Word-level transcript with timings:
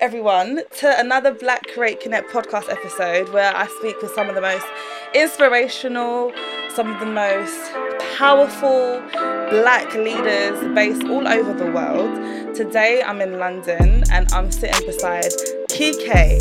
everyone, 0.00 0.60
to 0.78 0.98
another 1.00 1.32
Black 1.32 1.66
Create 1.74 2.00
Connect 2.00 2.30
podcast 2.30 2.70
episode 2.70 3.28
where 3.34 3.54
I 3.54 3.66
speak 3.78 4.00
with 4.00 4.10
some 4.12 4.28
of 4.28 4.34
the 4.34 4.40
most 4.40 4.64
inspirational, 5.14 6.32
some 6.74 6.90
of 6.92 7.00
the 7.00 7.06
most 7.06 7.72
powerful 8.16 9.00
black 9.50 9.92
leaders 9.94 10.58
based 10.74 11.04
all 11.04 11.26
over 11.28 11.52
the 11.52 11.70
world. 11.70 12.54
Today 12.54 13.02
I'm 13.04 13.20
in 13.20 13.38
London 13.38 14.04
and 14.10 14.32
I'm 14.32 14.50
sitting 14.50 14.86
beside 14.86 15.24
Kike. 15.68 16.40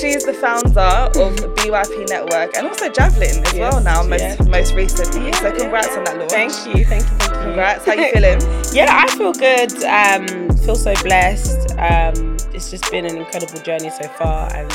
She's 0.00 0.24
the 0.24 0.34
founder 0.34 0.80
of 0.80 1.36
BYP 1.56 2.08
Network 2.08 2.56
and 2.56 2.66
also 2.66 2.88
Javelin 2.90 3.44
as 3.44 3.54
Yes, 3.54 3.72
well 3.72 3.82
now, 3.82 4.02
most, 4.02 4.20
yeah. 4.22 4.36
most 4.48 4.74
recently. 4.74 5.32
So 5.34 5.50
congrats 5.56 5.96
on 5.96 6.04
that 6.04 6.16
launch. 6.18 6.30
Thank 6.30 6.52
you, 6.76 6.84
thank 6.84 7.02
you, 7.02 7.08
thank 7.18 7.34
you. 7.34 7.40
Congrats. 7.42 7.84
How 7.86 7.94
you 7.94 8.10
feeling? 8.12 8.40
yeah, 8.72 9.04
I 9.04 9.08
feel 9.16 9.32
good. 9.32 9.72
Um, 9.84 10.56
feel 10.58 10.76
so 10.76 10.94
blessed. 11.02 11.72
Um, 11.78 12.29
it's 12.60 12.70
just 12.70 12.90
been 12.90 13.06
an 13.06 13.16
incredible 13.16 13.58
journey 13.62 13.88
so 13.88 14.06
far, 14.06 14.54
and 14.54 14.70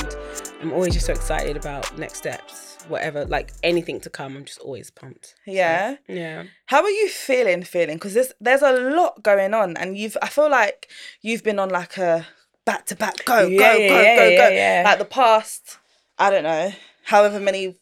I'm 0.60 0.73
always 0.73 0.96
just 0.96 1.05
so 1.05 1.14
excited 1.14 1.55
about 1.55 1.96
next 2.00 2.18
steps, 2.18 2.80
whatever, 2.88 3.26
like 3.26 3.54
anything 3.62 4.00
to 4.02 4.10
come. 4.10 4.36
I'm 4.36 4.44
just 4.44 4.58
always 4.58 4.90
pumped. 4.90 5.36
So, 5.46 5.52
Yeah. 5.52 5.98
yeah. 6.08 6.46
How 6.66 6.82
are 6.82 6.90
you 6.90 7.08
feeling? 7.10 7.62
Feeling 7.63 7.98
because 7.98 8.16
there's 8.16 8.32
there's 8.41 8.63
a 8.63 8.72
lot 8.72 9.22
going 9.22 9.54
on, 9.54 9.77
and 9.77 9.96
you've 9.96 10.18
I 10.24 10.30
feel 10.30 10.50
like 10.50 10.90
you've 11.22 11.44
been 11.44 11.60
on 11.60 11.70
like 11.70 11.98
a 11.98 12.26
back 12.66 12.88
to 12.88 12.96
back 12.96 13.24
go 13.24 13.48
Yeah, 13.48 13.60
go 13.60 13.77
yeah, 13.77 13.88
go 13.90 14.02
yeah, 14.02 14.16
go 14.16 14.30
yeah, 14.30 14.38
go 14.49 14.55
yeah. 14.55 14.82
like 14.84 14.98
the 14.98 15.05
past 15.05 15.77
I 16.18 16.32
don't 16.32 16.44
know 16.44 16.72
however 17.04 17.40
many 17.40 17.76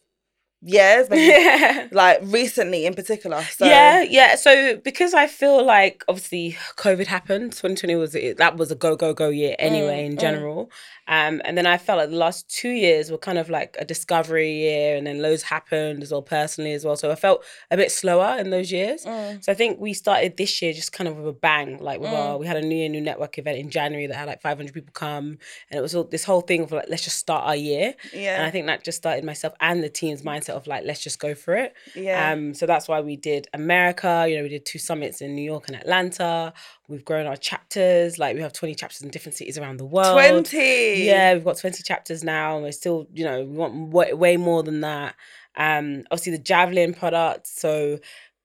years, 0.64 1.08
maybe 1.10 1.22
Yeah. 1.32 1.88
like 1.92 2.20
recently 2.22 2.86
in 2.86 2.94
particular. 2.94 3.42
So 3.42 3.66
yeah, 3.66 4.02
yeah. 4.02 4.36
So 4.36 4.76
because 4.76 5.14
I 5.14 5.26
feel 5.26 5.64
like 5.64 6.04
obviously 6.08 6.56
COVID 6.76 7.06
happened, 7.06 7.52
2020 7.52 7.94
was 7.96 8.12
that 8.38 8.56
was 8.56 8.70
a 8.70 8.74
go 8.74 8.96
go 8.96 9.12
go 9.14 9.28
year 9.28 9.54
anyway 9.58 10.02
Mm, 10.02 10.06
in 10.06 10.16
mm. 10.16 10.68
Um, 11.06 11.42
and 11.44 11.56
then 11.58 11.66
I 11.66 11.76
felt 11.78 11.98
like 11.98 12.10
the 12.10 12.16
last 12.16 12.48
two 12.48 12.70
years 12.70 13.10
were 13.10 13.18
kind 13.18 13.38
of 13.38 13.50
like 13.50 13.76
a 13.78 13.84
discovery 13.84 14.50
year, 14.52 14.96
and 14.96 15.06
then 15.06 15.20
loads 15.20 15.42
happened 15.42 16.02
as 16.02 16.10
well 16.12 16.22
personally 16.22 16.72
as 16.72 16.84
well. 16.84 16.96
So 16.96 17.10
I 17.10 17.14
felt 17.14 17.44
a 17.70 17.76
bit 17.76 17.92
slower 17.92 18.38
in 18.38 18.50
those 18.50 18.72
years. 18.72 19.04
Mm. 19.04 19.44
So 19.44 19.52
I 19.52 19.54
think 19.54 19.78
we 19.80 19.92
started 19.92 20.36
this 20.36 20.62
year 20.62 20.72
just 20.72 20.92
kind 20.92 21.06
of 21.08 21.16
with 21.18 21.28
a 21.28 21.32
bang. 21.32 21.78
Like 21.78 22.00
with 22.00 22.10
Mm. 22.10 22.18
our, 22.18 22.38
we 22.38 22.46
had 22.46 22.56
a 22.56 22.62
New 22.62 22.76
Year 22.76 22.88
New 22.88 23.00
Network 23.00 23.38
event 23.38 23.58
in 23.58 23.70
January 23.70 24.06
that 24.06 24.16
had 24.16 24.26
like 24.28 24.40
500 24.40 24.72
people 24.72 24.92
come, 24.94 25.38
and 25.70 25.78
it 25.78 25.82
was 25.82 25.94
all, 25.94 26.04
this 26.04 26.24
whole 26.24 26.40
thing 26.40 26.62
of 26.62 26.72
like 26.72 26.86
let's 26.88 27.04
just 27.04 27.18
start 27.18 27.44
our 27.46 27.56
year. 27.56 27.94
yeah 28.12 28.36
And 28.36 28.44
I 28.46 28.50
think 28.50 28.66
that 28.66 28.82
just 28.84 28.98
started 28.98 29.24
myself 29.24 29.52
and 29.60 29.82
the 29.82 29.88
team's 29.90 30.22
mindset 30.22 30.50
of 30.56 30.66
like 30.66 30.84
let's 30.84 31.00
just 31.02 31.18
go 31.18 31.34
for 31.34 31.54
it. 31.54 31.74
yeah 31.94 32.32
Um, 32.32 32.54
so 32.54 32.66
that's 32.66 32.88
why 32.88 33.00
we 33.00 33.16
did 33.16 33.46
America. 33.52 34.26
You 34.28 34.36
know, 34.36 34.42
we 34.42 34.48
did 34.48 34.64
two 34.64 34.78
summits 34.78 35.20
in 35.20 35.34
New 35.34 35.42
York 35.42 35.64
and 35.68 35.76
Atlanta. 35.76 36.52
We've 36.88 37.04
grown 37.04 37.26
our 37.26 37.36
chapters. 37.36 38.18
Like 38.18 38.36
we 38.36 38.42
have 38.42 38.52
twenty 38.52 38.74
chapters 38.74 39.02
in 39.02 39.08
different 39.10 39.36
cities 39.36 39.56
around 39.58 39.78
the 39.78 39.86
world. 39.86 40.14
twenty 40.14 41.04
Yeah, 41.06 41.34
we've 41.34 41.44
got 41.44 41.56
twenty 41.56 41.82
chapters 41.82 42.22
now. 42.22 42.56
and 42.56 42.64
We're 42.64 42.72
still, 42.72 43.06
you 43.14 43.24
know, 43.24 43.40
we 43.44 43.56
want 43.56 43.74
way, 43.90 44.12
way 44.12 44.36
more 44.36 44.62
than 44.62 44.80
that. 44.82 45.14
Um, 45.56 46.04
obviously 46.10 46.32
the 46.32 46.38
Javelin 46.42 46.92
product. 46.94 47.46
So 47.46 48.00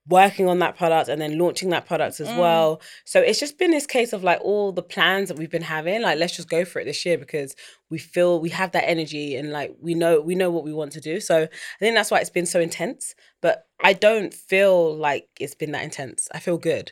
working 0.08 0.48
on 0.48 0.58
that 0.60 0.76
product 0.76 1.08
and 1.08 1.22
then 1.22 1.38
launching 1.38 1.70
that 1.70 1.86
product 1.86 2.20
as 2.20 2.30
Mm. 2.30 2.38
well. 2.38 2.82
So 3.06 3.20
it's 3.20 3.40
just 3.40 3.60
been 3.60 3.70
this 3.70 3.86
case 3.86 4.12
of 4.12 4.24
like 4.24 4.40
all 4.42 4.72
the 4.72 4.82
plans 4.82 5.28
that 5.30 5.38
we've 5.38 5.52
been 5.52 5.62
having. 5.62 6.02
Like 6.02 6.18
let's 6.18 6.36
just 6.36 6.50
go 6.50 6.66
for 6.66 6.80
it 6.80 6.86
this 6.86 7.06
year 7.06 7.18
because 7.18 7.56
we 7.92 8.00
feel 8.00 8.40
we 8.40 8.50
have 8.50 8.72
that 8.72 8.88
energy 8.90 9.36
and 9.36 9.52
like 9.52 9.76
we 9.80 9.94
know 9.94 10.20
we 10.22 10.34
know 10.34 10.50
what 10.50 10.64
we 10.64 10.74
want 10.74 10.94
to 10.94 11.02
do. 11.02 11.20
So 11.20 11.44
I 11.44 11.48
think 11.80 11.96
that's 11.96 12.10
why 12.10 12.20
it's 12.20 12.30
been 12.32 12.48
so 12.48 12.60
intense. 12.60 13.14
But 13.42 13.68
I 13.84 13.94
don't 13.94 14.34
feel 14.34 14.96
like 14.96 15.28
it's 15.40 15.56
been 15.56 15.74
that 15.74 15.84
intense. 15.84 16.28
I 16.34 16.40
feel 16.40 16.58
good, 16.58 16.92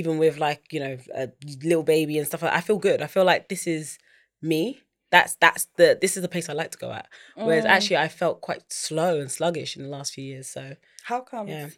even 0.00 0.18
with 0.18 0.38
like 0.38 0.62
you 0.74 0.80
know 0.80 0.96
a 1.14 1.28
little 1.62 1.82
baby 1.84 2.18
and 2.18 2.26
stuff. 2.26 2.42
like 2.42 2.52
I 2.52 2.60
feel 2.60 2.78
good. 2.78 3.00
I 3.02 3.06
feel 3.06 3.24
like 3.24 3.48
this 3.48 3.66
is 3.66 3.98
me. 4.42 4.80
That's 5.10 5.36
that's 5.36 5.64
the 5.78 5.96
this 6.02 6.16
is 6.16 6.22
the 6.22 6.28
place 6.28 6.48
I 6.48 6.52
like 6.54 6.72
to 6.72 6.78
go 6.78 6.90
at. 6.92 7.06
Whereas 7.36 7.64
Mm. 7.64 7.68
actually 7.74 7.96
I 7.98 8.08
felt 8.08 8.40
quite 8.40 8.64
slow 8.72 9.20
and 9.20 9.30
sluggish 9.30 9.76
in 9.76 9.82
the 9.84 9.88
last 9.96 10.12
few 10.14 10.24
years. 10.24 10.48
So 10.56 10.62
how 11.04 11.20
come 11.20 11.48
yeah. 11.48 11.68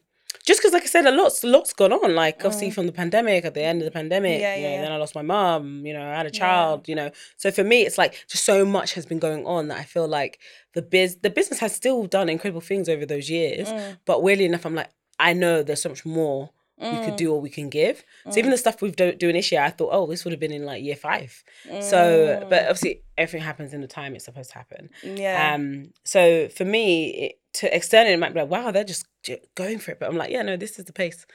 Just 0.44 0.60
because, 0.60 0.74
like 0.74 0.82
I 0.82 0.86
said, 0.86 1.06
a 1.06 1.10
lot's 1.10 1.42
lot's 1.44 1.72
gone 1.72 1.92
on. 1.92 2.14
Like 2.14 2.44
obviously 2.44 2.68
Mm. 2.70 2.74
from 2.76 2.86
the 2.86 2.92
pandemic, 3.02 3.44
at 3.44 3.54
the 3.54 3.62
end 3.70 3.80
of 3.80 3.84
the 3.86 3.90
pandemic, 4.00 4.40
Yeah, 4.40 4.56
know, 4.56 4.62
yeah, 4.62 4.74
yeah. 4.74 4.82
then 4.82 4.92
I 4.92 4.96
lost 4.96 5.14
my 5.14 5.22
mom 5.22 5.86
You 5.86 5.92
know, 5.96 6.02
I 6.12 6.16
had 6.20 6.26
a 6.26 6.30
Yeah. 6.34 6.38
child. 6.44 6.88
You 6.88 6.94
know, 7.00 7.10
so 7.36 7.50
for 7.50 7.64
me, 7.72 7.78
it's 7.86 7.98
like 8.02 8.12
just 8.32 8.44
so 8.44 8.64
much 8.64 8.94
has 8.94 9.06
been 9.06 9.18
going 9.18 9.44
on 9.46 9.68
that 9.68 9.78
I 9.78 9.84
feel 9.84 10.08
like 10.08 10.38
the 10.76 10.82
biz 10.82 11.10
the 11.26 11.30
business 11.38 11.60
has 11.60 11.72
still 11.74 12.00
done 12.16 12.28
incredible 12.28 12.60
things 12.70 12.88
over 12.88 13.04
those 13.06 13.28
years. 13.38 13.68
Mm, 13.68 13.98
But 14.08 14.22
weirdly 14.24 14.46
enough, 14.46 14.64
I'm 14.66 14.74
like, 14.74 14.90
I 15.18 15.32
know 15.32 15.62
there's 15.62 15.82
so 15.82 15.88
much 15.94 16.04
more 16.04 16.50
we 16.90 16.98
could 16.98 17.14
mm, 17.14 17.16
do 17.16 17.32
or 17.32 17.40
we 17.40 17.50
can 17.50 17.68
give. 17.70 18.04
So 18.28 18.38
even 18.40 18.50
mm, 18.50 18.52
the 18.52 18.58
stuff 18.58 18.82
we've 18.82 18.94
do, 18.96 19.12
doing 19.12 19.34
this 19.34 19.50
year, 19.50 19.62
I 19.62 19.70
thought, 19.70 19.90
oh, 19.92 20.06
this 20.06 20.24
would 20.24 20.32
have 20.32 20.40
been 20.40 20.52
in 20.52 20.64
like 20.64 20.82
year 20.82 20.96
five. 20.96 21.42
So, 21.78 22.38
but 22.48 22.62
mm, 22.62 22.62
obviously 22.62 23.02
everything 23.18 23.42
happens 23.42 23.72
in 23.74 23.80
the 23.80 23.86
time 23.88 24.14
it's 24.14 24.24
supposed 24.26 24.50
to 24.50 24.56
happen. 24.58 24.90
yeah 25.02 25.54
Um, 25.54 25.92
so 26.04 26.48
for 26.48 26.64
me, 26.64 27.08
it, 27.24 27.40
to 27.54 27.74
externally, 27.74 28.12
it 28.14 28.18
might 28.18 28.34
be 28.34 28.40
like, 28.40 28.50
wow, 28.50 28.70
they're 28.70 28.84
just 28.84 29.06
j- 29.22 29.40
going 29.54 29.78
for 29.78 29.92
it. 29.92 29.98
But 30.00 30.08
I'm 30.10 30.16
like, 30.16 30.30
yeah, 30.30 30.42
no, 30.42 30.56
this 30.56 30.78
is 30.78 30.84
the 30.84 30.92
pace. 30.92 31.26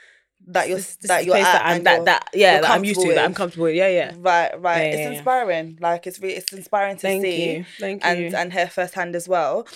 that 0.48 0.68
you're 0.68 0.76
This, 0.78 0.96
this 0.96 1.08
that 1.08 1.24
you're 1.24 1.36
at 1.36 1.52
that 1.52 1.66
I'm 1.66 1.76
and 1.76 1.86
that 1.86 2.04
that 2.06 2.28
yeah 2.34 2.60
that 2.60 2.70
I'm 2.70 2.84
used 2.84 3.00
to 3.00 3.08
comfortable 3.08 3.14
that 3.14 3.24
I'm 3.24 3.34
comfortable 3.34 3.64
with. 3.64 3.74
Yeah, 3.76 3.88
yeah. 3.88 4.14
right 4.18 4.60
right 4.60 4.82
Yeah, 4.82 4.92
it's 4.94 5.02
yeah, 5.02 5.12
inspiring 5.16 5.78
like 5.80 6.06
it's 6.06 6.18
really 6.20 6.34
it's 6.36 6.52
inspiring 6.52 6.96
to 6.96 7.02
Thank 7.02 7.22
see 7.22 7.56
you, 7.58 7.64
thank 7.78 8.04
and 8.04 8.18
you. 8.18 8.30
and 8.34 8.52
hear 8.52 8.68
firsthand 8.68 9.14
as 9.16 9.28
well. 9.28 9.66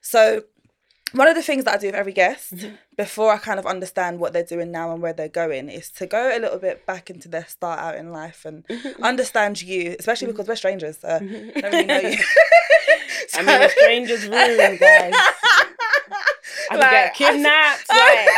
So 0.00 0.44
one 1.12 1.26
of 1.28 1.34
the 1.34 1.42
things 1.42 1.64
that 1.64 1.74
I 1.74 1.78
do 1.78 1.86
with 1.88 1.94
every 1.96 2.12
guest 2.12 2.52
Mhm. 2.54 2.78
Before 3.00 3.32
I 3.32 3.38
kind 3.38 3.58
of 3.58 3.64
understand 3.64 4.20
what 4.20 4.34
they're 4.34 4.44
doing 4.44 4.70
now 4.70 4.92
and 4.92 5.00
where 5.00 5.14
they're 5.14 5.26
going 5.26 5.70
is 5.70 5.90
to 5.92 6.04
go 6.06 6.36
a 6.36 6.38
little 6.38 6.58
bit 6.58 6.84
back 6.84 7.08
into 7.08 7.28
their 7.28 7.46
start 7.46 7.78
out 7.80 7.96
in 7.96 8.12
life 8.12 8.44
and 8.44 8.62
understand 9.02 9.62
you, 9.62 9.96
especially 9.98 10.26
because 10.26 10.46
we're 10.46 10.54
strangers. 10.54 10.98
So 10.98 11.08
I 11.08 11.18
don't 11.62 11.72
really 11.72 11.84
know 11.86 11.98
you. 12.00 12.18
I'm 13.36 13.48
in 13.48 13.62
a 13.62 13.70
stranger's 13.70 14.24
room, 14.28 14.76
guys. 14.76 15.14
I 16.70 16.76
Like, 16.76 16.90
get 16.90 17.14
kidnapped. 17.14 17.88
Like 17.88 18.28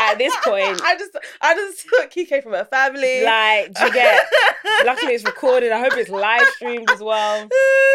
at 0.00 0.18
this 0.18 0.34
point, 0.44 0.80
I 0.84 0.96
just 0.98 1.16
I 1.40 1.54
just 1.54 1.86
took 1.88 2.10
Kike 2.10 2.42
from 2.42 2.52
her 2.52 2.64
family. 2.64 3.22
like 3.24 3.72
do 3.74 3.84
you 3.86 3.92
get? 3.92 4.26
Luckily, 4.86 5.14
it's 5.14 5.24
recorded. 5.24 5.72
I 5.72 5.80
hope 5.80 5.96
it's 5.96 6.10
live 6.10 6.46
streamed 6.56 6.90
as 6.90 7.00
well. 7.00 7.48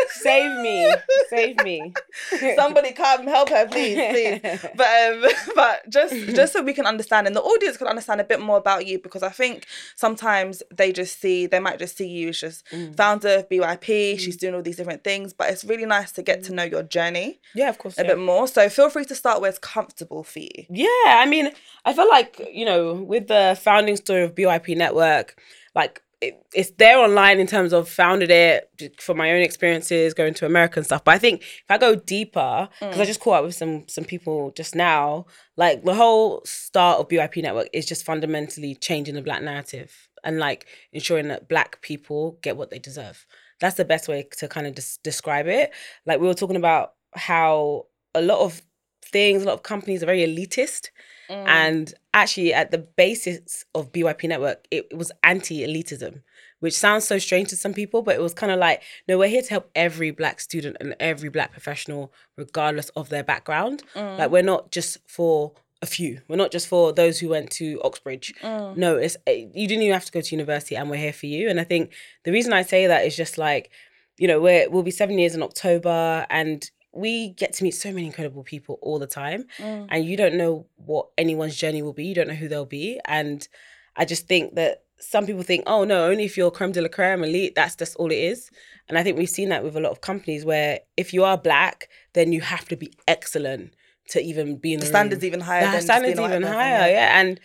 Save 0.09 0.61
me, 0.61 0.93
save 1.29 1.63
me. 1.63 1.93
Somebody 2.55 2.91
come 2.93 3.27
help 3.27 3.49
her, 3.49 3.67
please, 3.67 3.95
please. 3.95 4.65
but 4.75 4.87
um, 5.13 5.25
but 5.55 5.89
just 5.89 6.13
just 6.35 6.53
so 6.53 6.61
we 6.61 6.73
can 6.73 6.85
understand 6.85 7.27
and 7.27 7.35
the 7.35 7.41
audience 7.41 7.77
can 7.77 7.87
understand 7.87 8.21
a 8.21 8.23
bit 8.23 8.39
more 8.39 8.57
about 8.57 8.85
you 8.87 8.99
because 8.99 9.23
I 9.23 9.29
think 9.29 9.65
sometimes 9.95 10.63
they 10.73 10.91
just 10.91 11.19
see 11.19 11.45
they 11.47 11.59
might 11.59 11.79
just 11.79 11.97
see 11.97 12.07
you 12.07 12.29
as 12.29 12.39
just 12.39 12.65
Mm. 12.69 12.95
founder 12.95 13.29
of 13.39 13.49
BYP. 13.49 14.19
She's 14.19 14.37
doing 14.37 14.53
all 14.53 14.61
these 14.61 14.75
different 14.77 15.03
things, 15.03 15.33
but 15.33 15.49
it's 15.49 15.63
really 15.63 15.85
nice 15.85 16.11
to 16.13 16.21
get 16.21 16.43
to 16.45 16.53
know 16.53 16.63
your 16.63 16.83
journey 16.83 17.39
yeah, 17.55 17.69
of 17.69 17.77
course. 17.77 17.97
a 17.97 18.01
yeah. 18.03 18.09
bit 18.09 18.19
more. 18.19 18.47
So 18.47 18.69
feel 18.69 18.89
free 18.89 19.05
to 19.05 19.15
start 19.15 19.41
where 19.41 19.49
it's 19.49 19.59
comfortable 19.59 20.23
for 20.23 20.39
you. 20.39 20.65
Yeah, 20.69 20.87
I 21.07 21.25
mean, 21.27 21.51
I 21.89 21.93
feel 21.93 22.07
like 22.07 22.39
you 22.53 22.65
know, 22.65 22.93
with 22.93 23.27
the 23.27 23.59
founding 23.59 23.95
story 23.95 24.21
of 24.21 24.35
BYP 24.35 24.77
Network, 24.77 25.41
like 25.73 26.03
it, 26.21 26.39
it's 26.53 26.69
there 26.77 26.99
online 26.99 27.39
in 27.39 27.47
terms 27.47 27.73
of 27.73 27.89
founded 27.89 28.29
it 28.29 28.69
for 28.99 29.15
my 29.15 29.31
own 29.31 29.41
experiences 29.41 30.13
going 30.13 30.35
to 30.35 30.45
America 30.45 30.79
and 30.79 30.85
stuff. 30.85 31.03
But 31.03 31.15
I 31.15 31.17
think 31.17 31.41
if 31.41 31.65
I 31.67 31.79
go 31.79 31.95
deeper, 31.95 32.69
because 32.79 32.99
I 32.99 33.05
mm. 33.05 33.07
just 33.07 33.21
caught 33.21 33.39
up 33.39 33.45
with 33.45 33.55
some 33.55 33.87
some 33.87 34.03
people 34.03 34.51
just 34.51 34.75
now, 34.75 35.25
like 35.57 35.83
the 35.83 35.95
whole 35.95 36.43
start 36.45 36.99
of 36.99 37.07
BYP 37.07 37.41
Network 37.41 37.69
is 37.73 37.87
just 37.87 38.05
fundamentally 38.05 38.75
changing 38.75 39.15
the 39.15 39.23
black 39.23 39.41
narrative 39.41 40.09
and 40.23 40.37
like 40.37 40.67
ensuring 40.93 41.29
that 41.29 41.49
black 41.49 41.81
people 41.81 42.37
get 42.43 42.55
what 42.55 42.69
they 42.69 42.77
deserve. 42.77 43.25
That's 43.59 43.77
the 43.77 43.85
best 43.85 44.07
way 44.07 44.27
to 44.37 44.47
kind 44.47 44.67
of 44.67 44.75
des- 44.75 44.99
describe 45.03 45.47
it. 45.47 45.71
Like 46.05 46.19
we 46.19 46.27
were 46.27 46.35
talking 46.35 46.55
about 46.55 46.93
how 47.15 47.87
a 48.13 48.21
lot 48.21 48.41
of 48.41 48.61
things, 49.03 49.41
a 49.41 49.45
lot 49.47 49.53
of 49.53 49.63
companies 49.63 50.03
are 50.03 50.05
very 50.05 50.27
elitist. 50.27 50.89
Mm. 51.29 51.47
And 51.47 51.93
actually, 52.13 52.53
at 52.53 52.71
the 52.71 52.79
basis 52.79 53.65
of 53.75 53.91
BYP 53.91 54.29
Network, 54.29 54.65
it, 54.71 54.87
it 54.91 54.97
was 54.97 55.11
anti 55.23 55.59
elitism, 55.59 56.21
which 56.59 56.77
sounds 56.77 57.07
so 57.07 57.19
strange 57.19 57.49
to 57.49 57.55
some 57.55 57.73
people, 57.73 58.01
but 58.01 58.15
it 58.15 58.21
was 58.21 58.33
kind 58.33 58.51
of 58.51 58.59
like, 58.59 58.81
no, 59.07 59.17
we're 59.17 59.29
here 59.29 59.41
to 59.41 59.49
help 59.49 59.69
every 59.75 60.11
Black 60.11 60.39
student 60.39 60.77
and 60.79 60.95
every 60.99 61.29
Black 61.29 61.51
professional, 61.51 62.11
regardless 62.35 62.89
of 62.89 63.09
their 63.09 63.23
background. 63.23 63.83
Mm. 63.95 64.17
Like, 64.17 64.31
we're 64.31 64.41
not 64.41 64.71
just 64.71 64.97
for 65.07 65.53
a 65.81 65.85
few, 65.85 66.19
we're 66.27 66.35
not 66.35 66.51
just 66.51 66.67
for 66.67 66.91
those 66.91 67.19
who 67.19 67.29
went 67.29 67.51
to 67.51 67.79
Oxbridge. 67.83 68.33
Mm. 68.41 68.77
No, 68.77 68.97
it's 68.97 69.15
eh, 69.27 69.45
you 69.53 69.67
didn't 69.67 69.83
even 69.83 69.93
have 69.93 70.05
to 70.05 70.11
go 70.11 70.21
to 70.21 70.35
university, 70.35 70.75
and 70.75 70.89
we're 70.89 70.97
here 70.97 71.13
for 71.13 71.27
you. 71.27 71.49
And 71.49 71.59
I 71.59 71.63
think 71.63 71.93
the 72.23 72.31
reason 72.31 72.53
I 72.53 72.63
say 72.63 72.87
that 72.87 73.05
is 73.05 73.15
just 73.15 73.37
like, 73.37 73.69
you 74.17 74.27
know, 74.27 74.41
we're 74.41 74.69
we'll 74.69 74.83
be 74.83 74.91
seven 74.91 75.17
years 75.17 75.35
in 75.35 75.43
October, 75.43 76.25
and 76.29 76.69
we 76.93 77.29
get 77.29 77.53
to 77.53 77.63
meet 77.63 77.71
so 77.75 77.91
many 77.91 78.05
incredible 78.07 78.43
people 78.43 78.79
all 78.81 78.97
the 78.99 79.07
time 79.07 79.45
Mm. 79.59 79.87
and 79.89 80.05
you 80.05 80.17
don't 80.17 80.35
know 80.35 80.65
what 80.77 81.07
anyone's 81.17 81.55
journey 81.55 81.81
will 81.81 81.93
be. 81.93 82.05
You 82.05 82.15
don't 82.15 82.27
know 82.27 82.33
who 82.33 82.47
they'll 82.47 82.65
be. 82.65 82.99
And 83.05 83.47
I 83.95 84.05
just 84.05 84.27
think 84.27 84.55
that 84.55 84.83
some 84.99 85.25
people 85.25 85.43
think, 85.43 85.63
oh 85.67 85.83
no, 85.83 86.09
only 86.09 86.25
if 86.25 86.35
you're 86.35 86.51
creme 86.51 86.71
de 86.71 86.81
la 86.81 86.87
creme 86.89 87.23
elite, 87.23 87.53
that's 87.55 87.75
just 87.75 87.95
all 87.97 88.11
it 88.11 88.15
is. 88.17 88.49
And 88.87 88.97
I 88.97 89.03
think 89.03 89.17
we've 89.17 89.29
seen 89.29 89.49
that 89.49 89.63
with 89.63 89.75
a 89.75 89.79
lot 89.79 89.91
of 89.91 90.01
companies 90.01 90.43
where 90.45 90.79
if 90.97 91.13
you 91.13 91.23
are 91.23 91.37
black, 91.37 91.89
then 92.13 92.33
you 92.33 92.41
have 92.41 92.67
to 92.69 92.75
be 92.75 92.91
excellent 93.07 93.73
to 94.09 94.19
even 94.21 94.57
be 94.57 94.73
in 94.73 94.79
The 94.79 94.85
the 94.85 94.89
standards 94.89 95.21
room. 95.21 95.27
even 95.27 95.41
higher. 95.41 95.65
The 95.67 95.71
than 95.73 95.81
standards 95.83 96.15
being 96.15 96.19
a 96.19 96.21
white 96.31 96.41
even 96.41 96.51
higher, 96.51 96.89
yeah. 96.91 97.19
And 97.21 97.39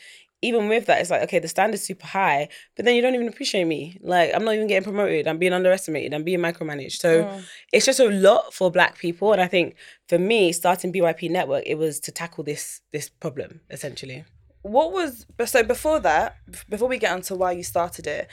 even 0.48 0.68
with 0.68 0.86
that, 0.86 1.00
it's 1.00 1.10
like, 1.10 1.22
okay, 1.22 1.38
the 1.38 1.48
standard's 1.48 1.82
super 1.82 2.06
high, 2.06 2.48
but 2.76 2.84
then 2.84 2.94
you 2.94 3.02
don't 3.02 3.14
even 3.14 3.28
appreciate 3.28 3.64
me. 3.64 3.98
Like, 4.02 4.30
I'm 4.34 4.44
not 4.44 4.54
even 4.54 4.66
getting 4.66 4.84
promoted. 4.84 5.26
I'm 5.26 5.38
being 5.38 5.52
underestimated. 5.52 6.12
I'm 6.14 6.24
being 6.24 6.40
micromanaged. 6.40 6.98
So 7.06 7.24
Mm. 7.24 7.44
it's 7.72 7.86
just 7.86 8.00
a 8.00 8.08
lot 8.08 8.52
for 8.52 8.70
black 8.70 8.98
people. 8.98 9.32
And 9.32 9.40
I 9.40 9.48
think 9.48 9.74
for 10.08 10.18
me, 10.18 10.52
starting 10.52 10.92
BYP 10.92 11.30
Network, 11.30 11.64
it 11.66 11.76
was 11.76 11.98
to 12.00 12.12
tackle 12.12 12.44
this 12.44 12.80
this 12.92 13.08
problem, 13.08 13.60
essentially. 13.70 14.24
What 14.62 14.92
was 14.92 15.26
so 15.46 15.62
before 15.62 16.00
that? 16.00 16.36
Before 16.68 16.88
we 16.88 16.98
get 16.98 17.12
onto 17.12 17.34
why 17.34 17.52
you 17.52 17.62
started 17.62 18.06
it, 18.06 18.28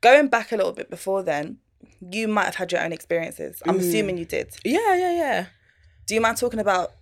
going 0.00 0.28
back 0.28 0.52
a 0.52 0.56
little 0.56 0.72
bit 0.80 0.88
before 0.90 1.22
then, 1.22 1.58
you 2.16 2.28
might 2.28 2.44
have 2.50 2.56
had 2.56 2.72
your 2.72 2.82
own 2.84 2.92
experiences. 2.92 3.62
I'm 3.66 3.76
Mm. 3.78 3.80
assuming 3.80 4.16
you 4.18 4.24
did. 4.36 4.48
Yeah, 4.64 4.94
yeah, 4.94 5.12
yeah. 5.24 5.46
Do 6.06 6.14
you 6.14 6.20
mind 6.20 6.36
talking 6.38 6.60
about 6.60 6.92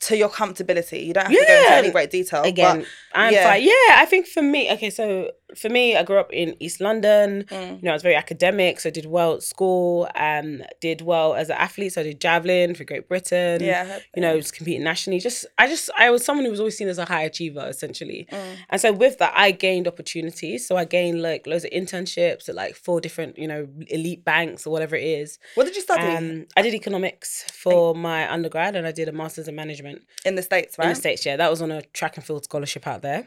to 0.00 0.16
your 0.16 0.28
comfortability? 0.28 1.04
You 1.06 1.14
don't 1.14 1.26
have 1.26 1.32
to 1.32 1.44
go 1.46 1.58
into 1.58 1.74
any 1.74 1.90
great 1.90 2.10
detail. 2.10 2.42
Again, 2.42 2.80
but 2.80 2.88
I'm 3.14 3.32
yeah. 3.32 3.50
fine. 3.50 3.62
Yeah, 3.62 3.96
I 4.00 4.06
think 4.08 4.26
for 4.26 4.42
me, 4.42 4.70
okay, 4.72 4.90
so 4.90 5.30
for 5.56 5.68
me, 5.68 5.96
I 5.96 6.02
grew 6.02 6.18
up 6.18 6.32
in 6.32 6.56
East 6.60 6.80
London. 6.80 7.44
Mm. 7.48 7.76
You 7.76 7.82
know, 7.82 7.90
I 7.90 7.94
was 7.94 8.02
very 8.02 8.14
academic, 8.14 8.80
so 8.80 8.88
I 8.88 8.92
did 8.92 9.06
well 9.06 9.34
at 9.34 9.42
school. 9.42 10.08
Um, 10.14 10.62
did 10.80 11.00
well 11.00 11.34
as 11.34 11.50
an 11.50 11.56
athlete, 11.56 11.92
so 11.92 12.00
I 12.00 12.04
did 12.04 12.20
javelin 12.20 12.74
for 12.74 12.84
Great 12.84 13.08
Britain. 13.08 13.62
yeah, 13.62 13.98
you 14.14 14.22
know, 14.22 14.36
just 14.38 14.54
competing 14.54 14.84
nationally. 14.84 15.20
Just 15.20 15.46
I 15.58 15.66
just 15.66 15.90
I 15.96 16.10
was 16.10 16.24
someone 16.24 16.44
who 16.44 16.50
was 16.50 16.60
always 16.60 16.76
seen 16.76 16.88
as 16.88 16.98
a 16.98 17.04
high 17.04 17.22
achiever, 17.22 17.66
essentially. 17.68 18.26
Mm. 18.30 18.56
And 18.70 18.80
so 18.80 18.92
with 18.92 19.18
that, 19.18 19.32
I 19.36 19.50
gained 19.50 19.86
opportunities. 19.88 20.66
So 20.66 20.76
I 20.76 20.84
gained 20.84 21.22
like 21.22 21.46
loads 21.46 21.64
of 21.64 21.70
internships 21.70 22.48
at 22.48 22.54
like 22.54 22.74
four 22.74 23.00
different, 23.00 23.38
you 23.38 23.48
know, 23.48 23.68
elite 23.88 24.24
banks 24.24 24.66
or 24.66 24.70
whatever 24.70 24.96
it 24.96 25.04
is. 25.04 25.38
What 25.54 25.64
did 25.64 25.76
you 25.76 25.82
study 25.82 26.02
Um, 26.02 26.46
I 26.56 26.62
did 26.62 26.74
economics 26.74 27.44
for 27.50 27.94
my 27.94 28.30
undergrad, 28.30 28.76
and 28.76 28.86
I 28.86 28.92
did 28.92 29.08
a 29.08 29.12
master's 29.12 29.48
in 29.48 29.54
management 29.54 30.02
in 30.24 30.34
the 30.34 30.42
states? 30.42 30.78
Right. 30.78 30.86
in 30.86 30.90
the 30.90 30.96
states. 30.96 31.24
Yeah, 31.24 31.36
that 31.36 31.50
was 31.50 31.62
on 31.62 31.70
a 31.70 31.82
track 31.92 32.16
and 32.16 32.24
field 32.24 32.44
scholarship 32.44 32.86
out 32.86 33.02
there. 33.02 33.26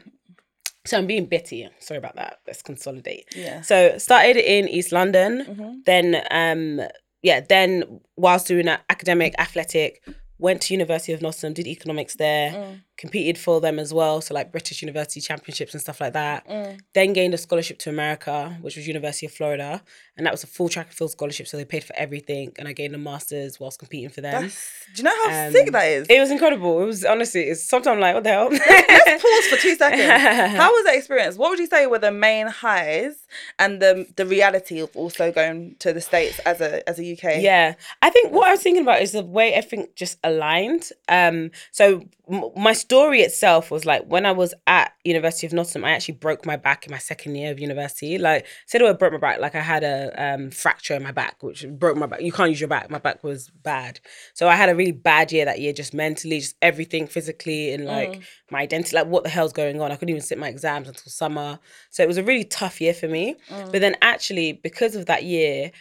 So 0.88 0.98
I'm 0.98 1.06
being 1.06 1.26
bitty. 1.26 1.68
Sorry 1.80 1.98
about 1.98 2.16
that. 2.16 2.40
Let's 2.46 2.62
consolidate. 2.62 3.26
Yeah. 3.36 3.60
So 3.62 3.98
started 3.98 4.36
in 4.36 4.68
East 4.68 4.90
London, 4.92 5.44
Mhm. 5.44 5.84
then 5.84 6.22
um 6.30 6.86
yeah, 7.22 7.40
then 7.40 8.00
whilst 8.16 8.46
doing 8.46 8.68
academic, 8.68 9.34
athletic, 9.38 10.02
went 10.38 10.62
to 10.62 10.74
University 10.74 11.12
of 11.12 11.20
Nottingham, 11.20 11.52
did 11.52 11.66
economics 11.66 12.14
there, 12.16 12.52
Mm. 12.52 12.80
Competed 12.98 13.38
for 13.38 13.60
them 13.60 13.78
as 13.78 13.94
well, 13.94 14.20
so 14.20 14.34
like 14.34 14.50
British 14.52 14.82
University 14.82 15.20
Championships 15.20 15.72
and 15.72 15.80
stuff 15.80 16.00
like 16.00 16.12
that. 16.12 16.46
Mm. 16.48 16.80
Then 16.94 17.12
gained 17.12 17.32
a 17.32 17.38
scholarship 17.38 17.78
to 17.78 17.90
America, 17.90 18.58
which 18.60 18.76
was 18.76 18.86
University 18.86 19.24
of 19.26 19.32
Florida, 19.32 19.80
and 20.16 20.26
that 20.26 20.32
was 20.32 20.42
a 20.42 20.48
full 20.48 20.68
track 20.68 20.88
and 20.88 20.94
field 20.94 21.12
scholarship, 21.12 21.46
so 21.46 21.56
they 21.56 21.64
paid 21.64 21.84
for 21.84 21.94
everything, 21.96 22.52
and 22.58 22.66
I 22.68 22.72
gained 22.72 22.94
a 22.94 22.98
master's 22.98 23.58
whilst 23.60 23.78
competing 23.78 24.10
for 24.10 24.20
them. 24.20 24.42
That's, 24.42 24.84
do 24.94 25.00
you 25.00 25.04
know 25.04 25.14
how 25.30 25.46
Um, 25.46 25.52
sick 25.52 25.70
that 25.72 25.88
is? 25.88 26.06
It 26.10 26.18
was 26.20 26.30
incredible. 26.30 26.82
It 26.82 26.86
was 26.86 27.04
honestly, 27.04 27.42
it's 27.44 27.62
sometimes 27.62 27.94
I'm 27.94 28.00
like, 28.00 28.14
what 28.14 28.24
the 28.24 28.30
hell? 28.30 28.48
Let's 28.52 29.22
pause 29.22 29.46
for 29.46 29.56
two 29.62 29.76
seconds. 29.76 30.02
How 30.58 30.70
was 30.70 30.84
that 30.84 30.96
experience? 30.96 31.36
What 31.36 31.50
would 31.50 31.58
you 31.58 31.66
say 31.66 31.86
were 31.86 31.98
the 31.98 32.10
main 32.10 32.48
highs 32.48 33.26
and 33.58 33.80
the 33.80 34.06
the 34.16 34.26
reality 34.26 34.80
of 34.80 34.90
also 34.96 35.30
going 35.30 35.76
to 35.78 35.92
the 35.92 36.00
states 36.00 36.38
as 36.40 36.60
a 36.60 36.86
as 36.88 36.98
a 36.98 37.12
UK? 37.12 37.40
Yeah, 37.40 37.74
I 38.02 38.10
think 38.10 38.32
what 38.32 38.48
I 38.48 38.50
was 38.52 38.62
thinking 38.62 38.82
about 38.82 39.00
is 39.02 39.12
the 39.12 39.24
way 39.24 39.52
everything 39.54 39.88
just 39.94 40.18
aligned. 40.24 40.90
Um, 41.08 41.50
so 41.70 42.04
my 42.28 42.72
story 42.74 43.20
itself 43.20 43.70
was 43.70 43.86
like 43.86 44.04
when 44.06 44.26
I 44.26 44.32
was 44.32 44.52
at 44.66 44.92
University 45.04 45.46
of 45.46 45.52
Nottingham, 45.52 45.84
I 45.84 45.92
actually 45.92 46.14
broke 46.14 46.44
my 46.44 46.56
back 46.56 46.86
in 46.86 46.92
my 46.92 46.98
second 46.98 47.36
year 47.36 47.50
of 47.50 47.58
university. 47.58 48.18
Like, 48.18 48.46
the 48.70 48.80
word 48.80 48.98
broke 48.98 49.12
my 49.12 49.18
back, 49.18 49.40
like 49.40 49.54
I 49.54 49.60
had 49.60 49.82
a 49.82 50.12
um, 50.16 50.50
fracture 50.50 50.94
in 50.94 51.02
my 51.02 51.10
back, 51.10 51.42
which 51.42 51.66
broke 51.68 51.96
my 51.96 52.06
back. 52.06 52.20
You 52.20 52.32
can't 52.32 52.50
use 52.50 52.60
your 52.60 52.68
back. 52.68 52.90
My 52.90 52.98
back 52.98 53.24
was 53.24 53.50
bad, 53.50 54.00
so 54.34 54.48
I 54.48 54.56
had 54.56 54.68
a 54.68 54.74
really 54.74 54.92
bad 54.92 55.32
year 55.32 55.46
that 55.46 55.60
year, 55.60 55.72
just 55.72 55.94
mentally, 55.94 56.40
just 56.40 56.56
everything 56.60 57.06
physically, 57.06 57.72
and 57.72 57.86
like 57.86 58.22
my 58.50 58.60
identity. 58.60 58.94
Like, 58.94 59.06
what 59.06 59.24
the 59.24 59.30
hell's 59.30 59.52
going 59.52 59.80
on? 59.80 59.90
I 59.90 59.96
couldn't 59.96 60.10
even 60.10 60.22
sit 60.22 60.38
my 60.38 60.48
exams 60.48 60.88
until 60.88 61.10
summer, 61.10 61.58
so 61.90 62.02
it 62.02 62.06
was 62.06 62.18
a 62.18 62.22
really 62.22 62.44
tough 62.44 62.80
year 62.80 62.94
for 62.94 63.08
me. 63.08 63.36
But 63.72 63.80
then 63.80 63.96
actually, 64.02 64.52
because 64.52 64.94
of 64.94 65.06
that 65.06 65.24
year, 65.24 65.72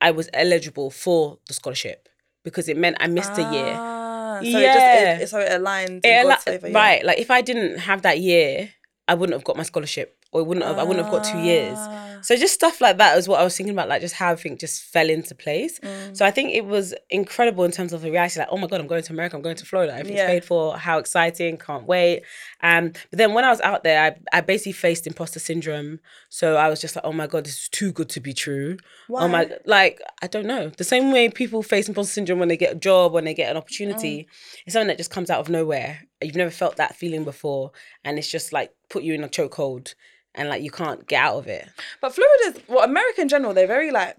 I 0.00 0.10
was 0.10 0.28
eligible 0.34 0.90
for 0.90 1.38
the 1.48 1.54
scholarship 1.54 2.08
because 2.44 2.68
it 2.68 2.76
meant 2.76 2.98
I 3.00 3.06
missed 3.06 3.38
a 3.38 3.50
year. 3.52 3.93
Ah, 4.36 4.40
so 4.40 4.58
Yeah. 4.58 4.58
it 4.58 5.18
just 5.20 5.22
it, 5.22 5.28
so 5.30 5.38
it 5.40 5.52
aligned 5.52 6.00
It 6.04 6.22
God's 6.22 6.24
allo- 6.24 6.58
favour, 6.58 6.68
yeah. 6.68 6.78
right, 6.78 7.04
like 7.04 7.18
if 7.18 7.30
I 7.30 7.40
didn't 7.42 7.78
have 7.78 8.02
that 8.02 8.18
year, 8.20 8.70
I 9.08 9.14
wouldn't 9.14 9.34
have 9.34 9.44
got 9.44 9.56
my 9.56 9.62
scholarship, 9.64 10.16
or 10.34 10.40
it 10.42 10.44
wouldn't 10.44 10.66
have. 10.66 10.78
I 10.78 10.82
wouldn't 10.82 11.04
have 11.06 11.12
got 11.14 11.24
two 11.24 11.38
years. 11.38 11.76
Ah. 11.78 12.00
So 12.22 12.36
just 12.36 12.54
stuff 12.54 12.80
like 12.80 12.96
that 12.98 13.18
is 13.18 13.28
what 13.28 13.38
I 13.38 13.44
was 13.44 13.54
thinking 13.54 13.74
about, 13.74 13.88
like 13.88 14.00
just 14.00 14.14
how 14.14 14.30
everything 14.30 14.56
just 14.56 14.82
fell 14.82 15.10
into 15.10 15.34
place. 15.34 15.78
Mm. 15.80 16.16
So 16.16 16.24
I 16.24 16.30
think 16.30 16.54
it 16.54 16.64
was 16.64 16.94
incredible 17.10 17.64
in 17.64 17.70
terms 17.70 17.92
of 17.92 18.00
the 18.00 18.10
reality, 18.10 18.38
like, 18.40 18.48
oh 18.50 18.56
my 18.56 18.66
god, 18.66 18.80
I'm 18.80 18.86
going 18.86 19.02
to 19.02 19.12
America, 19.12 19.36
I'm 19.36 19.42
going 19.42 19.56
to 19.56 19.66
Florida, 19.66 19.92
everything's 19.92 20.16
Yeah. 20.20 20.26
paid 20.28 20.44
for, 20.44 20.78
how 20.78 20.96
exciting, 20.98 21.58
can't 21.58 21.86
wait. 21.86 22.22
Um, 22.62 22.92
but 23.10 23.18
then 23.18 23.34
when 23.34 23.44
I 23.44 23.50
was 23.50 23.60
out 23.60 23.84
there, 23.84 24.00
I, 24.32 24.38
I 24.38 24.40
basically 24.40 24.72
faced 24.72 25.06
imposter 25.06 25.38
syndrome. 25.38 26.00
So 26.30 26.56
I 26.56 26.70
was 26.70 26.80
just 26.80 26.96
like, 26.96 27.04
oh 27.04 27.12
my 27.12 27.26
god, 27.26 27.44
this 27.44 27.60
is 27.60 27.68
too 27.68 27.92
good 27.92 28.08
to 28.10 28.20
be 28.20 28.32
true. 28.32 28.78
Oh 29.10 29.28
my, 29.28 29.44
Why? 29.44 29.56
like 29.66 30.00
I 30.22 30.26
don't 30.26 30.46
know. 30.46 30.70
The 30.70 30.82
same 30.84 31.12
way 31.12 31.28
people 31.28 31.62
face 31.62 31.88
imposter 31.90 32.14
syndrome 32.14 32.38
when 32.38 32.48
they 32.48 32.56
get 32.56 32.72
a 32.72 32.78
job, 32.78 33.12
when 33.12 33.24
they 33.26 33.34
get 33.34 33.50
an 33.50 33.58
opportunity, 33.58 34.16
Mm. 34.22 34.26
it's 34.64 34.72
something 34.72 34.88
that 34.88 34.96
just 34.96 35.10
comes 35.10 35.28
out 35.28 35.40
of 35.40 35.50
nowhere. 35.50 36.00
You've 36.22 36.36
never 36.36 36.50
felt 36.50 36.76
that 36.76 36.96
feeling 36.96 37.24
before, 37.24 37.72
and 38.02 38.18
it's 38.18 38.30
just 38.30 38.50
like 38.50 38.72
put 38.88 39.02
you 39.02 39.12
in 39.12 39.22
a 39.24 39.28
chokehold, 39.28 39.94
and 40.34 40.48
like 40.48 40.62
you 40.62 40.70
can't 40.70 41.06
get 41.06 41.22
out 41.22 41.36
of 41.36 41.46
it. 41.46 41.68
But 42.00 42.14
Florida's 42.14 42.62
well, 42.68 42.84
America 42.84 43.20
in 43.22 43.28
general, 43.28 43.54
they're 43.54 43.66
very 43.66 43.90
like 43.90 44.16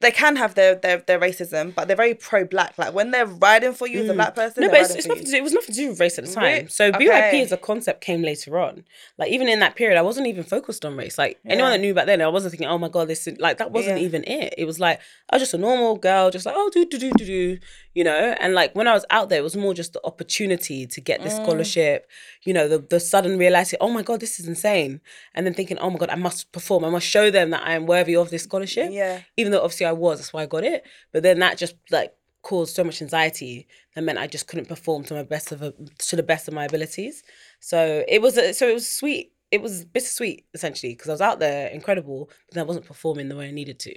they 0.00 0.10
can 0.10 0.36
have 0.36 0.54
their 0.54 0.76
their, 0.76 0.98
their 1.06 1.20
racism, 1.20 1.74
but 1.74 1.86
they're 1.88 1.96
very 1.96 2.14
pro 2.14 2.46
black. 2.46 2.78
Like 2.78 2.94
when 2.94 3.10
they're 3.10 3.26
riding 3.26 3.74
for 3.74 3.86
you 3.86 4.00
as 4.02 4.08
a 4.08 4.14
black 4.14 4.34
person, 4.34 4.62
Mm. 4.62 4.66
No, 4.66 4.72
but 4.72 4.80
it's, 4.80 4.94
it's 4.94 5.06
nothing 5.06 5.24
to 5.26 5.30
do, 5.30 5.36
it 5.36 5.42
was 5.42 5.52
nothing 5.52 5.74
to 5.74 5.80
do 5.82 5.88
with 5.90 6.00
race 6.00 6.16
at 6.18 6.24
the 6.24 6.32
time. 6.32 6.62
Re- 6.62 6.66
So 6.68 6.86
okay. 6.86 6.98
BYP 7.06 7.42
as 7.42 7.52
a 7.52 7.58
concept 7.58 8.00
came 8.00 8.22
later 8.22 8.58
on. 8.58 8.84
Like 9.18 9.30
even 9.30 9.46
in 9.46 9.58
that 9.60 9.76
period, 9.76 9.98
I 9.98 10.02
wasn't 10.02 10.26
even 10.26 10.42
focused 10.42 10.86
on 10.86 10.96
race. 10.96 11.18
Like 11.18 11.38
anyone 11.44 11.70
that 11.70 11.80
knew 11.80 11.92
back 11.92 12.06
then, 12.06 12.22
I 12.22 12.28
wasn't 12.28 12.52
thinking, 12.52 12.68
oh 12.68 12.78
my 12.78 12.88
god, 12.88 13.08
this 13.08 13.26
is 13.26 13.38
like 13.38 13.58
that 13.58 13.72
wasn't 13.72 13.98
Yeah. 13.98 14.06
even 14.06 14.24
it. 14.24 14.54
It 14.56 14.64
was 14.64 14.80
like 14.80 15.00
I 15.28 15.36
was 15.36 15.42
just 15.42 15.52
a 15.54 15.58
normal 15.58 15.96
girl, 15.96 16.30
just 16.30 16.46
like 16.46 16.54
oh 16.56 16.70
do 16.72 16.86
do 16.86 16.96
do 16.98 17.10
do 17.18 17.26
do, 17.26 17.58
you 17.94 18.04
know. 18.04 18.34
And 18.40 18.54
like 18.54 18.74
when 18.74 18.86
I 18.88 18.92
was 18.92 19.04
out 19.10 19.28
there, 19.28 19.38
it 19.38 19.42
was 19.42 19.56
more 19.56 19.74
just 19.74 19.92
the 19.92 20.00
opportunity 20.04 20.86
to 20.86 21.00
get 21.00 21.22
this 21.22 21.34
Mm. 21.34 21.42
scholarship. 21.42 22.08
You 22.44 22.52
know, 22.52 22.68
the 22.68 22.78
the 22.78 23.00
sudden 23.00 23.38
realizing, 23.38 23.78
oh 23.80 23.88
my 23.90 24.02
god, 24.02 24.20
this 24.20 24.38
is 24.40 24.46
insane, 24.48 25.00
and 25.34 25.46
then 25.46 25.54
thinking, 25.54 25.78
oh 25.78 25.90
my 25.90 25.98
god, 25.98 26.10
I 26.10 26.16
must 26.16 26.52
perform. 26.52 26.84
I 26.84 26.90
must 26.90 27.06
show 27.06 27.30
them 27.30 27.50
that 27.50 27.62
I 27.66 27.72
am 27.74 27.86
worthy 27.86 28.16
of 28.16 28.30
this 28.30 28.42
scholarship 28.44 28.90
Yeah. 28.92 29.20
even 29.36 29.52
though 29.52 29.62
obviously 29.62 29.86
I 29.86 29.92
was, 29.92 30.18
that's 30.18 30.32
why 30.32 30.42
I 30.42 30.46
got 30.46 30.64
it. 30.64 30.84
But 31.12 31.22
then 31.22 31.38
that 31.40 31.58
just 31.58 31.76
like 31.90 32.14
caused 32.42 32.74
so 32.74 32.84
much 32.84 33.00
anxiety 33.00 33.66
that 33.94 34.02
meant 34.02 34.18
I 34.18 34.26
just 34.26 34.46
couldn't 34.48 34.68
perform 34.68 35.02
to 35.04 35.14
my 35.14 35.22
best 35.22 35.50
of 35.50 35.62
a, 35.62 35.72
to 36.08 36.16
the 36.16 36.22
best 36.22 36.46
of 36.46 36.52
my 36.54 36.66
abilities. 36.66 37.22
So 37.60 38.04
it 38.06 38.20
was 38.20 38.36
a, 38.36 38.52
so 38.52 38.68
it 38.68 38.74
was 38.74 38.86
sweet. 38.90 39.32
It 39.50 39.62
was 39.62 39.84
bittersweet 39.84 40.44
essentially 40.52 40.92
because 40.94 41.08
I 41.08 41.12
was 41.12 41.20
out 41.20 41.38
there 41.38 41.68
incredible, 41.68 42.26
but 42.46 42.54
then 42.54 42.64
I 42.64 42.66
wasn't 42.66 42.86
performing 42.86 43.28
the 43.28 43.36
way 43.36 43.48
I 43.48 43.50
needed 43.52 43.78
to. 43.80 43.94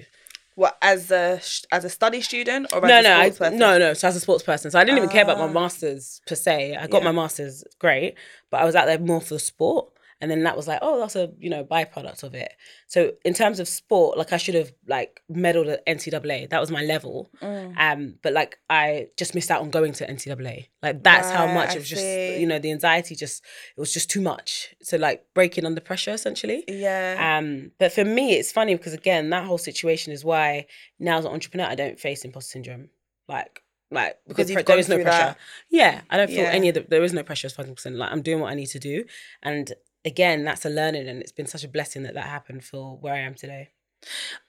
What 0.57 0.75
as 0.81 1.11
a 1.11 1.39
as 1.71 1.85
a 1.85 1.89
study 1.89 2.19
student 2.19 2.65
or 2.73 2.83
as 2.83 2.89
No, 2.89 2.99
a 2.99 3.03
no, 3.03 3.19
I, 3.21 3.29
person? 3.29 3.59
no, 3.59 3.77
no. 3.77 3.93
So 3.93 4.07
as 4.07 4.15
a 4.15 4.19
sports 4.19 4.43
person, 4.43 4.71
so 4.71 4.79
I 4.79 4.83
didn't 4.83 4.97
even 4.97 5.09
care 5.11 5.21
about 5.21 5.37
my 5.37 5.45
Ah. 5.45 5.59
masters 5.61 6.19
per 6.25 6.33
se. 6.33 6.75
I 6.75 6.87
got 6.87 7.03
Yeah. 7.03 7.11
my 7.11 7.21
masters, 7.21 7.63
great, 7.77 8.15
but 8.49 8.59
I 8.61 8.65
was 8.65 8.75
out 8.75 8.87
there 8.87 8.97
more 8.97 9.21
for 9.21 9.35
the 9.35 9.39
sport. 9.39 9.89
And 10.19 10.31
then 10.31 10.43
that 10.43 10.57
was 10.57 10.67
like, 10.67 10.79
oh, 10.81 10.99
that's 10.99 11.15
a 11.15 11.31
you 11.37 11.49
know 11.49 11.63
byproduct 11.63 12.23
of 12.23 12.33
it. 12.33 12.51
So 12.87 13.11
in 13.23 13.33
terms 13.35 13.59
of 13.59 13.67
sport, 13.67 14.17
like 14.17 14.33
I 14.33 14.37
should 14.37 14.55
have 14.55 14.71
like 14.87 15.21
medaled 15.31 15.71
at 15.71 15.85
NCAA. 15.85 16.49
That 16.49 16.59
was 16.59 16.71
my 16.71 16.81
level. 16.83 17.29
Mm. 17.41 17.73
Um, 17.77 18.15
but 18.23 18.33
like 18.33 18.57
I 18.69 19.09
just 19.15 19.35
missed 19.35 19.51
out 19.51 19.61
on 19.61 19.69
going 19.69 19.93
to 19.93 20.07
NCAA. 20.07 20.69
Like 20.81 21.03
that's 21.03 21.29
how 21.29 21.45
much 21.45 21.69
I 21.69 21.73
it 21.73 21.79
was 21.79 21.89
just 21.89 22.03
you 22.39 22.47
know 22.47 22.57
the 22.59 22.71
anxiety 22.71 23.15
just 23.15 23.43
it 23.75 23.79
was 23.79 23.93
just 23.93 24.09
too 24.09 24.21
much. 24.21 24.73
So 24.81 24.97
like 24.97 25.25
breaking 25.35 25.65
under 25.65 25.81
pressure 25.81 26.11
essentially. 26.11 26.63
Yeah. 26.67 27.37
Um, 27.39 27.71
but 27.77 27.91
for 27.93 28.03
me, 28.03 28.33
it's 28.33 28.51
funny 28.51 28.73
because 28.75 28.93
again, 28.93 29.29
that 29.29 29.45
whole 29.45 29.57
situation 29.59 30.13
is 30.13 30.25
why 30.25 30.65
now 30.99 31.19
as 31.19 31.25
an 31.25 31.31
entrepreneur, 31.31 31.67
I 31.67 31.75
don't 31.75 31.99
face 31.99 32.25
imposter 32.25 32.51
syndrome. 32.53 32.89
Like, 33.27 33.61
like 33.91 34.17
Because 34.27 34.49
you've 34.49 34.65
there 34.65 34.79
is 34.79 34.89
no 34.89 34.95
pressure. 35.01 35.17
that. 35.17 35.37
Yeah, 35.69 36.01
I 36.09 36.17
don't 36.17 36.27
feel 36.27 36.43
Yeah. 36.43 36.51
any 36.51 36.69
of 36.69 36.75
the. 36.75 36.81
There 36.89 37.03
is 37.03 37.13
no 37.13 37.23
pressure 37.23 37.45
as 37.47 37.53
fucking 37.53 37.75
percent. 37.75 37.95
Like 37.95 38.11
I'm 38.11 38.21
doing 38.21 38.39
what 38.39 38.51
I 38.51 38.55
need 38.55 38.67
to 38.67 38.79
do, 38.79 39.03
and 39.43 39.71
again, 40.07 40.45
that's 40.45 40.65
a 40.65 40.69
learning, 40.69 41.07
and 41.07 41.21
it's 41.21 41.31
been 41.31 41.45
such 41.45 41.63
a 41.63 41.67
blessing 41.67 42.03
that 42.03 42.15
that 42.15 42.25
happened 42.25 42.63
for 42.63 42.97
where 42.97 43.13
I 43.13 43.19
am 43.19 43.35
today. 43.35 43.69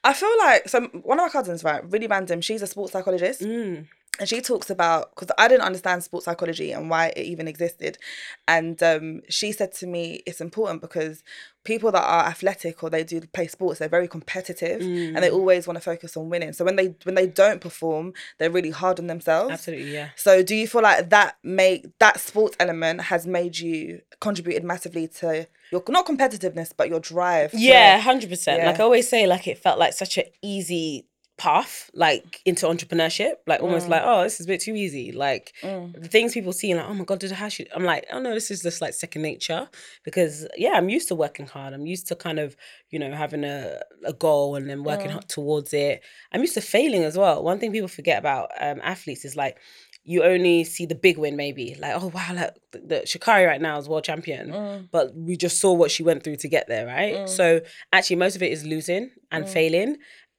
I 0.05 0.13
feel 0.15 0.33
like 0.39 0.69
so 0.69 0.83
one 1.03 1.19
of 1.19 1.25
my 1.27 1.29
cousins, 1.31 1.65
right, 1.65 1.83
really 1.91 2.07
random. 2.07 2.41
She's 2.41 2.63
a 2.63 2.67
sports 2.67 2.93
psychologist, 2.93 3.43
Mm. 3.43 3.87
And 4.19 4.29
she 4.29 4.41
talks 4.41 4.71
about 4.71 5.15
because 5.15 5.31
I 5.39 5.49
didn't 5.49 5.63
understand 5.67 6.03
sports 6.03 6.25
psychology 6.27 6.73
and 6.73 6.91
why 6.91 7.09
it 7.17 7.25
even 7.25 7.49
existed, 7.49 7.99
and 8.47 8.83
um, 8.83 9.23
she 9.29 9.53
said 9.53 9.73
to 9.75 9.87
me 9.87 10.23
it's 10.27 10.41
important 10.41 10.81
because 10.81 11.23
people 11.65 11.93
that 11.93 12.03
are 12.03 12.25
athletic 12.25 12.83
or 12.83 12.89
they 12.89 13.05
do 13.05 13.21
play 13.21 13.47
sports, 13.47 13.79
they're 13.79 13.89
very 13.89 14.09
competitive 14.09 14.81
and 14.81 15.17
Mm. 15.17 15.21
they 15.21 15.31
always 15.31 15.67
want 15.67 15.77
to 15.77 15.83
focus 15.83 16.17
on 16.17 16.31
winning. 16.31 16.53
So 16.55 16.65
when 16.65 16.77
they 16.77 16.95
when 17.05 17.15
they 17.15 17.27
don't 17.27 17.61
perform, 17.61 18.15
they're 18.39 18.51
really 18.51 18.71
hard 18.71 18.99
on 18.99 19.07
themselves. 19.07 19.53
Absolutely, 19.53 19.93
yeah. 19.93 20.11
So 20.17 20.43
do 20.43 20.55
you 20.55 20.67
feel 20.67 20.83
like 20.83 21.11
that 21.11 21.37
make 21.43 21.87
that 21.99 22.21
sports 22.21 22.57
element 22.59 23.03
has 23.03 23.27
made 23.27 23.59
you 23.59 24.01
contributed 24.21 24.65
massively 24.65 25.09
to 25.09 25.47
your 25.71 25.83
not 25.89 26.07
competitiveness 26.07 26.73
but 26.75 26.89
your 26.89 27.01
drive? 27.01 27.51
Yeah, 27.53 27.99
hundred 27.99 28.31
percent. 28.31 28.65
Like 28.65 28.81
I 28.81 28.85
always 28.85 29.09
say, 29.09 29.27
like 29.27 29.47
it 29.47 29.59
felt 29.59 29.79
like 29.79 29.93
such 29.93 30.17
an 30.17 30.25
easy 30.41 31.07
path 31.39 31.91
like 31.95 32.41
into 32.45 32.67
entrepreneurship 32.67 33.35
like 33.47 33.63
almost 33.63 33.87
Mm. 33.87 33.91
like 33.91 34.03
oh 34.05 34.23
this 34.25 34.41
is 34.41 34.47
a 34.47 34.49
bit 34.49 34.61
too 34.61 34.75
easy. 34.75 35.13
Like 35.13 35.55
the 35.63 36.09
things 36.11 36.35
people 36.35 36.53
see 36.53 36.75
like 36.75 36.87
oh 36.89 36.95
my 36.95 37.05
god 37.05 37.21
did 37.21 37.31
how 37.31 37.49
should 37.49 37.69
i'm 37.75 37.85
like 37.85 38.05
oh 38.13 38.21
no 38.21 38.35
this 38.35 38.51
is 38.51 38.61
just 38.63 38.81
like 38.83 38.93
second 38.95 39.23
nature. 39.23 39.69
Because 40.05 40.47
yeah 40.57 40.73
i'm 40.75 40.89
used 40.89 41.09
to 41.09 41.15
working 41.15 41.47
hard. 41.47 41.73
I'm 41.75 41.87
used 41.87 42.07
to 42.09 42.17
kind 42.17 42.39
of 42.39 42.57
you 42.91 42.99
know 42.99 43.13
having 43.13 43.45
a, 43.45 43.81
a 44.05 44.13
goal 44.13 44.57
and 44.57 44.69
then 44.69 44.83
working 44.85 45.11
Mm. 45.13 45.27
towards 45.29 45.73
it. 45.73 46.03
I'm 46.33 46.41
used 46.41 46.55
to 46.55 46.61
failing 46.61 47.05
as 47.05 47.17
well. 47.17 47.43
One 47.43 47.59
thing 47.59 47.73
people 47.73 47.89
forget 47.89 48.19
about 48.19 48.51
um, 48.61 48.81
athletes 48.83 49.25
is 49.25 49.37
like 49.37 49.57
you 50.05 50.23
only 50.25 50.65
see 50.65 50.87
the 50.87 50.95
big 50.95 51.19
win 51.19 51.37
maybe. 51.37 51.77
Like 51.79 51.95
oh 51.95 52.09
wow 52.09 52.31
like 52.35 52.55
the, 52.73 52.79
the 52.91 52.95
Sha'Carri 53.11 53.47
right 53.47 53.61
now 53.61 53.79
is 53.79 53.89
world 53.89 54.05
champion. 54.05 54.49
Mm. 54.51 54.89
but 54.91 55.15
we 55.15 55.37
just 55.37 55.61
saw 55.61 55.73
what 55.73 55.91
she 55.91 56.03
went 56.03 56.25
through 56.25 56.37
to 56.37 56.49
get 56.49 56.67
there 56.69 56.87
right? 56.87 57.15
Mm. 57.15 57.29
so 57.29 57.61
actually 57.93 58.17
most 58.17 58.35
of 58.37 58.43
it 58.43 58.51
is 58.53 58.65
losing 58.65 59.11
and 59.31 59.45
Mm. 59.45 59.49
failing 59.49 59.97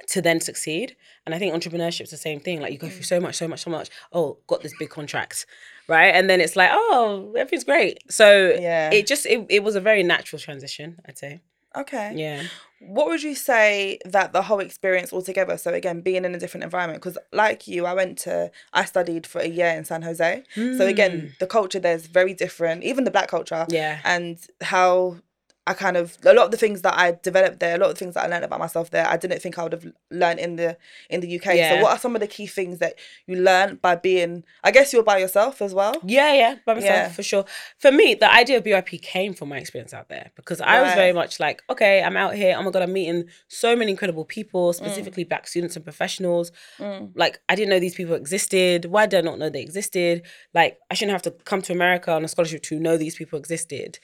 to 0.07 0.21
then 0.21 0.39
succeed 0.39 0.95
and 1.25 1.35
i 1.35 1.39
think 1.39 1.53
entrepreneurship's 1.53 2.11
the 2.11 2.17
same 2.17 2.39
thing 2.39 2.59
like 2.61 2.71
you 2.71 2.77
go 2.79 2.87
Mm. 2.87 2.91
through 2.93 3.03
so 3.03 3.19
much 3.19 3.35
so 3.35 3.47
much 3.47 3.61
so 3.61 3.69
much 3.71 3.89
oh 4.13 4.37
got 4.47 4.61
this 4.61 4.73
big 4.79 4.89
contract 4.89 5.45
right 5.87 6.13
and 6.15 6.29
then 6.29 6.39
it's 6.41 6.55
like 6.55 6.69
oh 6.73 7.33
everything's 7.37 7.63
great 7.63 7.99
so 8.11 8.55
Yeah. 8.59 8.91
it 8.91 9.05
just 9.07 9.25
it, 9.25 9.45
it 9.49 9.63
was 9.63 9.75
a 9.75 9.81
very 9.81 10.03
natural 10.03 10.39
transition 10.39 10.99
i'd 11.07 11.17
say 11.17 11.41
Okay. 11.75 12.13
yeah 12.15 12.41
What 12.79 13.07
would 13.09 13.21
you 13.21 13.35
say 13.35 13.99
that 14.05 14.33
the 14.33 14.41
whole 14.41 14.59
experience 14.59 15.13
altogether? 15.13 15.55
So 15.57 15.71
again, 15.71 16.01
being 16.01 16.23
in 16.25 16.33
a 16.33 16.39
different 16.39 16.63
environment, 16.63 16.99
because 17.01 17.17
like 17.31 17.67
you, 17.67 17.85
I 17.85 17.93
went 17.93 18.17
to, 18.25 18.49
I 18.73 18.85
studied 18.85 19.27
for 19.27 19.39
a 19.39 19.47
year 19.47 19.67
in 19.77 19.83
San 19.85 20.01
Jose. 20.01 20.43
So 20.55 20.87
again, 20.87 21.33
the 21.39 21.45
culture 21.45 21.77
there's 21.79 22.07
very 22.07 22.33
different, 22.33 22.83
even 22.83 23.03
the 23.03 23.11
black 23.11 23.27
culture, 23.27 23.65
yeah 23.69 23.99
and 24.03 24.37
how 24.61 25.17
I 25.67 25.73
kind 25.73 25.97
of 25.97 26.17
a 26.25 26.33
lot 26.33 26.45
of 26.45 26.51
the 26.51 26.57
things 26.57 26.81
that 26.81 26.97
I 26.97 27.17
developed 27.21 27.59
there, 27.59 27.75
a 27.75 27.77
lot 27.77 27.89
of 27.91 27.95
the 27.95 27.99
things 27.99 28.15
that 28.15 28.23
I 28.25 28.27
learned 28.27 28.43
about 28.45 28.59
myself 28.59 28.89
there, 28.89 29.05
I 29.07 29.17
didn't 29.17 29.39
think 29.41 29.59
I 29.59 29.63
would 29.63 29.73
have 29.73 29.85
learned 30.09 30.39
in 30.39 30.55
the 30.55 30.77
in 31.11 31.19
the 31.21 31.39
UK. 31.39 31.55
Yeah. 31.55 31.75
So 31.75 31.81
what 31.83 31.91
are 31.91 31.99
some 31.99 32.15
of 32.15 32.21
the 32.21 32.27
key 32.27 32.47
things 32.47 32.79
that 32.79 32.95
you 33.27 33.35
learned 33.35 33.79
by 33.81 33.95
being? 33.95 34.43
I 34.63 34.71
guess 34.71 34.91
you're 34.93 35.03
by 35.03 35.19
yourself 35.19 35.61
as 35.61 35.73
well. 35.75 35.93
Yeah, 36.03 36.33
yeah, 36.33 36.55
by 36.65 36.73
myself 36.73 36.91
Yeah. 36.95 37.09
for 37.09 37.21
sure. 37.21 37.45
For 37.77 37.91
me, 37.91 38.15
the 38.15 38.33
idea 38.33 38.57
of 38.57 38.63
BYP 38.63 38.99
came 39.01 39.33
from 39.35 39.49
my 39.49 39.57
experience 39.57 39.93
out 39.93 40.09
there 40.09 40.31
because 40.35 40.59
I 40.59 40.81
was 40.81 40.93
very 40.95 41.13
much 41.13 41.39
like, 41.39 41.61
okay, 41.69 42.01
I'm 42.01 42.17
out 42.17 42.33
here. 42.33 42.55
Oh 42.57 42.63
my 42.63 42.71
god, 42.71 42.81
I'm 42.81 42.93
meeting 42.93 43.25
so 43.47 43.75
many 43.75 43.91
incredible 43.91 44.25
Mm. 44.25 44.29
people, 44.29 44.73
specifically 44.73 45.23
black 45.23 45.47
students 45.47 45.75
and 45.75 45.85
professionals. 45.85 46.51
Mm. 46.79 47.11
Like, 47.15 47.41
I 47.47 47.53
didn't 47.55 47.69
know 47.69 47.79
these 47.79 47.95
people 47.95 48.15
existed. 48.15 48.85
Why 48.85 49.05
did 49.05 49.19
I 49.19 49.21
not 49.21 49.37
know 49.37 49.49
they 49.49 49.61
existed? 49.61 50.23
Like, 50.53 50.79
I 50.89 50.95
shouldn't 50.95 51.11
have 51.13 51.21
to 51.23 51.31
come 51.45 51.61
to 51.63 51.73
America 51.73 52.11
on 52.11 52.25
a 52.25 52.27
scholarship 52.27 52.63
to 52.63 52.79
know 52.79 52.97
these 52.97 53.15
people 53.15 53.37
existed. 53.37 53.99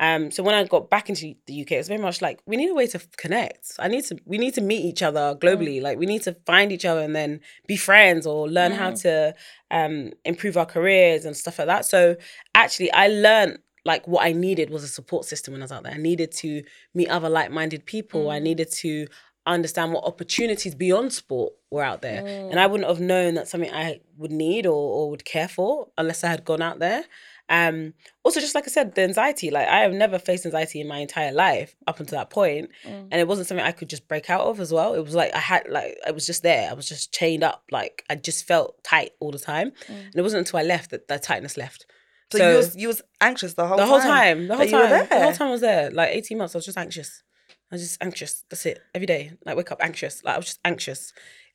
Um, 0.00 0.30
so 0.30 0.42
when 0.42 0.54
I 0.54 0.64
got 0.64 0.88
back 0.88 1.10
into 1.10 1.34
the 1.46 1.60
UK, 1.60 1.72
it 1.72 1.76
was 1.76 1.88
very 1.88 2.00
much 2.00 2.22
like 2.22 2.40
we 2.46 2.56
need 2.56 2.70
a 2.70 2.74
way 2.74 2.86
to 2.86 2.98
connect. 3.18 3.72
I 3.78 3.86
need 3.86 4.04
to, 4.06 4.18
we 4.24 4.38
need 4.38 4.54
to 4.54 4.62
meet 4.62 4.82
each 4.82 5.02
other 5.02 5.36
globally. 5.36 5.82
Like 5.82 5.98
we 5.98 6.06
need 6.06 6.22
to 6.22 6.34
find 6.46 6.72
each 6.72 6.86
other 6.86 7.02
and 7.02 7.14
then 7.14 7.40
be 7.66 7.76
friends 7.76 8.26
or 8.26 8.48
learn 8.48 8.72
how 8.72 8.92
to 8.92 9.34
um, 9.70 10.12
improve 10.24 10.56
our 10.56 10.64
careers 10.64 11.26
and 11.26 11.36
stuff 11.36 11.58
like 11.58 11.68
that. 11.68 11.84
So 11.84 12.16
actually, 12.54 12.90
I 12.92 13.08
learned 13.08 13.58
like 13.84 14.08
what 14.08 14.24
I 14.24 14.32
needed 14.32 14.70
was 14.70 14.82
a 14.82 14.88
support 14.88 15.26
system 15.26 15.52
when 15.52 15.60
I 15.60 15.64
was 15.64 15.72
out 15.72 15.82
there. 15.82 15.92
I 15.92 15.98
needed 15.98 16.32
to 16.32 16.62
meet 16.94 17.08
other 17.08 17.28
like-minded 17.28 17.84
people. 17.84 18.30
I 18.30 18.38
needed 18.38 18.70
to 18.72 19.06
understand 19.46 19.92
what 19.92 20.04
opportunities 20.04 20.74
beyond 20.74 21.12
sport 21.12 21.52
were 21.70 21.82
out 21.82 22.02
there. 22.02 22.24
And 22.50 22.58
I 22.58 22.66
wouldn't 22.66 22.88
have 22.88 23.00
known 23.00 23.34
that 23.34 23.48
something 23.48 23.72
I 23.72 24.00
would 24.16 24.32
need 24.32 24.66
or, 24.66 24.72
or 24.72 25.10
would 25.10 25.24
care 25.24 25.48
for 25.48 25.88
unless 25.98 26.24
I 26.24 26.28
had 26.28 26.44
gone 26.44 26.62
out 26.62 26.78
there. 26.78 27.04
Um, 27.50 27.94
also, 28.22 28.38
just 28.38 28.54
like 28.54 28.64
I 28.64 28.70
said, 28.70 28.94
the 28.94 29.02
anxiety, 29.02 29.50
like 29.50 29.66
I 29.66 29.80
have 29.80 29.92
never 29.92 30.18
faced 30.20 30.46
anxiety 30.46 30.80
in 30.80 30.86
my 30.86 30.98
entire 30.98 31.32
life 31.32 31.74
up 31.88 31.98
until 31.98 32.18
that 32.18 32.30
point, 32.30 32.70
Mm. 32.86 33.08
And 33.10 33.20
it 33.20 33.26
wasn't 33.26 33.48
something 33.48 33.66
I 33.66 33.72
could 33.72 33.90
just 33.90 34.06
break 34.08 34.30
out 34.30 34.42
of 34.42 34.60
as 34.60 34.72
well. 34.72 34.94
It 34.94 35.04
was 35.04 35.14
like 35.16 35.34
I 35.34 35.40
had, 35.40 35.66
like, 35.68 35.98
I 36.06 36.12
was 36.12 36.26
just 36.26 36.42
there. 36.44 36.70
I 36.70 36.74
was 36.74 36.88
just 36.88 37.12
chained 37.12 37.42
up. 37.42 37.64
Like, 37.70 38.04
I 38.08 38.14
just 38.14 38.46
felt 38.46 38.82
tight 38.84 39.10
all 39.20 39.32
the 39.32 39.38
time. 39.38 39.72
And 39.88 40.14
it 40.14 40.22
wasn't 40.22 40.46
until 40.46 40.60
I 40.60 40.62
left 40.62 40.90
that 40.92 41.08
the 41.08 41.18
tightness 41.18 41.56
left. 41.56 41.86
So, 42.32 42.50
you 42.50 42.56
was 42.56 42.76
you 42.76 42.86
was 42.88 43.02
anxious 43.20 43.54
the 43.54 43.66
whole 43.66 43.76
the 43.76 43.82
time. 43.82 43.90
whole 43.90 44.00
time, 44.00 44.46
the 44.46 44.56
whole 44.56 44.66
that 44.66 45.08
time, 45.10 45.18
the 45.18 45.24
whole 45.24 45.32
time 45.32 45.48
I 45.48 45.50
was 45.50 45.60
there. 45.60 45.90
Like 45.90 46.10
18 46.10 46.38
months, 46.38 46.54
I 46.54 46.58
was 46.58 46.64
just 46.64 46.78
anxious. 46.78 47.24
I 47.72 47.74
was 47.74 47.82
just 47.82 48.00
anxious. 48.00 48.44
That's 48.48 48.64
it. 48.66 48.80
Every 48.94 49.06
day, 49.06 49.32
like 49.44 49.56
wake 49.56 49.72
up 49.72 49.80
anxious. 49.82 50.22
Like 50.22 50.34
I 50.34 50.38
was 50.38 50.46
just 50.46 50.60
anxious. 50.64 51.12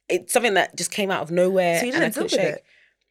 It's 0.10 0.34
something 0.34 0.56
that 0.56 0.76
just 0.76 0.92
came 0.92 1.10
out 1.12 1.22
of 1.22 1.32
nowhere. 1.32 1.80
So 1.80 1.86
you 1.86 1.94
and 1.94 2.04
I 2.04 2.10
didn't 2.10 2.16
deal 2.16 2.24
with 2.24 2.32
shake. 2.32 2.56
it. 2.56 2.64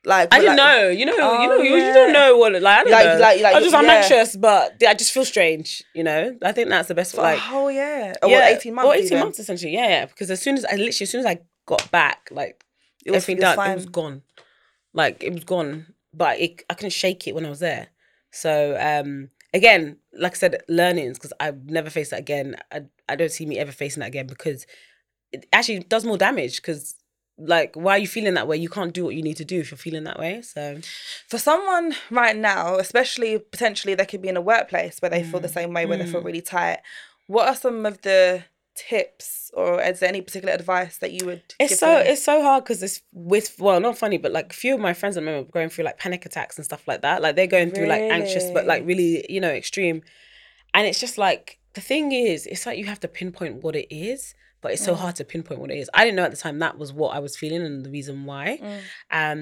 Like 0.06 0.32
I 0.34 0.40
didn't 0.40 0.56
like- 0.56 0.66
know. 0.76 0.88
You 0.88 1.06
know. 1.06 1.12
you 1.14 1.20
Oh, 1.22 1.46
know. 1.46 1.56
You, 1.62 1.76
you 1.76 1.92
don't 1.94 2.12
know 2.12 2.36
what. 2.36 2.52
Like 2.60 2.64
I 2.80 2.82
don't 2.84 2.92
Like- 2.92 3.06
know. 3.06 3.18
like- 3.18 3.40
like- 3.40 3.54
I 3.56 3.60
just 3.60 3.74
I'm 3.74 3.84
yeah. 3.84 3.92
anxious, 3.94 4.36
but 4.36 4.74
I 4.86 4.94
just 4.94 5.12
feel 5.12 5.24
strange. 5.24 5.82
You 5.94 6.04
know. 6.04 6.36
I 6.42 6.52
think 6.52 6.68
that's 6.68 6.88
the 6.88 6.94
best. 6.94 7.14
For 7.14 7.22
like 7.22 7.40
oh 7.50 7.68
yeah. 7.68 8.14
Or 8.22 8.28
what, 8.30 8.52
18 8.52 8.74
months? 8.74 8.86
Or 8.88 8.94
18 8.94 9.06
even? 9.06 9.18
months 9.20 9.38
essentially. 9.38 9.72
Yeah, 9.72 9.88
yeah. 9.88 10.06
Because 10.06 10.30
as 10.30 10.40
soon 10.42 10.56
as 10.56 10.64
I 10.64 10.72
literally, 10.72 10.88
as 10.88 11.10
soon 11.10 11.20
as 11.20 11.26
I 11.26 11.40
got 11.66 11.90
back, 11.90 12.28
like 12.30 12.64
It 13.04 13.10
was, 13.12 13.22
everything 13.24 13.42
it 13.42 13.46
was 13.46 13.56
done, 13.56 13.70
it 13.70 13.74
was 13.76 13.86
gone. 13.86 14.22
Like 14.92 15.24
it 15.24 15.32
was 15.32 15.44
gone, 15.44 15.86
but 16.12 16.38
it, 16.38 16.62
I 16.70 16.74
couldn't 16.74 16.90
shake 16.92 17.26
it 17.26 17.34
when 17.34 17.46
I 17.46 17.48
was 17.50 17.60
there. 17.60 17.88
So 18.30 18.76
um, 18.80 19.30
again, 19.52 19.96
like 20.12 20.32
I 20.32 20.36
said, 20.36 20.62
learnings 20.68 21.18
because 21.18 21.32
I've 21.40 21.64
never 21.70 21.88
faced 21.90 22.10
that 22.10 22.20
again. 22.20 22.56
I 22.70 22.82
I 23.08 23.16
don't 23.16 23.30
see 23.32 23.46
me 23.46 23.58
ever 23.58 23.72
facing 23.72 24.00
that 24.00 24.08
again 24.08 24.26
because 24.26 24.66
it 25.32 25.46
actually 25.52 25.80
does 25.80 26.04
more 26.04 26.18
damage. 26.18 26.56
Because 26.56 26.94
like, 27.38 27.74
why 27.74 27.92
are 27.92 27.98
you 27.98 28.06
feeling 28.06 28.34
that 28.34 28.46
way? 28.46 28.56
You 28.56 28.68
can't 28.68 28.92
do 28.94 29.04
what 29.04 29.14
you 29.14 29.22
need 29.22 29.36
to 29.38 29.44
do 29.44 29.60
if 29.60 29.70
you're 29.70 29.78
feeling 29.78 30.04
that 30.04 30.18
way. 30.18 30.40
So 30.42 30.78
For 31.28 31.38
someone 31.38 31.94
right 32.10 32.36
now, 32.36 32.76
especially 32.78 33.38
potentially 33.38 33.94
they 33.94 34.06
could 34.06 34.22
be 34.22 34.28
in 34.28 34.36
a 34.36 34.40
workplace 34.40 35.00
where 35.00 35.10
they 35.10 35.22
feel 35.22 35.40
Mm. 35.40 35.42
the 35.42 35.48
same 35.48 35.72
way, 35.74 35.86
where 35.86 35.98
they 35.98 36.06
feel 36.06 36.20
really 36.22 36.40
tight. 36.42 36.78
What 37.26 37.48
are 37.48 37.56
some 37.56 37.86
of 37.86 38.02
the 38.02 38.44
tips 38.76 39.50
or 39.54 39.80
is 39.80 40.00
there 40.00 40.08
any 40.08 40.20
particular 40.20 40.52
advice 40.52 40.98
that 40.98 41.12
you 41.12 41.24
would 41.26 41.42
It's 41.60 41.70
give 41.70 41.78
so 41.78 41.86
them? 41.98 42.06
it's 42.08 42.24
so 42.24 42.42
hard 42.42 42.64
because 42.64 42.82
it's 42.82 43.02
with 43.12 43.54
well 43.60 43.78
not 43.78 43.96
funny 43.96 44.18
but 44.18 44.32
like 44.32 44.50
a 44.52 44.56
few 44.56 44.74
of 44.74 44.80
my 44.80 44.92
friends 44.92 45.16
I 45.16 45.20
remember 45.20 45.48
going 45.48 45.68
through 45.68 45.84
like 45.84 45.96
panic 45.96 46.26
attacks 46.26 46.56
and 46.56 46.64
stuff 46.64 46.88
like 46.88 47.02
that 47.02 47.22
like 47.22 47.36
they're 47.36 47.46
going 47.46 47.70
through 47.70 47.86
like 47.86 48.02
anxious 48.02 48.50
but 48.52 48.66
like 48.66 48.84
really 48.84 49.24
you 49.28 49.40
know 49.40 49.50
extreme 49.52 50.02
and 50.74 50.88
it's 50.88 50.98
just 50.98 51.18
like 51.18 51.60
the 51.74 51.80
thing 51.80 52.10
is 52.10 52.46
it's 52.46 52.66
like 52.66 52.78
you 52.78 52.86
have 52.86 52.98
to 52.98 53.06
pinpoint 53.06 53.62
what 53.62 53.76
it 53.76 53.86
is 53.94 54.34
but 54.64 54.72
it's 54.72 54.84
so 54.84 54.94
Mm. 54.94 54.98
hard 55.02 55.14
to 55.16 55.24
pinpoint 55.24 55.60
what 55.60 55.70
it 55.70 55.78
is 55.78 55.88
I 55.94 56.00
didn't 56.04 56.16
know 56.16 56.24
at 56.24 56.32
the 56.36 56.36
time 56.46 56.58
that 56.58 56.76
was 56.82 56.90
what 56.92 57.14
I 57.16 57.20
was 57.20 57.36
feeling 57.36 57.62
and 57.62 57.84
the 57.86 57.90
reason 57.98 58.24
why 58.30 58.46
Mm. 58.60 58.78
um 59.20 59.40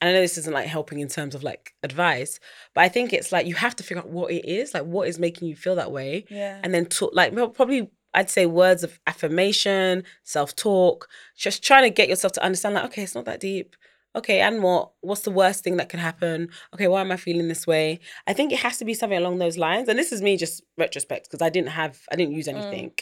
and 0.00 0.08
I 0.10 0.12
know 0.12 0.20
this 0.20 0.36
isn't 0.42 0.52
like 0.52 0.66
helping 0.66 0.98
in 1.00 1.08
terms 1.08 1.34
of 1.36 1.42
like 1.50 1.72
advice 1.82 2.38
but 2.74 2.82
I 2.82 2.88
think 2.94 3.12
it's 3.12 3.30
like 3.32 3.46
you 3.46 3.54
have 3.54 3.74
to 3.76 3.82
figure 3.84 4.02
out 4.02 4.10
what 4.18 4.30
it 4.38 4.44
is 4.60 4.74
like 4.74 4.84
what 4.84 5.08
is 5.08 5.18
making 5.26 5.48
you 5.48 5.56
feel 5.64 5.76
that 5.76 5.92
way 5.92 6.24
Yeah. 6.28 6.60
and 6.62 6.74
then 6.74 6.84
talk 6.86 7.12
like 7.14 7.32
probably 7.54 7.80
I'd 8.16 8.30
say 8.30 8.46
words 8.46 8.84
of 8.84 8.92
affirmation, 9.08 10.04
self 10.22 10.54
talk, 10.54 11.08
just 11.36 11.64
trying 11.64 11.82
to 11.82 11.90
get 11.90 12.08
yourself 12.08 12.32
to 12.34 12.44
understand 12.44 12.76
like, 12.76 12.84
okay, 12.84 13.02
it's 13.02 13.14
not 13.16 13.24
that 13.24 13.40
deep. 13.40 13.74
Okay, 14.16 14.40
and 14.40 14.62
what? 14.62 14.92
What's 15.00 15.22
the 15.22 15.32
worst 15.32 15.64
thing 15.64 15.76
that 15.78 15.88
could 15.88 15.98
happen? 15.98 16.48
Okay, 16.72 16.86
why 16.86 17.00
am 17.00 17.10
I 17.10 17.16
feeling 17.16 17.48
this 17.48 17.66
way? 17.66 17.98
I 18.28 18.32
think 18.32 18.52
it 18.52 18.60
has 18.60 18.78
to 18.78 18.84
be 18.84 18.94
something 18.94 19.18
along 19.18 19.38
those 19.38 19.58
lines. 19.58 19.88
And 19.88 19.98
this 19.98 20.12
is 20.12 20.22
me 20.22 20.36
just 20.36 20.62
retrospect 20.78 21.24
because 21.28 21.42
I 21.42 21.48
didn't 21.50 21.70
have, 21.70 21.98
I 22.12 22.14
didn't 22.14 22.34
use 22.34 22.46
anything, 22.46 22.92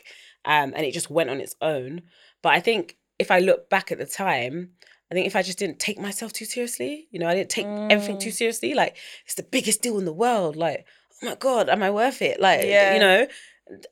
um, 0.45 0.73
and 0.77 0.85
it 0.87 0.93
just 0.93 1.11
went 1.11 1.31
on 1.31 1.41
its 1.41 1.55
own. 1.61 2.03
But 2.43 2.55
I 2.55 2.61
think 2.61 2.97
if 3.19 3.31
I 3.31 3.39
look 3.41 3.69
back 3.71 3.93
at 3.93 3.99
the 3.99 4.07
time, 4.07 4.71
I 5.11 5.15
think 5.15 5.27
if 5.27 5.37
I 5.37 5.43
just 5.43 5.59
didn't 5.59 5.79
take 5.79 5.99
myself 5.99 6.33
too 6.33 6.45
seriously, 6.47 7.07
you 7.11 7.19
know, 7.19 7.29
I 7.29 7.35
didn't 7.35 7.51
take 7.51 7.67
everything 7.67 8.19
too 8.19 8.31
seriously. 8.31 8.75
Like 8.75 8.97
it's 9.25 9.35
the 9.35 9.43
biggest 9.43 9.83
deal 9.83 9.99
in 9.99 10.05
the 10.05 10.13
world. 10.13 10.57
Like, 10.57 10.87
oh 11.23 11.27
my 11.27 11.35
god, 11.35 11.69
am 11.69 11.83
I 11.83 11.91
worth 11.91 12.23
it? 12.23 12.41
Like, 12.41 12.65
Yeah. 12.65 12.95
you 12.95 13.01
know 13.01 13.27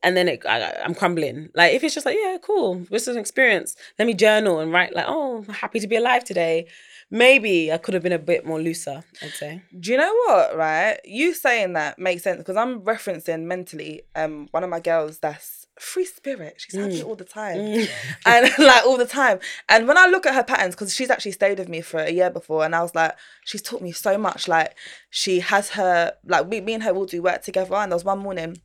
and 0.02 0.16
then 0.16 0.28
it, 0.28 0.44
I, 0.46 0.72
I'm 0.84 0.94
crumbling. 0.94 1.48
Like 1.54 1.74
if 1.74 1.82
it's 1.84 1.94
just 1.94 2.06
like, 2.06 2.18
yeah, 2.20 2.36
cool, 2.42 2.86
this 2.90 3.02
is 3.08 3.14
an 3.16 3.20
experience. 3.20 3.76
Let 3.98 4.06
me 4.06 4.14
journal 4.14 4.58
and 4.60 4.72
write 4.72 4.94
like, 4.94 5.06
oh, 5.08 5.44
I'm 5.48 5.54
happy 5.54 5.80
to 5.80 5.86
be 5.86 5.96
alive 5.96 6.24
today. 6.24 6.66
Maybe 7.10 7.72
I 7.72 7.78
could 7.78 7.94
have 7.94 8.02
been 8.02 8.12
a 8.12 8.18
bit 8.18 8.46
more 8.46 8.60
looser. 8.60 9.02
I'd 9.22 9.30
say. 9.30 9.62
Do 9.78 9.90
you 9.90 9.96
know 9.98 10.14
what, 10.26 10.56
right? 10.56 10.98
You 11.04 11.34
saying 11.34 11.72
that 11.74 11.98
makes 11.98 12.22
sense 12.22 12.38
because 12.38 12.56
I'm 12.56 12.80
referencing 12.82 13.44
mentally 13.44 14.02
um 14.14 14.48
one 14.50 14.64
of 14.64 14.70
my 14.70 14.80
girls 14.80 15.18
that's 15.18 15.59
free 15.78 16.04
spirit. 16.04 16.54
She's 16.58 16.74
happy 16.78 17.00
Mm. 17.00 17.06
all 17.06 17.14
the 17.16 17.24
time. 17.24 17.56
Mm. 17.56 17.88
and 18.26 18.50
like 18.58 18.84
all 18.84 18.96
the 18.98 19.06
time. 19.06 19.38
And 19.68 19.86
when 19.88 19.96
I 19.96 20.06
look 20.06 20.26
at 20.26 20.34
her 20.34 20.44
patterns, 20.44 20.74
because 20.74 20.94
she's 20.94 21.10
actually 21.10 21.32
stayed 21.32 21.58
with 21.58 21.68
me 21.68 21.80
for 21.80 22.00
a 22.00 22.10
year 22.10 22.30
before, 22.30 22.64
and 22.64 22.74
I 22.74 22.82
was 22.82 22.94
like, 22.94 23.14
she's 23.44 23.62
taught 23.62 23.80
me 23.82 23.92
so 23.92 24.18
much. 24.18 24.48
Like 24.48 24.76
she 25.10 25.40
has 25.40 25.70
her 25.70 26.14
like 26.26 26.48
we, 26.50 26.60
me 26.60 26.74
and 26.74 26.82
her 26.82 26.92
will 26.94 27.06
do 27.06 27.22
work 27.22 27.42
together. 27.42 27.74
And 27.76 27.90
there 27.92 27.96
was 27.96 28.04
one 28.04 28.18
morning, 28.18 28.60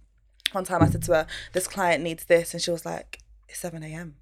one 0.51 0.63
time 0.65 0.81
I 0.83 0.89
said 0.89 1.03
to 1.03 1.13
her, 1.13 1.27
"This 1.53 1.67
client 1.67 2.03
needs 2.03 2.25
this," 2.25 2.53
and 2.53 2.61
she 2.61 2.71
was 2.71 2.85
like, 2.85 3.19
"It's 3.47 3.59
seven 3.59 3.83
a.m." 3.83 4.15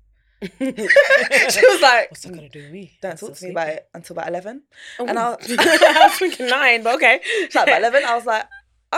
she 0.43 0.49
was 0.59 1.81
like, 1.81 2.11
What's 2.11 2.23
that 2.23 2.33
gonna 2.33 2.49
do 2.49 2.63
with 2.63 2.71
me? 2.71 2.91
"Don't 3.01 3.11
I'm 3.13 3.17
talk 3.17 3.33
to 3.37 3.45
me 3.45 3.51
about 3.51 3.69
it 3.69 3.87
until 3.93 4.15
about 4.17 4.27
11. 4.27 4.63
sleeping. 4.97 5.09
and 5.09 5.17
Oh. 5.17 5.21
I'll- 5.21 5.37
I 5.39 6.07
was 6.09 6.17
thinking 6.19 6.47
nine, 6.47 6.83
but 6.83 6.95
okay. 6.95 7.21
She's 7.23 7.55
like, 7.55 7.67
about 7.67 7.79
11. 7.79 8.03
I 8.03 8.15
was 8.15 8.25
like, 8.25 8.45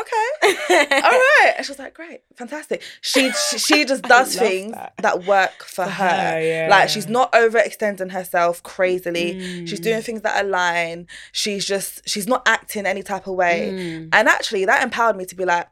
okay. 0.01 0.91
all 1.03 1.11
right. 1.11 1.53
And 1.57 1.65
she 1.65 1.71
was 1.71 1.79
like, 1.79 1.93
great, 1.93 2.21
fantastic. 2.35 2.81
She 3.01 3.31
she, 3.31 3.57
she 3.57 3.85
just 3.85 4.03
does 4.15 4.35
things 4.35 4.73
that. 4.73 4.93
that. 4.99 5.25
work 5.25 5.63
for, 5.63 5.85
For 5.85 5.89
her. 5.89 6.07
her, 6.09 6.41
yeah. 6.41 6.67
Like 6.69 6.89
she's 6.89 7.07
not 7.07 7.31
overextending 7.33 8.11
herself 8.11 8.61
crazily. 8.63 9.65
She's 9.65 9.79
Mm. 9.79 9.83
doing 9.83 10.01
things 10.01 10.21
that 10.21 10.43
align. 10.45 11.07
She's 11.31 11.65
just 11.65 12.07
she's 12.07 12.27
not 12.27 12.43
acting 12.47 12.85
any 12.85 13.03
type 13.03 13.27
of 13.27 13.35
way. 13.35 13.69
Mm. 13.73 14.09
And 14.13 14.27
actually, 14.27 14.65
that 14.65 14.83
empowered 14.83 15.15
me 15.15 15.25
to 15.25 15.35
be 15.35 15.45
like, 15.45 15.67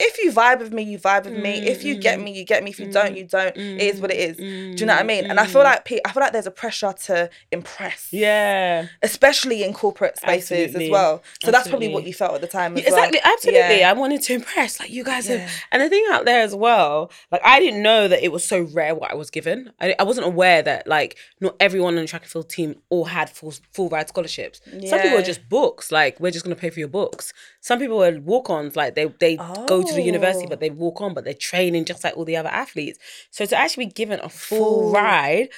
if 0.00 0.18
you 0.18 0.32
vibe 0.32 0.58
with 0.58 0.72
me, 0.72 0.82
you 0.82 0.98
vibe 0.98 1.24
with 1.24 1.34
me. 1.34 1.62
If 1.68 1.84
you 1.84 1.94
get 1.96 2.18
Mm, 2.18 2.24
me, 2.24 2.32
you 2.32 2.44
get 2.44 2.64
me. 2.64 2.70
If 2.70 2.80
you 2.80 2.90
don't, 2.90 3.16
you 3.16 3.24
don't. 3.24 3.56
It 3.56 3.80
is 3.80 4.00
what 4.00 4.10
it 4.10 4.16
is. 4.18 4.36
Mm, 4.36 4.74
Do 4.76 4.80
you 4.80 4.86
know 4.86 4.94
what 4.94 5.00
I 5.00 5.04
mean? 5.04 5.24
And 5.26 5.38
I 5.38 5.46
feel 5.46 5.62
like 5.62 5.84
pe- 5.84 6.00
I 6.04 6.10
feel 6.10 6.20
like 6.20 6.32
there's 6.32 6.48
a 6.48 6.50
pressure 6.50 6.92
to 7.04 7.30
impress. 7.52 8.08
Yeah. 8.12 8.88
Especially 9.02 9.62
in 9.62 9.72
corporate 9.72 10.16
spaces 10.16 10.50
Absolutely. 10.50 10.86
as 10.86 10.90
well. 10.90 11.22
So 11.44 11.52
that's 11.52 11.68
probably 11.68 11.88
what 11.88 12.04
you 12.04 12.12
felt 12.12 12.34
at 12.34 12.40
the 12.40 12.48
time. 12.48 12.76
As 12.76 12.82
Yeah, 12.82 12.88
exactly, 12.88 13.20
well. 13.22 13.32
absolutely. 13.34 13.78
Yeah. 13.80 13.90
I 13.90 13.92
wanted 13.92 14.22
to 14.22 14.34
impress. 14.34 14.80
Like 14.80 14.90
you 14.90 15.04
guys 15.04 15.28
Yeah. 15.28 15.36
have, 15.36 15.50
and 15.70 15.80
the 15.82 15.88
thing 15.88 16.04
out 16.10 16.24
there 16.24 16.40
as 16.42 16.54
well. 16.56 17.12
Like 17.30 17.42
I 17.44 17.60
didn't 17.60 17.82
know 17.82 18.08
that 18.08 18.22
it 18.24 18.32
was 18.32 18.42
so 18.42 18.62
rare 18.62 18.94
what 18.96 19.12
I 19.12 19.14
was 19.14 19.30
given. 19.30 19.72
I, 19.80 19.94
I 19.98 20.02
wasn't 20.02 20.26
aware 20.26 20.60
that 20.62 20.88
like 20.88 21.16
not 21.40 21.54
everyone 21.60 21.96
on 21.96 22.02
the 22.02 22.08
track 22.08 22.22
and 22.22 22.30
field 22.30 22.50
team 22.50 22.74
all 22.90 23.04
had 23.04 23.30
full 23.30 23.54
full 23.72 23.88
ride 23.90 24.08
scholarships. 24.08 24.60
Some 24.88 25.00
people 25.00 25.18
are 25.18 25.22
just 25.22 25.48
books. 25.48 25.92
Like 25.92 26.18
we're 26.18 26.32
just 26.32 26.44
gonna 26.44 26.56
pay 26.56 26.70
for 26.70 26.80
your 26.80 26.88
books. 26.88 27.32
Some 27.68 27.78
people 27.78 28.04
are 28.04 28.20
walk 28.20 28.50
ons. 28.50 28.76
Like 28.76 28.94
they 28.94 29.06
they 29.20 29.36
go 29.72 29.82
to 29.82 29.94
the 29.94 30.02
university, 30.02 30.44
Oh. 30.44 30.50
but 30.50 30.60
they 30.60 30.68
walk 30.68 31.00
on, 31.00 31.14
but 31.14 31.24
they're 31.24 31.32
training 31.50 31.86
just 31.86 32.04
like 32.04 32.14
all 32.14 32.26
the 32.26 32.36
other 32.36 32.50
athletes. 32.50 32.98
So 33.30 33.46
to 33.46 33.56
actually 33.56 33.86
be 33.86 33.92
given 33.92 34.20
a 34.22 34.28
full 34.28 34.58
Full. 34.82 34.92
ride 34.92 35.48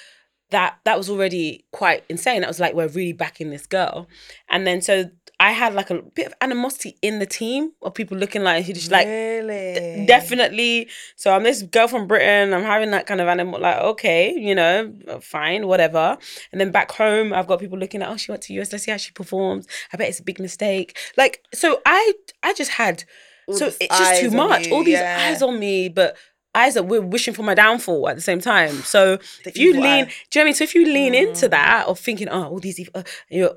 that 0.51 0.79
that 0.85 0.97
was 0.97 1.11
already 1.11 1.65
quite 1.73 2.05
insane. 2.09 2.41
That 2.41 2.49
was 2.49 2.61
like 2.61 2.75
we're 2.75 2.89
really 2.89 3.13
backing 3.13 3.51
this 3.51 3.67
girl, 3.67 4.09
and 4.49 4.67
then 4.67 4.81
so 4.81 5.11
I 5.39 5.53
had 5.53 5.75
like 5.75 5.91
a 5.91 6.01
bit 6.01 6.29
of 6.29 6.35
animosity 6.41 6.97
in 7.03 7.19
the 7.19 7.27
team 7.27 7.73
of 7.83 7.93
people 7.93 8.17
looking 8.17 8.43
like 8.43 8.65
just 8.67 8.91
like 8.91 9.07
really 9.07 10.07
definitely. 10.07 10.89
So 11.17 11.35
I'm 11.35 11.43
this 11.43 11.63
girl 11.63 11.89
from 11.89 12.07
Britain. 12.07 12.55
I'm 12.55 12.63
having 12.63 12.91
that 12.93 13.07
kind 13.07 13.21
of 13.21 13.29
animal 13.29 13.61
like 13.61 13.79
okay, 13.79 14.33
you 14.33 14.55
know, 14.55 14.95
fine, 15.21 15.67
whatever. 15.67 16.17
And 16.53 16.61
then 16.61 16.71
back 16.71 16.93
home, 16.93 17.35
I've 17.35 17.47
got 17.47 17.61
people 17.61 17.79
looking 17.79 18.01
at 18.03 18.09
oh 18.09 18.17
she 18.17 18.31
went 18.31 18.43
to 18.45 18.55
US. 18.61 18.73
Let's 18.73 18.85
see 18.85 18.91
how 18.93 18.97
she 18.97 19.13
performs. 19.13 19.67
I 19.93 19.99
bet 19.99 20.09
it's 20.09 20.21
a 20.21 20.25
big 20.25 20.41
mistake. 20.41 20.97
Like 21.19 21.43
so, 21.53 21.81
I 21.85 22.15
I 22.43 22.55
just 22.55 22.71
had 22.73 23.05
All 23.47 23.55
so 23.55 23.67
it's 23.67 23.99
just 23.99 24.21
too 24.23 24.31
much. 24.31 24.69
you, 24.69 24.75
All 24.75 24.85
these 24.85 24.95
yeah. 24.95 25.29
eyes 25.29 25.43
on 25.43 25.59
me, 25.59 25.91
but 25.91 26.17
eyes 26.57 26.75
that 26.75 26.85
we're 26.91 27.03
wishing 27.15 27.35
for 27.35 27.43
my 27.43 27.55
downfall 27.55 28.09
at 28.09 28.17
the 28.17 28.23
same 28.31 28.41
time. 28.41 28.75
So 28.95 29.17
The 29.45 29.51
if 29.51 29.57
you 29.59 29.73
lean, 29.75 30.05
eye. 30.07 30.13
do 30.31 30.39
you 30.39 30.41
know 30.41 30.41
what 30.41 30.41
I 30.41 30.45
mean? 30.45 30.55
So 30.55 30.65
if 30.65 30.75
you 30.75 30.85
lean 30.87 31.15
into 31.15 31.47
Mm. 31.47 31.51
that 31.51 31.87
of 31.87 31.99
thinking, 31.99 32.29
oh, 32.29 32.45
all 32.51 32.59
these, 32.61 32.79
uh, 32.95 33.03
you, 33.29 33.51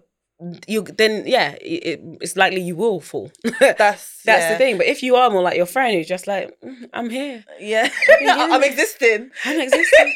you 0.68 0.84
then 0.84 1.24
yeah, 1.28 1.56
it, 1.62 1.80
it, 1.92 2.00
it's 2.22 2.36
likely 2.38 2.62
you 2.62 2.76
will 2.76 3.00
fall. 3.02 3.30
That's 3.60 4.22
That's 4.24 4.48
the 4.50 4.56
thing. 4.58 4.78
But 4.78 4.88
if 4.88 5.04
you 5.04 5.16
are 5.16 5.30
more 5.30 5.42
like 5.42 5.58
your 5.58 5.66
friend 5.66 5.94
who's 5.96 6.08
just 6.08 6.28
like, 6.28 6.46
"Mm, 6.64 6.90
I'm 6.94 7.10
here, 7.10 7.44
Yeah, 7.60 7.90
I'm 8.54 8.64
existing. 8.64 9.32
I'm 9.46 9.60
existing, 9.60 10.14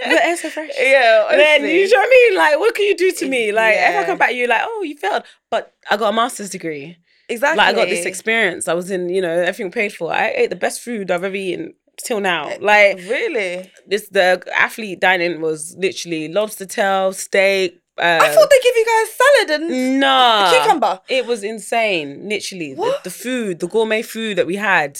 the 0.00 0.24
air's 0.26 0.40
so 0.40 0.50
fresh. 0.50 0.70
Yeah, 0.78 1.26
Then 1.30 1.64
you 1.64 1.88
know 1.88 1.98
what 1.98 2.06
I 2.08 2.10
mean? 2.10 2.38
Like, 2.38 2.58
what 2.58 2.74
can 2.74 2.86
you 2.86 2.96
do 2.96 3.12
to 3.12 3.28
me? 3.28 3.52
Like, 3.52 3.76
if 3.78 3.96
I 3.96 4.04
come 4.04 4.18
back, 4.18 4.34
you're 4.34 4.48
like, 4.48 4.62
oh, 4.64 4.82
you 4.82 4.96
failed, 4.96 5.22
but 5.50 5.74
I 5.90 5.96
got 5.96 6.08
a 6.12 6.16
master's 6.16 6.50
degree. 6.50 6.96
exactly. 7.28 7.58
Like, 7.58 7.68
I 7.68 7.72
got 7.78 7.88
this 7.88 8.04
experience. 8.04 8.66
I 8.68 8.74
was 8.74 8.90
in, 8.90 9.08
you 9.10 9.22
know, 9.22 9.30
everything 9.30 9.70
paid 9.70 9.92
for. 9.94 10.12
I 10.12 10.32
ate 10.34 10.50
the 10.50 10.56
best 10.56 10.80
food 10.82 11.10
I've 11.10 11.22
ever 11.24 11.36
eaten 11.36 11.74
till 12.02 12.20
now. 12.20 12.50
Like, 12.60 12.96
Really? 12.98 13.70
this 13.86 14.08
the 14.08 14.42
athlete 14.56 15.00
dining 15.00 15.40
was 15.40 15.74
literally 15.78 16.28
lobster 16.28 16.66
tail, 16.66 17.12
steak. 17.12 17.78
Uh, 17.98 18.18
I 18.22 18.28
thought 18.34 18.48
they 18.50 18.58
give 18.62 18.74
you 18.76 18.86
guys 18.86 19.14
salad 19.14 19.62
and 19.62 20.00
nah, 20.00 20.50
cucumber. 20.50 21.00
It 21.08 21.26
was 21.26 21.44
insane. 21.44 22.28
Literally, 22.28 22.74
the, 22.74 22.98
the 23.04 23.10
food, 23.10 23.60
the 23.60 23.68
gourmet 23.68 24.00
food 24.02 24.38
that 24.38 24.46
we 24.46 24.56
had, 24.56 24.98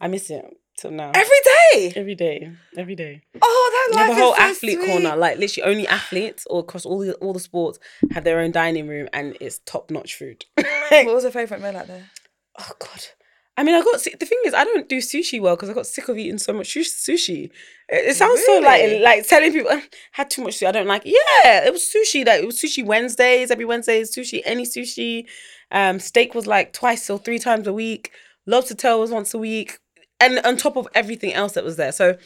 I 0.00 0.08
miss 0.08 0.30
it 0.30 0.42
till 0.78 0.90
now. 0.92 1.10
every 1.14 1.36
day. 1.44 1.92
every 1.94 2.14
day, 2.14 2.50
every 2.76 2.96
day. 2.96 3.22
Oh, 3.42 3.70
that 3.90 3.94
We 3.94 3.98
have 4.00 4.08
life 4.08 4.18
a 4.18 4.20
whole 4.22 4.34
so 4.34 4.40
athlete 4.42 4.78
sweet. 4.78 4.86
corner, 4.90 5.14
like 5.14 5.38
literally 5.38 5.70
only 5.70 5.86
athletes 5.86 6.46
all 6.46 6.60
across 6.60 6.86
all 6.86 7.00
the 7.00 7.12
all 7.16 7.34
the 7.34 7.38
sports 7.40 7.78
have 8.12 8.24
their 8.24 8.40
own 8.40 8.50
dining 8.50 8.88
room, 8.88 9.08
and 9.12 9.36
it's 9.40 9.58
top 9.66 9.90
notch 9.90 10.14
food. 10.14 10.46
What 10.90 11.06
was 11.14 11.22
your 11.24 11.32
favorite 11.32 11.60
meal 11.60 11.76
out 11.76 11.86
there? 11.86 12.06
oh 12.58 12.70
god. 12.78 13.06
I 13.56 13.64
mean, 13.64 13.74
I 13.74 13.82
got 13.82 14.00
sick. 14.00 14.18
The 14.18 14.24
thing 14.24 14.38
is, 14.46 14.54
I 14.54 14.64
don't 14.64 14.88
do 14.88 14.98
sushi 14.98 15.40
well 15.40 15.56
because 15.56 15.68
I 15.68 15.74
got 15.74 15.86
sick 15.86 16.08
of 16.08 16.16
eating 16.16 16.38
so 16.38 16.54
much 16.54 16.68
sushi. 16.74 17.50
It, 17.88 18.10
it 18.10 18.16
sounds 18.16 18.42
so 18.46 18.60
like 18.60 19.00
like 19.02 19.26
telling 19.26 19.52
people 19.52 19.70
"I 19.70 19.82
had 20.12 20.30
too 20.30 20.42
much. 20.42 20.56
Sushi. 20.56 20.68
I 20.68 20.72
don't 20.72 20.86
like. 20.86 21.02
Yeah, 21.04 21.66
it 21.66 21.72
was 21.72 21.82
sushi. 21.82 22.26
Like 22.26 22.42
it 22.42 22.46
was 22.46 22.58
sushi 22.58 22.84
Wednesdays. 22.84 23.50
Every 23.50 23.66
Wednesday 23.66 24.00
is 24.00 24.14
sushi. 24.14 24.40
Any 24.46 24.64
sushi. 24.64 25.26
Um, 25.70 25.98
steak 25.98 26.34
was 26.34 26.46
like 26.46 26.72
twice 26.72 27.10
or 27.10 27.18
three 27.18 27.38
times 27.38 27.66
a 27.66 27.72
week. 27.72 28.10
Lobster 28.46 28.74
tail 28.74 29.00
was 29.00 29.10
once 29.10 29.34
a 29.34 29.38
week, 29.38 29.78
and 30.18 30.38
on 30.40 30.56
top 30.56 30.76
of 30.76 30.88
everything 30.94 31.34
else 31.34 31.52
that 31.52 31.64
was 31.64 31.76
there. 31.76 31.92
So, 31.92 32.16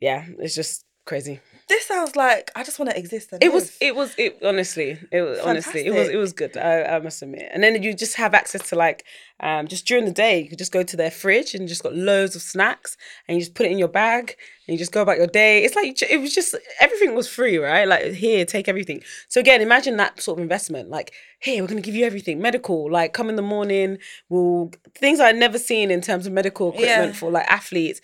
yeah, 0.00 0.26
it's 0.38 0.54
just 0.54 0.84
crazy. 1.06 1.40
This 1.66 1.86
sounds 1.86 2.14
like 2.14 2.50
I 2.54 2.62
just 2.62 2.78
want 2.78 2.90
to 2.90 2.98
exist. 2.98 3.30
It 3.40 3.52
was, 3.52 3.76
it 3.80 3.96
was, 3.96 4.14
it 4.18 4.38
honestly, 4.44 4.98
it 5.10 5.22
was 5.22 5.38
honestly, 5.38 5.86
it 5.86 5.94
was, 5.94 6.08
it 6.08 6.16
was 6.16 6.32
good. 6.34 6.56
I, 6.56 6.82
I 6.82 6.98
must 7.00 7.22
admit. 7.22 7.48
And 7.52 7.62
then 7.62 7.82
you 7.82 7.94
just 7.94 8.16
have 8.16 8.34
access 8.34 8.68
to 8.68 8.76
like, 8.76 9.04
um, 9.40 9.66
just 9.66 9.86
during 9.86 10.04
the 10.04 10.10
day, 10.12 10.42
you 10.42 10.48
could 10.48 10.58
just 10.58 10.72
go 10.72 10.82
to 10.82 10.96
their 10.96 11.10
fridge 11.10 11.54
and 11.54 11.66
just 11.66 11.82
got 11.82 11.94
loads 11.94 12.36
of 12.36 12.42
snacks, 12.42 12.96
and 13.26 13.36
you 13.36 13.42
just 13.42 13.54
put 13.54 13.64
it 13.66 13.72
in 13.72 13.78
your 13.78 13.88
bag, 13.88 14.36
and 14.66 14.74
you 14.74 14.78
just 14.78 14.92
go 14.92 15.00
about 15.02 15.16
your 15.16 15.26
day. 15.26 15.64
It's 15.64 15.74
like 15.74 16.00
it 16.02 16.20
was 16.20 16.34
just 16.34 16.54
everything 16.80 17.14
was 17.14 17.28
free, 17.28 17.56
right? 17.56 17.88
Like 17.88 18.12
here, 18.12 18.44
take 18.44 18.68
everything. 18.68 19.02
So 19.28 19.40
again, 19.40 19.62
imagine 19.62 19.96
that 19.96 20.20
sort 20.20 20.38
of 20.38 20.42
investment. 20.42 20.90
Like 20.90 21.12
here, 21.40 21.62
we're 21.62 21.68
gonna 21.68 21.80
give 21.80 21.94
you 21.94 22.04
everything, 22.04 22.40
medical. 22.40 22.90
Like 22.90 23.12
come 23.14 23.28
in 23.30 23.36
the 23.36 23.42
morning, 23.42 23.98
we'll 24.28 24.70
things 24.94 25.18
I'd 25.18 25.36
never 25.36 25.58
seen 25.58 25.90
in 25.90 26.00
terms 26.02 26.26
of 26.26 26.32
medical 26.32 26.68
equipment 26.68 27.12
Yeah. 27.14 27.18
for 27.18 27.30
like 27.30 27.46
athletes 27.50 28.00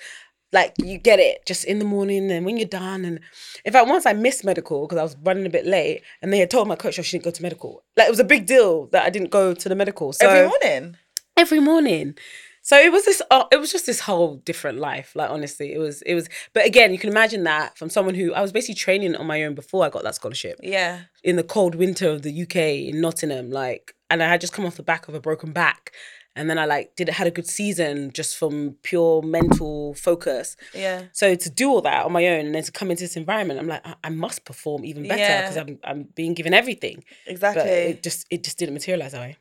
like 0.53 0.75
you 0.79 0.99
get 0.99 1.19
it 1.19 1.45
just 1.47 1.65
in 1.65 1.79
the 1.79 1.85
morning 1.85 2.31
and 2.31 2.45
when 2.45 2.57
you're 2.57 2.67
done 2.69 3.05
and 3.05 3.21
in 3.65 3.73
fact 3.73 3.89
once 3.89 4.07
i 4.07 4.13
missed 4.13 4.45
medical 4.45 4.87
because 4.87 4.99
i 4.99 5.03
was 5.03 5.17
running 5.23 5.47
a 5.47 5.51
bit 5.51 5.67
late 5.67 6.03
and 6.23 6.33
they 6.33 6.39
had 6.39 6.51
told 6.51 6.67
my 6.69 6.77
coach 6.77 6.99
I 6.99 7.03
shouldn't 7.03 7.25
go 7.25 7.31
to 7.31 7.43
medical 7.43 7.83
like 7.97 8.07
it 8.09 8.11
was 8.11 8.21
a 8.21 8.25
big 8.25 8.47
deal 8.47 8.87
that 8.89 9.05
i 9.05 9.11
didn't 9.11 9.31
go 9.31 9.55
to 9.55 9.69
the 9.69 9.75
medical 9.75 10.13
so 10.13 10.29
every 10.29 10.49
morning. 10.49 10.97
every 11.37 11.61
morning 11.61 12.15
so 12.63 12.77
it 12.79 12.93
was 12.93 13.05
this 13.07 13.23
uh, 13.31 13.45
it 13.51 13.57
was 13.59 13.73
just 13.73 13.87
this 13.87 14.01
whole 14.01 14.37
different 14.45 14.79
life 14.79 15.13
like 15.15 15.31
honestly 15.31 15.73
it 15.73 15.79
was 15.79 16.03
it 16.03 16.15
was 16.15 16.29
but 16.53 16.67
again 16.67 16.93
you 16.93 16.99
can 16.99 17.11
imagine 17.11 17.45
that 17.45 17.77
from 17.79 17.89
someone 17.89 18.15
who 18.15 18.35
i 18.35 18.41
was 18.43 18.53
basically 18.53 18.75
training 18.75 19.15
on 19.17 19.27
my 19.27 19.43
own 19.45 19.55
before 19.55 19.85
i 19.85 19.89
got 19.89 20.03
that 20.03 20.15
scholarship 20.15 20.59
Yeah. 20.63 21.01
in 21.25 21.37
the 21.37 21.43
cold 21.45 21.75
winter 21.75 22.09
of 22.11 22.23
the 22.23 22.43
uk 22.43 22.57
in 22.57 23.01
nottingham 23.01 23.51
like 23.51 23.95
and 24.11 24.23
i 24.23 24.29
had 24.29 24.41
just 24.41 24.53
come 24.53 24.67
off 24.67 24.77
the 24.77 24.83
back 24.83 25.09
of 25.09 25.15
a 25.15 25.21
broken 25.21 25.53
back 25.53 25.93
and 26.37 26.49
then 26.49 26.59
i 26.59 26.65
like 26.65 26.95
did 26.97 27.09
it 27.09 27.15
had 27.15 27.27
a 27.27 27.31
good 27.31 27.47
season 27.47 28.11
just 28.13 28.37
from 28.37 28.77
pure 28.83 29.21
mental 29.23 29.95
focus 29.95 30.57
Yeah. 30.75 31.05
so 31.13 31.35
to 31.35 31.51
do 31.51 31.69
all 31.71 31.81
that 31.83 32.05
on 32.07 32.13
my 32.13 32.27
own 32.29 32.47
and 32.47 32.55
then 32.55 32.63
to 32.63 32.73
come 32.73 32.91
into 32.91 33.03
this 33.05 33.17
environment, 33.17 33.59
I'm 33.61 33.67
like, 33.67 33.85
I, 33.87 33.95
I 34.05 34.11
must 34.11 34.45
perform 34.45 34.85
even 34.85 35.07
better 35.09 35.21
Yeah. 35.21 35.41
because 35.43 35.57
I'm 35.57 35.79
I'm 35.85 36.03
being 36.15 36.35
given 36.35 36.55
everything. 36.55 37.05
Exactly. 37.27 37.63
But 37.63 37.69
it 37.71 38.03
just 38.03 38.27
it 38.31 38.45
just 38.45 38.59
didn't 38.59 38.75
materialize 38.75 39.13
that 39.13 39.21
way. 39.21 39.37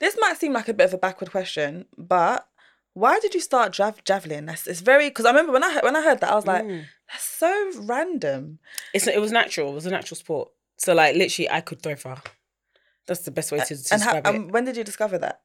This 0.00 0.16
might 0.18 0.36
seem 0.38 0.52
like 0.52 0.68
a 0.68 0.74
bit 0.74 0.86
of 0.88 0.94
a 0.94 0.98
backward 0.98 1.30
question, 1.30 1.84
but 1.96 2.48
why 2.94 3.20
did 3.20 3.32
you 3.34 3.40
start 3.40 3.72
jav- 3.72 4.02
javelin? 4.04 4.46
That's 4.46 4.66
it's 4.66 4.80
very 4.80 5.08
because 5.10 5.24
I 5.24 5.30
remember 5.30 5.52
when 5.52 5.62
I 5.62 5.72
heard, 5.74 5.84
when 5.84 5.94
I 5.96 6.02
heard 6.02 6.20
that 6.20 6.30
I 6.32 6.34
was 6.34 6.46
like, 6.46 6.64
Mm. 6.64 6.84
that's 7.10 7.24
so 7.24 7.70
random. 7.82 8.58
It's 8.94 9.06
it 9.06 9.20
was 9.20 9.30
natural. 9.32 9.70
It 9.70 9.74
was 9.74 9.86
a 9.86 9.90
natural 9.90 10.16
sport. 10.16 10.48
So 10.78 10.94
like 10.94 11.14
literally, 11.16 11.48
I 11.50 11.60
could 11.60 11.80
throw 11.82 11.96
far. 11.96 12.22
That's 13.06 13.20
the 13.22 13.30
best 13.30 13.52
way 13.52 13.58
to, 13.60 13.64
to 13.84 13.94
and 13.94 14.02
how, 14.02 14.12
describe 14.14 14.34
it. 14.34 14.38
um, 14.38 14.48
when 14.48 14.64
did 14.64 14.76
you 14.76 14.84
discover 14.84 15.16
that? 15.18 15.40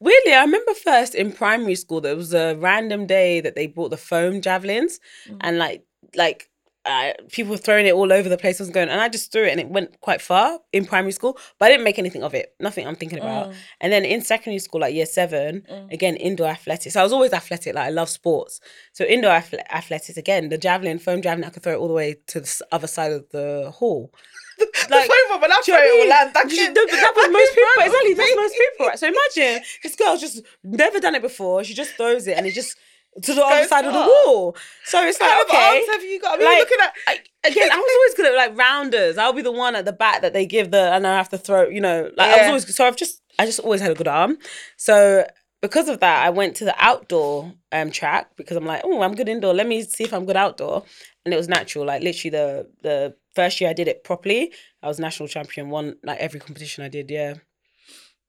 Weirdly, 0.00 0.32
I 0.34 0.42
remember 0.42 0.74
first 0.74 1.14
in 1.14 1.32
primary 1.32 1.74
school 1.74 2.00
there 2.00 2.16
was 2.16 2.32
a 2.34 2.54
random 2.56 3.06
day 3.06 3.40
that 3.40 3.54
they 3.54 3.66
bought 3.66 3.90
the 3.90 3.96
foam 3.96 4.40
javelins, 4.40 5.00
Mm. 5.28 5.36
and 5.40 5.58
like 5.58 5.84
like. 6.16 6.48
Uh, 6.86 7.14
people 7.32 7.50
were 7.50 7.56
throwing 7.56 7.86
it 7.86 7.94
all 7.94 8.12
over 8.12 8.28
the 8.28 8.36
place. 8.36 8.60
I 8.60 8.64
was 8.64 8.68
going, 8.68 8.90
and 8.90 9.00
I 9.00 9.08
just 9.08 9.32
threw 9.32 9.44
it, 9.44 9.52
and 9.52 9.58
it 9.58 9.70
went 9.70 9.98
quite 10.02 10.20
far 10.20 10.58
in 10.70 10.84
primary 10.84 11.12
school. 11.12 11.38
But 11.58 11.64
I 11.64 11.68
didn't 11.70 11.84
make 11.84 11.98
anything 11.98 12.22
of 12.22 12.34
it. 12.34 12.54
Nothing 12.60 12.86
I'm 12.86 12.94
thinking 12.94 13.20
about. 13.20 13.48
Mm. 13.48 13.54
And 13.80 13.90
then 13.90 14.04
in 14.04 14.20
secondary 14.20 14.58
school, 14.58 14.82
like 14.82 14.92
year 14.94 15.06
seven, 15.06 15.62
Mm. 15.72 15.90
again 15.90 16.16
indoor 16.16 16.48
athletics. 16.48 16.94
I 16.94 17.02
was 17.02 17.10
always 17.14 17.32
athletic. 17.32 17.74
Like 17.74 17.86
I 17.86 17.88
love 17.88 18.10
sports. 18.10 18.60
So 18.92 19.02
indoor 19.06 19.30
athletics 19.30 20.18
again. 20.18 20.50
The 20.50 20.58
javelin, 20.58 20.98
foam 20.98 21.22
javelin, 21.22 21.44
I 21.46 21.50
could 21.54 21.62
throw 21.62 21.72
it 21.72 21.78
all 21.78 21.88
the 21.88 21.94
way 21.94 22.16
to 22.26 22.40
the 22.40 22.66
other 22.70 22.86
side 22.86 23.12
of 23.12 23.30
the 23.30 23.72
hall. 23.74 24.12
Like, 24.90 25.08
the 25.08 25.14
phone 25.30 25.40
but 25.40 25.50
I'm 25.52 25.62
Do 25.64 25.72
you 25.72 25.78
know 25.78 25.84
sorry, 25.84 25.88
what 25.88 25.94
I 25.94 25.96
it 25.96 26.00
will 26.02 26.08
land 26.10 26.32
back 26.34 26.50
You- 26.52 26.66
in. 26.66 26.72
no, 26.74 26.86
that 26.86 27.12
was 27.16 27.28
most 27.32 27.54
people. 27.54 27.84
Exactly, 27.84 28.14
that's 28.14 28.36
most 28.36 28.54
people. 28.58 28.86
Right? 28.86 28.98
So 28.98 29.06
imagine 29.08 29.64
this 29.82 29.96
girl's 29.96 30.20
just 30.20 30.42
never 30.62 31.00
done 31.00 31.14
it 31.14 31.22
before. 31.22 31.64
She 31.64 31.74
just 31.74 31.92
throws 31.96 32.26
it 32.26 32.36
and 32.36 32.46
it 32.46 32.52
just 32.52 32.76
to 33.22 33.32
the 33.32 33.44
other 33.44 33.66
side 33.68 33.84
of 33.84 33.92
the 33.92 34.00
wall. 34.00 34.56
So 34.84 35.04
it's 35.06 35.18
What 35.20 35.26
like 35.30 35.36
kind 35.36 35.42
of 35.42 35.54
okay. 35.54 35.76
arms 35.78 35.86
have 35.92 36.02
you 36.04 36.20
got? 36.20 36.34
I 36.34 36.36
mean, 36.38 36.46
Like, 36.48 36.58
looking 36.58 36.78
at 36.82 36.92
I, 37.06 37.12
again, 37.48 37.70
I 37.72 37.76
was 37.76 37.92
always 37.96 38.14
good 38.16 38.26
at 38.26 38.34
like 38.36 38.58
rounders. 38.58 39.16
I'll 39.18 39.32
be 39.32 39.42
the 39.42 39.52
one 39.52 39.76
at 39.76 39.84
the 39.84 39.92
back 39.92 40.20
that 40.22 40.32
they 40.32 40.44
give 40.46 40.70
the, 40.72 40.92
and 40.92 41.06
I 41.06 41.16
have 41.16 41.28
to 41.30 41.38
throw. 41.38 41.68
You 41.68 41.80
know, 41.80 42.10
like 42.16 42.28
I 42.34 42.38
was 42.40 42.46
always 42.48 42.76
so 42.76 42.84
I've 42.86 42.96
just 42.96 43.22
I 43.38 43.46
just 43.46 43.60
always 43.60 43.80
had 43.80 43.90
a 43.92 43.94
good 43.94 44.08
arm. 44.08 44.38
So 44.76 45.26
because 45.62 45.88
of 45.88 46.00
that, 46.00 46.26
I 46.26 46.30
went 46.30 46.56
to 46.56 46.64
the 46.64 46.74
outdoor 46.78 47.52
um 47.72 47.90
track 47.90 48.30
because 48.36 48.56
I'm 48.56 48.66
like, 48.66 48.82
oh, 48.84 49.00
I'm 49.02 49.14
good 49.14 49.28
indoor. 49.28 49.54
Let 49.54 49.66
me 49.68 49.82
see 49.82 50.04
if 50.04 50.12
I'm 50.12 50.26
good 50.26 50.36
outdoor, 50.36 50.84
and 51.24 51.32
it 51.32 51.36
was 51.36 51.48
natural. 51.48 51.84
Like 51.86 52.02
literally 52.02 52.30
the 52.30 52.68
the 52.82 53.16
first 53.34 53.60
year 53.60 53.70
I 53.70 53.72
did 53.72 53.88
it 53.88 54.04
properly, 54.04 54.52
I 54.82 54.88
was 54.88 54.98
national 54.98 55.28
champion. 55.28 55.70
Won 55.70 55.96
like 56.02 56.18
every 56.18 56.40
competition 56.40 56.84
I 56.84 56.88
did. 56.88 57.10
Yeah. 57.10 57.34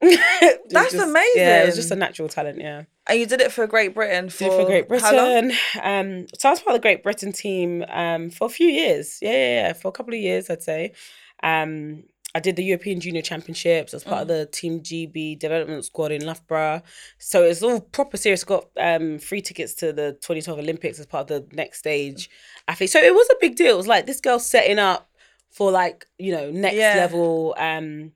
That's 0.00 0.92
just- 0.92 1.16
Yeah, 1.34 1.62
it 1.62 1.66
was 1.66 1.76
just 1.76 1.90
a 1.90 1.96
natural 1.96 2.28
talent. 2.28 2.60
Yeah 2.60 2.84
and 3.08 3.20
you 3.20 3.26
did 3.26 3.40
it 3.40 3.52
for 3.52 3.66
Great 3.66 3.94
Britain 3.94 4.28
for, 4.28 4.44
did 4.44 4.52
for 4.52 4.64
Great? 4.66 4.88
Britain. 4.88 5.52
Um, 5.82 6.26
so 6.38 6.48
I 6.48 6.52
was 6.52 6.60
part 6.60 6.74
of 6.74 6.82
the 6.82 6.86
Great 6.86 7.02
Britain 7.02 7.32
team 7.32 7.84
um, 7.88 8.30
for 8.30 8.46
a 8.46 8.50
few 8.50 8.66
years. 8.68 9.18
Yeah, 9.22 9.30
yeah, 9.32 9.38
yeah, 9.68 9.72
for 9.74 9.88
a 9.88 9.92
couple 9.92 10.12
of 10.14 10.20
years, 10.20 10.50
I'd 10.50 10.62
say. 10.62 10.92
Um, 11.42 12.04
I 12.36 12.40
did 12.40 12.56
the 12.56 12.62
European 12.64 13.00
Junior 13.00 13.22
Championships 13.22 13.94
as 13.94 14.04
part 14.04 14.20
of 14.22 14.28
the 14.28 14.44
Team 14.44 14.80
GB 14.80 15.38
development 15.38 15.86
squad 15.86 16.12
in 16.12 16.26
Loughborough. 16.26 16.82
So 17.18 17.42
it's 17.44 17.62
all 17.62 17.80
proper 17.80 18.18
serious. 18.18 18.44
Got 18.44 18.66
um, 18.78 19.18
free 19.18 19.40
tickets 19.40 19.72
to 19.76 19.86
the 19.90 20.12
2012 20.20 20.58
Olympics 20.58 21.00
as 21.00 21.06
part 21.06 21.30
of 21.30 21.48
the 21.48 21.56
next 21.56 21.78
stage 21.78 22.28
athlete. 22.68 22.90
So 22.90 22.98
it 23.00 23.14
was 23.14 23.26
a 23.30 23.36
big 23.40 23.56
deal. 23.56 23.72
It 23.72 23.76
was 23.78 23.86
like 23.86 24.04
this 24.04 24.20
girl 24.20 24.38
setting 24.38 24.78
up 24.78 25.08
for 25.50 25.70
like 25.70 26.06
you 26.18 26.30
know 26.30 26.50
next 26.50 26.76
Yeah. 26.76 26.96
level 26.96 27.54
um 27.56 28.12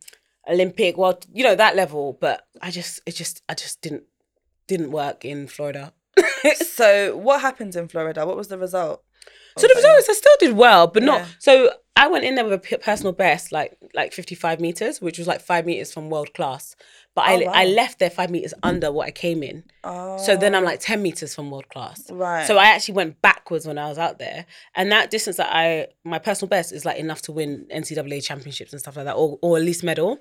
Olympic. 0.46 0.98
Well, 0.98 1.18
you 1.32 1.42
know 1.42 1.54
that 1.54 1.74
level, 1.74 2.18
but 2.20 2.46
I 2.60 2.70
just 2.70 3.00
it 3.06 3.12
just 3.12 3.42
I 3.48 3.54
just 3.54 3.80
didn't 3.80 4.04
didn't 4.66 4.90
work 4.90 5.24
in 5.24 5.46
Florida. 5.48 5.94
so 6.56 7.16
what 7.16 7.40
happened 7.40 7.74
in 7.74 7.88
Florida? 7.88 8.26
What 8.26 8.36
was 8.36 8.48
the 8.48 8.58
result? 8.58 9.02
So 9.56 9.66
the 9.66 9.74
result 9.74 9.98
is 9.98 10.08
I 10.10 10.12
still 10.12 10.36
did 10.40 10.56
well, 10.56 10.86
but 10.88 11.02
Yeah. 11.02 11.06
not. 11.06 11.26
So 11.38 11.70
I 12.00 12.06
went 12.08 12.24
in 12.24 12.34
there 12.34 12.44
with 12.44 12.52
a 12.54 12.58
p- 12.58 12.76
personal 12.78 13.12
best, 13.12 13.52
like 13.52 13.76
like 13.94 14.12
fifty 14.12 14.34
five 14.34 14.58
meters, 14.60 15.00
which 15.00 15.18
was 15.18 15.26
like 15.26 15.40
five 15.40 15.66
meters 15.66 15.92
from 15.92 16.08
world 16.10 16.32
class. 16.34 16.74
But 17.14 17.22
I 17.26 17.34
Oh, 17.34 17.40
wow. 17.46 17.52
I 17.54 17.64
left 17.66 17.98
there 17.98 18.10
five 18.10 18.30
meters 18.30 18.54
under 18.62 18.90
what 18.92 19.06
I 19.06 19.10
came 19.10 19.42
in. 19.42 19.64
Oh, 19.84 20.16
So 20.16 20.36
then 20.36 20.54
I'm 20.54 20.64
like 20.64 20.80
ten 20.80 21.02
meters 21.02 21.34
from 21.34 21.50
world 21.50 21.68
class. 21.68 22.10
right. 22.10 22.46
So 22.46 22.56
I 22.56 22.66
actually 22.66 22.94
went 22.94 23.20
backwards 23.20 23.66
when 23.66 23.78
I 23.78 23.88
was 23.88 23.98
out 23.98 24.18
there, 24.18 24.46
and 24.74 24.90
that 24.92 25.10
distance 25.10 25.36
that 25.36 25.50
I 25.52 25.88
my 26.04 26.18
personal 26.18 26.48
best 26.48 26.72
is 26.72 26.84
like 26.84 26.98
enough 26.98 27.22
to 27.22 27.32
win 27.32 27.66
NCAA 27.70 28.24
championships 28.24 28.72
and 28.72 28.80
stuff 28.80 28.96
like 28.96 29.04
that, 29.04 29.16
or 29.16 29.38
or 29.42 29.56
at 29.58 29.62
least 29.64 29.84
medal. 29.84 30.18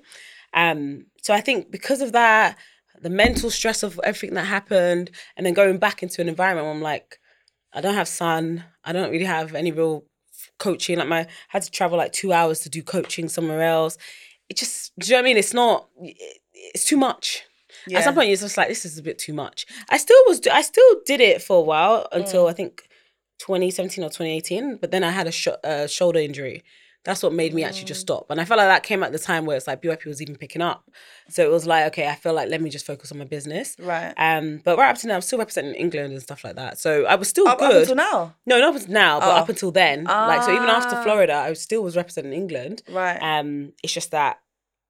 Um, 0.52 1.06
so 1.22 1.32
I 1.32 1.40
think 1.40 1.70
because 1.70 2.00
of 2.02 2.12
that, 2.12 2.58
the 3.00 3.10
mental 3.10 3.50
stress 3.50 3.82
of 3.82 3.98
everything 4.04 4.34
that 4.34 4.44
happened, 4.46 5.10
and 5.36 5.46
then 5.46 5.54
going 5.54 5.78
back 5.78 6.02
into 6.02 6.20
an 6.20 6.28
environment 6.28 6.66
where 6.66 6.74
I'm 6.74 6.82
like, 6.82 7.18
I 7.72 7.80
don't 7.80 7.94
have 7.94 8.08
sun, 8.08 8.64
I 8.84 8.92
don't 8.92 9.10
really 9.10 9.24
have 9.24 9.54
any 9.54 9.72
real 9.72 10.04
coaching. 10.60 10.98
Like 10.98 11.08
my 11.08 11.20
I 11.22 11.26
had 11.48 11.62
to 11.62 11.70
travel 11.72 11.98
like 11.98 12.12
two 12.12 12.32
hours 12.32 12.60
to 12.60 12.68
do 12.70 12.82
coaching 12.84 13.28
somewhere 13.28 13.62
else. 13.62 13.98
It 14.48 14.56
just, 14.56 14.92
do 14.98 15.06
you 15.06 15.12
know 15.12 15.18
what 15.18 15.22
I 15.22 15.28
mean? 15.28 15.36
It's 15.36 15.54
not. 15.54 15.88
it- 16.00 16.36
it's 16.74 16.84
too 16.84 16.96
much. 16.98 17.42
Yeah. 17.86 17.98
At 17.98 18.04
some 18.04 18.14
point, 18.14 18.30
it's 18.30 18.42
just 18.42 18.56
like 18.58 18.68
this 18.68 18.84
is 18.84 18.98
a 18.98 19.02
bit 19.02 19.18
too 19.18 19.32
much. 19.32 19.64
I 19.88 19.96
still 19.96 20.22
was, 20.26 20.46
I 20.46 20.60
still 20.62 21.00
did 21.06 21.20
it 21.20 21.40
for 21.42 21.56
a 21.58 21.62
while 21.62 22.06
until 22.12 22.44
Mm. 22.44 22.50
I 22.50 22.52
think 22.52 22.82
2017 23.38 24.04
or 24.04 24.08
2018. 24.08 24.76
But 24.76 24.90
then 24.90 25.02
I 25.02 25.10
had 25.10 25.26
a 25.26 25.32
sho- 25.32 25.56
uh, 25.64 25.86
shoulder 25.86 26.18
injury. 26.20 26.62
That's 27.04 27.22
what 27.22 27.32
made 27.32 27.54
me 27.54 27.64
actually 27.64 27.84
Mm. 27.84 27.88
just 27.88 28.00
stop. 28.02 28.30
And 28.30 28.38
I 28.40 28.44
felt 28.44 28.58
like 28.58 28.68
that 28.68 28.82
came 28.82 29.02
at 29.02 29.10
the 29.10 29.18
time 29.18 29.46
where 29.46 29.56
it's 29.56 29.66
like 29.66 29.80
BYP 29.80 30.04
was 30.04 30.20
even 30.20 30.36
picking 30.36 30.60
up. 30.60 30.90
So 31.30 31.42
it 31.42 31.50
was 31.50 31.66
like, 31.66 31.86
okay, 31.86 32.06
I 32.08 32.14
feel 32.14 32.34
like 32.34 32.50
let 32.50 32.60
me 32.60 32.68
just 32.68 32.84
focus 32.84 33.10
on 33.10 33.16
my 33.18 33.24
business. 33.24 33.74
right. 33.78 34.12
Um, 34.18 34.60
but 34.64 34.76
right 34.76 34.90
up 34.90 34.98
to 34.98 35.06
now, 35.06 35.14
I'm 35.14 35.22
still 35.22 35.38
representing 35.38 35.74
England 35.74 36.12
and 36.12 36.20
stuff 36.22 36.44
like 36.44 36.56
that. 36.56 36.78
So 36.78 37.06
I 37.06 37.14
was 37.14 37.28
still 37.28 37.48
Up, 37.48 37.62
up 37.62 37.70
good. 37.70 37.80
until 37.82 37.96
now. 37.96 38.34
no, 38.44 38.58
not 38.60 38.74
was 38.74 38.86
now, 38.86 39.18
but 39.18 39.28
Oh. 39.28 39.36
up 39.36 39.48
until 39.48 39.70
then. 39.70 40.04
Like 40.04 40.42
so, 40.42 40.52
even 40.54 40.68
after 40.68 40.96
Ah. 40.96 41.02
Florida, 41.02 41.34
I 41.34 41.52
still 41.54 41.82
was 41.82 41.96
representing 41.96 42.34
England. 42.34 42.82
Right. 42.88 43.16
Um, 43.16 43.72
it's 43.82 43.94
just 43.94 44.10
that, 44.10 44.38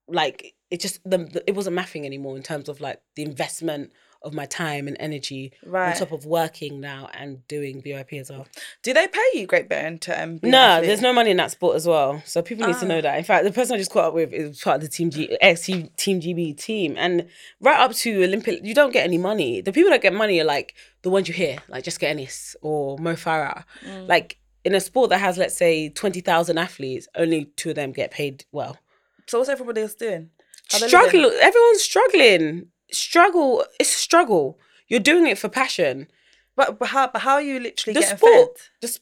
like, 0.08 0.54
it 0.70 0.80
just 0.80 1.00
the, 1.04 1.18
the 1.18 1.42
it 1.48 1.54
wasn't 1.54 1.76
mathing 1.76 2.04
anymore 2.04 2.36
in 2.36 2.42
terms 2.42 2.68
of 2.68 2.80
like 2.80 3.00
the 3.16 3.22
investment 3.22 3.92
of 4.22 4.34
my 4.34 4.44
time 4.46 4.86
and 4.86 4.96
energy 5.00 5.52
right. 5.64 5.92
on 5.92 5.98
top 5.98 6.12
of 6.12 6.26
working 6.26 6.80
now 6.80 7.08
and 7.14 7.46
doing 7.48 7.80
BIP 7.82 8.20
as 8.20 8.30
well. 8.30 8.46
Do 8.82 8.92
they 8.92 9.06
pay 9.08 9.20
you 9.34 9.46
Great 9.46 9.68
Britain 9.68 9.98
to 10.00 10.22
um, 10.22 10.40
No, 10.42 10.58
athlete? 10.58 10.86
there's 10.88 11.00
no 11.00 11.12
money 11.12 11.30
in 11.30 11.36
that 11.38 11.50
sport 11.52 11.76
as 11.76 11.86
well. 11.86 12.22
So 12.26 12.42
people 12.42 12.66
need 12.66 12.76
to 12.76 12.84
Ah. 12.84 12.88
know 12.88 13.00
that. 13.00 13.16
In 13.18 13.24
fact, 13.24 13.44
the 13.44 13.50
person 13.52 13.74
I 13.74 13.78
just 13.78 13.90
caught 13.90 14.04
up 14.06 14.14
with 14.14 14.32
is 14.32 14.60
part 14.60 14.76
of 14.76 14.82
the 14.82 14.88
team 14.88 15.10
G 15.10 15.36
ex 15.40 15.62
Team 15.64 15.90
GB 15.96 16.56
team, 16.58 16.94
and 16.98 17.26
right 17.60 17.78
up 17.78 17.92
to 17.94 18.24
Olympic, 18.24 18.60
you 18.62 18.74
don't 18.74 18.92
get 18.92 19.04
any 19.04 19.18
money. 19.18 19.60
The 19.60 19.72
people 19.72 19.90
that 19.90 20.02
get 20.02 20.12
money 20.12 20.38
are 20.40 20.44
like 20.44 20.74
the 21.02 21.10
ones 21.10 21.26
you 21.28 21.34
hear, 21.34 21.58
like 21.68 21.84
Jessica 21.84 22.08
Ennis 22.08 22.56
or 22.60 22.98
Mo 22.98 23.14
Farah. 23.14 23.64
Mm. 23.86 24.06
Like 24.08 24.36
in 24.64 24.74
a 24.74 24.80
sport 24.80 25.08
that 25.10 25.18
has, 25.18 25.38
let's 25.38 25.56
say, 25.56 25.88
twenty 25.88 26.20
thousand 26.20 26.58
athletes, 26.58 27.08
only 27.14 27.46
two 27.56 27.70
of 27.70 27.76
them 27.76 27.92
get 27.92 28.10
paid 28.10 28.44
well. 28.52 28.76
So 29.26 29.38
what's 29.38 29.48
everybody 29.48 29.80
else 29.82 29.94
doing? 29.94 30.28
How 30.70 30.78
they 30.78 30.86
living? 30.86 31.08
Struggle. 31.08 31.30
Everyone's 31.40 31.82
struggling. 31.82 32.66
Struggle. 32.92 33.64
It's 33.78 33.94
a 33.94 33.98
struggle. 33.98 34.58
You're 34.88 35.00
doing 35.00 35.26
it 35.26 35.38
for 35.38 35.48
passion. 35.48 36.08
But, 36.56 36.78
but 36.78 36.88
how? 36.88 37.08
But 37.08 37.22
how 37.22 37.34
are 37.34 37.42
you 37.42 37.60
literally 37.60 37.94
The 37.94 38.00
getting 38.00 38.16
sport- 38.18 38.58
fed? 38.58 38.68
Just 38.82 39.00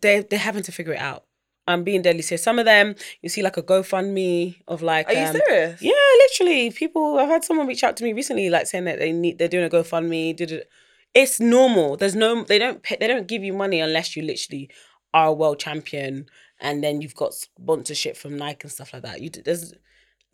they 0.00 0.20
they're 0.20 0.38
having 0.38 0.62
to 0.64 0.72
figure 0.72 0.92
it 0.94 1.00
out. 1.00 1.24
I'm 1.66 1.84
being 1.84 2.00
deadly 2.00 2.22
serious. 2.22 2.42
Some 2.42 2.58
of 2.58 2.64
them 2.64 2.94
you 3.20 3.28
see 3.28 3.42
like 3.42 3.58
a 3.58 3.62
GoFundMe 3.62 4.56
of 4.66 4.80
like 4.82 5.06
Are 5.08 5.12
you 5.12 5.26
um, 5.26 5.36
serious? 5.46 5.82
Yeah, 5.82 5.92
literally. 5.92 6.70
People 6.70 7.18
I've 7.18 7.28
had 7.28 7.44
someone 7.44 7.66
reach 7.66 7.84
out 7.84 7.96
to 7.98 8.04
me 8.04 8.12
recently 8.14 8.48
like 8.48 8.66
saying 8.66 8.84
that 8.84 8.98
they 8.98 9.12
need 9.12 9.38
they're 9.38 9.48
doing 9.48 9.66
a 9.66 9.70
GoFundMe. 9.70 10.34
Did 10.34 10.52
it 10.52 10.70
it's 11.14 11.40
normal. 11.40 11.96
There's 11.96 12.16
no 12.16 12.42
they 12.44 12.58
don't 12.58 12.82
pay, 12.82 12.96
they 12.98 13.06
don't 13.06 13.26
give 13.28 13.44
you 13.44 13.52
money 13.52 13.80
unless 13.80 14.16
you 14.16 14.22
literally 14.22 14.70
are 15.12 15.28
a 15.28 15.32
world 15.32 15.58
champion 15.58 16.26
and 16.60 16.82
then 16.82 17.00
you've 17.00 17.14
got 17.14 17.34
sponsorship 17.34 18.16
from 18.16 18.36
Nike 18.38 18.60
and 18.62 18.72
stuff 18.72 18.92
like 18.92 19.02
that. 19.02 19.20
You 19.20 19.28
there's 19.30 19.74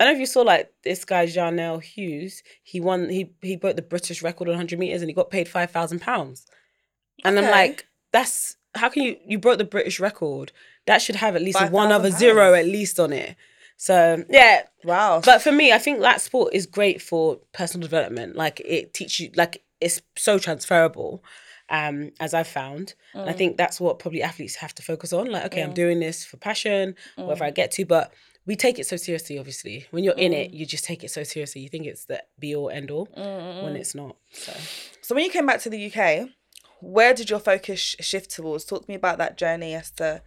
I 0.00 0.04
don't 0.04 0.14
know 0.14 0.16
if 0.16 0.20
you 0.20 0.26
saw 0.26 0.42
like 0.42 0.72
this 0.82 1.04
guy 1.04 1.26
Zharnel 1.26 1.82
Hughes. 1.82 2.42
He 2.62 2.80
won. 2.80 3.08
He 3.08 3.30
he 3.42 3.56
broke 3.56 3.76
the 3.76 3.82
British 3.82 4.22
record 4.22 4.48
on 4.48 4.52
100 4.52 4.78
meters 4.78 5.02
and 5.02 5.08
he 5.08 5.14
got 5.14 5.30
paid 5.30 5.48
five 5.48 5.70
thousand 5.70 6.00
pounds. 6.00 6.46
And 7.24 7.38
I'm 7.38 7.44
like, 7.50 7.86
that's 8.12 8.56
how 8.74 8.88
can 8.88 9.02
you 9.04 9.16
you 9.24 9.38
broke 9.38 9.58
the 9.58 9.64
British 9.64 10.00
record? 10.00 10.52
That 10.86 11.00
should 11.00 11.16
have 11.16 11.36
at 11.36 11.42
least 11.42 11.60
one 11.70 11.92
other 11.92 12.10
£5,000 12.10 12.18
zero 12.18 12.54
at 12.54 12.66
least 12.66 12.98
on 13.00 13.12
it. 13.12 13.36
So 13.76 14.24
yeah, 14.28 14.62
Wow. 14.84 15.20
but 15.24 15.40
for 15.42 15.52
me, 15.52 15.72
I 15.72 15.78
think 15.78 16.00
that 16.00 16.20
sport 16.20 16.52
is 16.54 16.66
great 16.66 17.00
for 17.00 17.36
personal 17.52 17.82
development. 17.86 18.36
Like 18.36 18.60
it 18.60 18.94
teaches 18.94 19.20
you, 19.20 19.30
like 19.36 19.62
it's 19.80 20.00
so 20.16 20.38
transferable, 20.38 21.22
um, 21.70 22.12
as 22.20 22.34
I've 22.34 22.46
found. 22.48 22.94
And 23.14 23.28
I 23.30 23.32
Mm. 23.32 23.36
think 23.38 23.56
that's 23.56 23.80
what 23.80 23.98
probably 23.98 24.22
athletes 24.22 24.56
have 24.56 24.74
to 24.76 24.82
focus 24.82 25.12
on. 25.12 25.30
Like, 25.30 25.44
okay, 25.46 25.62
I'm 25.62 25.70
Mm. 25.70 25.74
doing 25.74 26.00
this 26.00 26.24
for 26.24 26.36
passion, 26.36 26.94
whatever 27.16 27.44
I 27.44 27.50
get 27.50 27.70
to, 27.72 27.84
but 27.86 28.12
we 28.46 28.56
take 28.56 28.78
it 28.78 28.86
so 28.86 28.96
seriously. 28.96 29.38
Obviously, 29.38 29.86
when 29.90 30.04
you're 30.04 30.14
in 30.14 30.32
it, 30.32 30.50
Mm. 30.52 30.54
you 30.58 30.66
just 30.66 30.84
take 30.84 31.02
it 31.04 31.10
so 31.10 31.22
seriously. 31.22 31.62
You 31.62 31.68
think 31.68 31.86
it's 31.86 32.04
the 32.04 32.22
be 32.38 32.54
all 32.54 32.70
end 32.70 32.90
all 32.90 33.06
Mm, 33.16 33.62
when 33.64 33.76
it's 33.76 33.94
not. 33.94 34.16
So 34.32 34.52
So 35.00 35.14
when 35.14 35.24
you 35.24 35.30
came 35.30 35.46
back 35.46 35.60
to 35.62 35.70
the 35.70 35.78
UK, 35.90 36.28
where 36.80 37.14
did 37.14 37.30
your 37.30 37.38
focus 37.40 37.80
sh- 37.80 37.96
shift 38.00 38.30
towards? 38.30 38.64
Talk 38.64 38.84
to 38.84 38.90
me 38.90 38.94
about 38.96 39.18
that 39.18 39.36
journey 39.38 39.74
as 39.74 39.90
to 39.92 40.22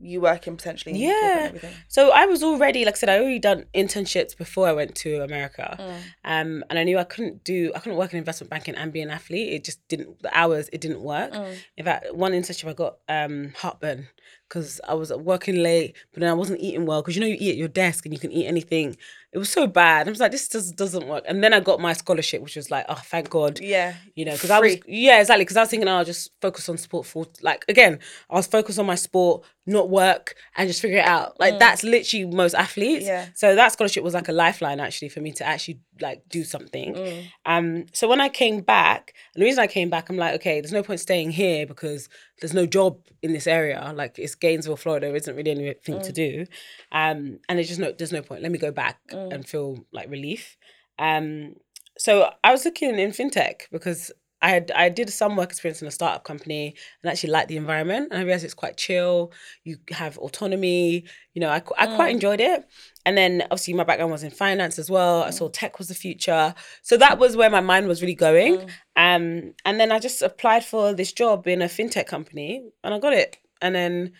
you 0.00 0.20
working 0.20 0.56
potentially. 0.56 0.94
in 1.02 1.10
and 1.10 1.20
Yeah. 1.20 1.44
everything. 1.46 1.74
So 1.88 2.10
I 2.10 2.26
was 2.26 2.42
already, 2.42 2.84
like 2.84 2.94
I 2.94 2.98
said, 2.98 3.08
I 3.08 3.18
already 3.18 3.38
done 3.38 3.64
internships 3.74 4.36
before 4.36 4.68
I 4.68 4.72
went 4.72 4.94
to 4.96 5.22
America. 5.22 5.76
Mm. 5.78 6.00
Um, 6.24 6.64
and 6.70 6.78
I 6.78 6.84
knew 6.84 6.98
I 6.98 7.04
couldn't 7.04 7.44
do, 7.44 7.72
I 7.74 7.78
couldn't 7.78 7.98
work 7.98 8.12
in 8.12 8.18
investment 8.18 8.50
banking 8.50 8.74
and 8.74 8.92
be 8.92 9.00
an 9.00 9.10
athlete. 9.10 9.52
It 9.52 9.64
just 9.64 9.86
didn't, 9.88 10.22
the 10.22 10.36
hours, 10.36 10.68
it 10.72 10.80
didn't 10.80 11.00
work. 11.00 11.32
Mm. 11.32 11.56
In 11.76 11.84
fact, 11.84 12.14
one 12.14 12.32
internship 12.32 12.68
I 12.68 12.72
got 12.74 12.96
um, 13.08 13.52
heartburn 13.56 14.08
because 14.48 14.80
I 14.86 14.94
was 14.94 15.12
working 15.12 15.56
late, 15.56 15.96
but 16.12 16.20
then 16.20 16.28
I 16.30 16.34
wasn't 16.34 16.60
eating 16.60 16.86
well 16.86 17.02
because 17.02 17.16
you 17.16 17.20
know 17.20 17.26
you 17.26 17.36
eat 17.38 17.50
at 17.50 17.56
your 17.56 17.66
desk 17.68 18.04
and 18.06 18.12
you 18.14 18.20
can 18.20 18.30
eat 18.30 18.46
anything. 18.46 18.96
It 19.32 19.38
was 19.38 19.50
so 19.50 19.66
bad. 19.66 20.06
I 20.06 20.10
was 20.10 20.20
like, 20.20 20.30
this 20.30 20.48
just 20.48 20.76
doesn't 20.76 21.06
work. 21.08 21.24
And 21.26 21.42
then 21.42 21.52
I 21.52 21.60
got 21.60 21.80
my 21.80 21.92
scholarship, 21.92 22.40
which 22.42 22.56
was 22.56 22.70
like, 22.70 22.86
oh, 22.88 22.94
thank 23.04 23.28
God 23.28 23.58
Yeah. 23.60 23.94
you 24.14 24.24
know, 24.24 24.32
because 24.32 24.50
I 24.50 24.60
was 24.60 24.76
yeah, 24.86 25.20
exactly. 25.20 25.44
Because 25.44 25.56
I 25.56 25.60
was 25.62 25.68
thinking, 25.70 25.88
oh, 25.88 25.96
I'll 25.96 26.04
just 26.04 26.30
focus 26.40 26.68
on 26.68 26.78
sport 26.78 27.06
for 27.06 27.26
like 27.42 27.64
again, 27.68 27.98
I 28.30 28.34
was 28.36 28.46
focused 28.46 28.78
on 28.78 28.86
my 28.86 28.94
sport, 28.94 29.44
not 29.66 29.90
work, 29.90 30.36
and 30.56 30.68
just 30.68 30.80
figure 30.80 30.98
it 30.98 31.04
out. 31.04 31.38
Like 31.40 31.58
that's 31.58 31.82
literally 31.82 32.24
most 32.26 32.54
athletes. 32.54 33.04
Mm. 33.04 33.08
Yeah. 33.08 33.26
So 33.34 33.54
that 33.56 33.72
scholarship 33.72 34.04
was 34.04 34.14
like 34.14 34.28
a 34.28 34.32
lifeline 34.32 34.78
actually 34.78 35.08
for 35.08 35.20
me 35.20 35.32
to 35.32 35.46
actually 35.46 35.80
like 36.00 36.22
do 36.28 36.44
something. 36.44 36.94
Mm. 36.94 37.24
Um. 37.44 37.86
So 37.92 38.08
when 38.08 38.20
I 38.20 38.28
came 38.28 38.60
back, 38.60 39.12
and 39.34 39.42
the 39.42 39.46
reason 39.46 39.62
I 39.62 39.66
came 39.66 39.90
back, 39.90 40.08
I'm 40.08 40.16
like, 40.16 40.34
okay, 40.36 40.60
there's 40.60 40.72
no 40.72 40.82
point 40.82 41.00
staying 41.00 41.32
here 41.32 41.66
because 41.66 42.08
there's 42.40 42.54
no 42.54 42.66
job 42.66 42.98
in 43.22 43.32
this 43.32 43.46
area. 43.46 43.92
Like 43.94 44.18
it's 44.18 44.34
Gainesville, 44.34 44.76
Florida. 44.76 45.06
There 45.06 45.16
isn't 45.16 45.36
really 45.36 45.50
anything 45.50 46.00
to 46.00 46.12
do. 46.12 46.46
Um. 46.92 47.40
And 47.48 47.58
there's 47.58 47.68
just 47.68 47.80
no 47.80 47.92
there's 47.92 48.12
no 48.12 48.22
point. 48.22 48.42
Let 48.42 48.52
me 48.52 48.58
go 48.58 48.70
back 48.70 49.00
and 49.10 49.46
feel 49.46 49.84
like 49.92 50.08
relief. 50.10 50.56
Um. 50.98 51.56
So 51.98 52.30
I 52.44 52.52
was 52.52 52.64
looking 52.64 52.98
in 52.98 53.10
fintech 53.10 53.62
because 53.72 54.12
I 54.42 54.50
had 54.50 54.70
I 54.74 54.88
did 54.90 55.10
some 55.10 55.36
work 55.36 55.50
experience 55.50 55.80
in 55.80 55.88
a 55.88 55.90
startup 55.90 56.24
company 56.24 56.74
and 57.02 57.10
actually 57.10 57.30
liked 57.30 57.48
the 57.48 57.56
environment 57.56 58.08
and 58.10 58.20
I 58.20 58.24
realized 58.24 58.44
it's 58.44 58.54
quite 58.54 58.76
chill. 58.76 59.32
You 59.64 59.78
have 59.90 60.18
autonomy. 60.18 61.04
You 61.32 61.40
know, 61.40 61.48
I 61.48 61.62
I 61.78 61.86
quite 61.86 62.10
mm. 62.10 62.14
enjoyed 62.14 62.40
it. 62.40 62.66
And 63.06 63.16
then 63.16 63.42
obviously 63.44 63.74
my 63.74 63.84
background 63.84 64.12
was 64.12 64.22
in 64.22 64.30
finance 64.30 64.78
as 64.78 64.90
well. 64.90 65.22
I 65.22 65.30
saw 65.30 65.48
mm. 65.48 65.52
tech 65.52 65.78
was 65.78 65.88
the 65.88 65.94
future. 65.94 66.54
So 66.82 66.96
that 66.98 67.18
was 67.18 67.36
where 67.36 67.50
my 67.50 67.60
mind 67.60 67.88
was 67.88 68.02
really 68.02 68.14
going. 68.14 68.58
Mm. 68.58 68.68
Um, 68.96 69.54
and 69.64 69.80
then 69.80 69.90
I 69.90 69.98
just 69.98 70.20
applied 70.22 70.64
for 70.64 70.92
this 70.92 71.12
job 71.12 71.46
in 71.46 71.62
a 71.62 71.66
fintech 71.66 72.06
company 72.06 72.62
and 72.84 72.92
I 72.94 72.98
got 72.98 73.14
it. 73.14 73.38
And 73.62 73.74
then 73.74 74.12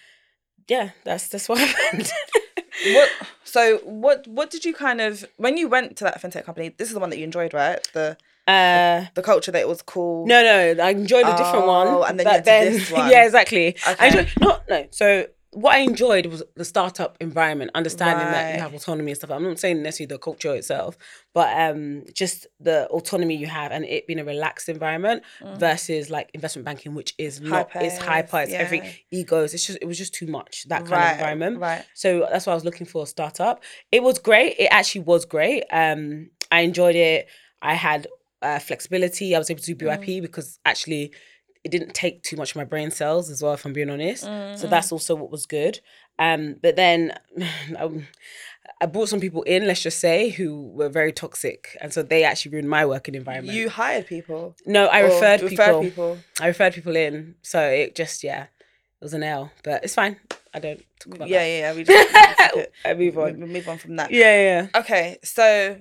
yeah, 0.69 0.91
that's 1.05 1.29
that's 1.29 1.49
what 1.49 1.59
happened. 1.59 2.11
What? 2.87 3.11
So 3.45 3.79
what? 3.85 4.27
What 4.27 4.51
did 4.51 4.65
you 4.65 4.75
kind 4.75 5.01
of 5.01 5.27
when 5.37 5.57
you 5.57 5.69
went 5.69 5.97
to 5.99 6.05
that 6.05 6.21
fintech 6.21 6.45
company? 6.45 6.71
This 6.71 6.89
is 6.89 6.95
the 6.95 7.01
one 7.01 7.11
that 7.11 7.19
you 7.19 7.25
enjoyed, 7.25 7.55
right? 7.55 7.87
The 7.93 8.17
uh 8.47 9.07
the 9.15 9.23
culture 9.23 9.51
that 9.53 9.61
it 9.61 9.69
was 9.69 9.83
cool. 9.83 10.27
No, 10.27 10.43
no, 10.43 10.83
I 10.85 10.91
enjoyed 10.91 11.27
a 11.27 11.37
different 11.37 11.67
one. 11.67 11.89
Oh, 11.89 12.03
and 12.03 12.19
then 12.19 12.27
you 12.27 12.33
but 12.33 12.47
went 12.47 12.65
to 12.73 12.79
this 12.79 12.91
one. 12.99 13.11
yeah, 13.11 13.25
exactly. 13.25 13.77
I 13.87 14.07
enjoyed, 14.07 14.29
no, 14.41 14.59
no. 14.69 14.87
So 14.91 15.27
what 15.53 15.75
I 15.75 15.79
enjoyed 15.79 16.27
was 16.27 16.43
the 16.55 16.67
startup 16.67 17.17
environment, 17.19 17.71
understanding 17.75 18.31
that 18.31 18.55
you 18.55 18.61
have 18.61 18.75
autonomy 18.75 19.13
and 19.13 19.17
stuff. 19.17 19.31
I'm 19.31 19.43
not 19.43 19.59
saying 19.59 19.83
necessarily 19.83 20.09
the 20.15 20.19
culture 20.19 20.55
itself, 20.55 20.99
but 21.33 21.49
um, 21.59 22.05
just 22.13 22.47
the 22.61 22.87
autonomy 22.89 23.37
you 23.37 23.47
have 23.47 23.73
and 23.73 23.83
it 23.87 24.07
being 24.07 24.19
a 24.19 24.25
relaxed 24.25 24.69
environment 24.69 25.23
versus 25.57 26.11
like 26.11 26.31
investment 26.35 26.67
banking, 26.67 26.95
which 26.95 27.15
is 27.17 27.41
not 27.41 27.71
it's 27.75 27.97
hyper, 27.97 28.41
it's 28.41 28.53
yeah. 28.53 28.59
every 28.59 29.07
egos. 29.11 29.55
It's 29.55 29.67
just 29.67 29.79
it 29.81 29.87
was 29.87 29.97
just 29.97 30.13
too 30.15 30.27
much 30.27 30.67
that 30.69 30.81
kind 30.81 30.93
Right, 30.93 31.07
of 31.13 31.17
environment. 31.19 31.59
right. 31.59 31.85
So 31.95 32.27
that's 32.31 32.45
why 32.47 32.53
I 32.53 32.55
was 32.55 32.65
looking 32.67 32.87
for 32.87 33.05
a 33.05 33.07
startup. 33.07 33.63
It 33.91 34.03
was 34.03 34.19
great. 34.19 34.57
It 34.59 34.69
actually 34.71 35.03
was 35.03 35.25
great. 35.25 35.65
Um, 35.73 36.29
I 36.53 36.61
enjoyed 36.61 36.97
it. 36.97 37.29
I 37.63 37.73
had 37.75 38.07
uh, 38.42 38.59
flexibility. 38.59 39.35
I 39.35 39.38
was 39.38 39.51
able 39.51 39.61
to 39.62 39.75
do 39.75 39.85
Mm. 39.87 39.99
BYP 39.99 40.22
because 40.22 40.59
actually 40.64 41.12
it 41.64 41.70
didn't 41.72 41.94
take 41.94 42.22
too 42.22 42.37
much 42.37 42.51
of 42.51 42.57
my 42.57 42.64
brain 42.64 42.90
cells 42.92 43.29
as 43.29 43.42
well, 43.42 43.55
if 43.55 43.64
I'm 43.64 43.72
being 43.72 43.90
honest. 43.90 44.25
Mm, 44.25 44.57
So 44.57 44.66
that's 44.68 44.92
also 44.92 45.16
what 45.16 45.31
was 45.33 45.46
good. 45.46 45.81
Um, 46.18 46.57
but 46.62 46.77
then 46.77 47.12
um, 47.77 48.07
I 48.81 48.87
brought 48.87 49.09
some 49.09 49.20
people 49.20 49.42
in, 49.42 49.66
let's 49.66 49.83
just 49.83 49.99
say, 49.99 50.31
who 50.31 50.68
were 50.68 50.88
very 50.88 51.12
toxic, 51.12 51.77
and 51.81 51.92
so 51.92 52.03
they 52.03 52.22
actually 52.25 52.53
ruined 52.53 52.68
my 52.70 52.87
working 52.87 53.14
environment. 53.14 53.57
You 53.57 53.68
hired 53.68 54.07
people. 54.07 54.55
no, 54.64 54.87
I 54.87 55.01
referred 55.01 55.40
you 55.42 55.49
people. 55.49 55.81
people. 55.81 56.18
I 56.40 56.46
referred 56.49 56.75
people 56.75 56.94
in, 56.96 57.35
so 57.42 57.61
it 57.68 57.94
just 57.96 58.22
yeah, 58.25 58.44
it 58.44 59.05
was 59.05 59.12
an 59.14 59.22
L, 59.22 59.51
but 59.64 59.83
it's 59.85 59.94
fine. 59.94 60.16
I 60.55 60.59
don't 60.59 60.83
talk 61.01 61.14
about 61.16 61.29
Yeah, 61.29 61.38
that. 61.40 61.49
yeah, 61.49 61.59
yeah. 61.59 61.75
We 61.75 61.85
just 61.85 62.66
I 62.85 62.94
move 62.94 63.18
on. 63.18 63.40
We 63.40 63.46
move 63.46 63.68
on 63.68 63.79
from 63.79 63.96
that. 63.96 64.11
Yeah, 64.11 64.37
yeah. 64.72 64.81
Okay, 64.81 65.18
so 65.22 65.79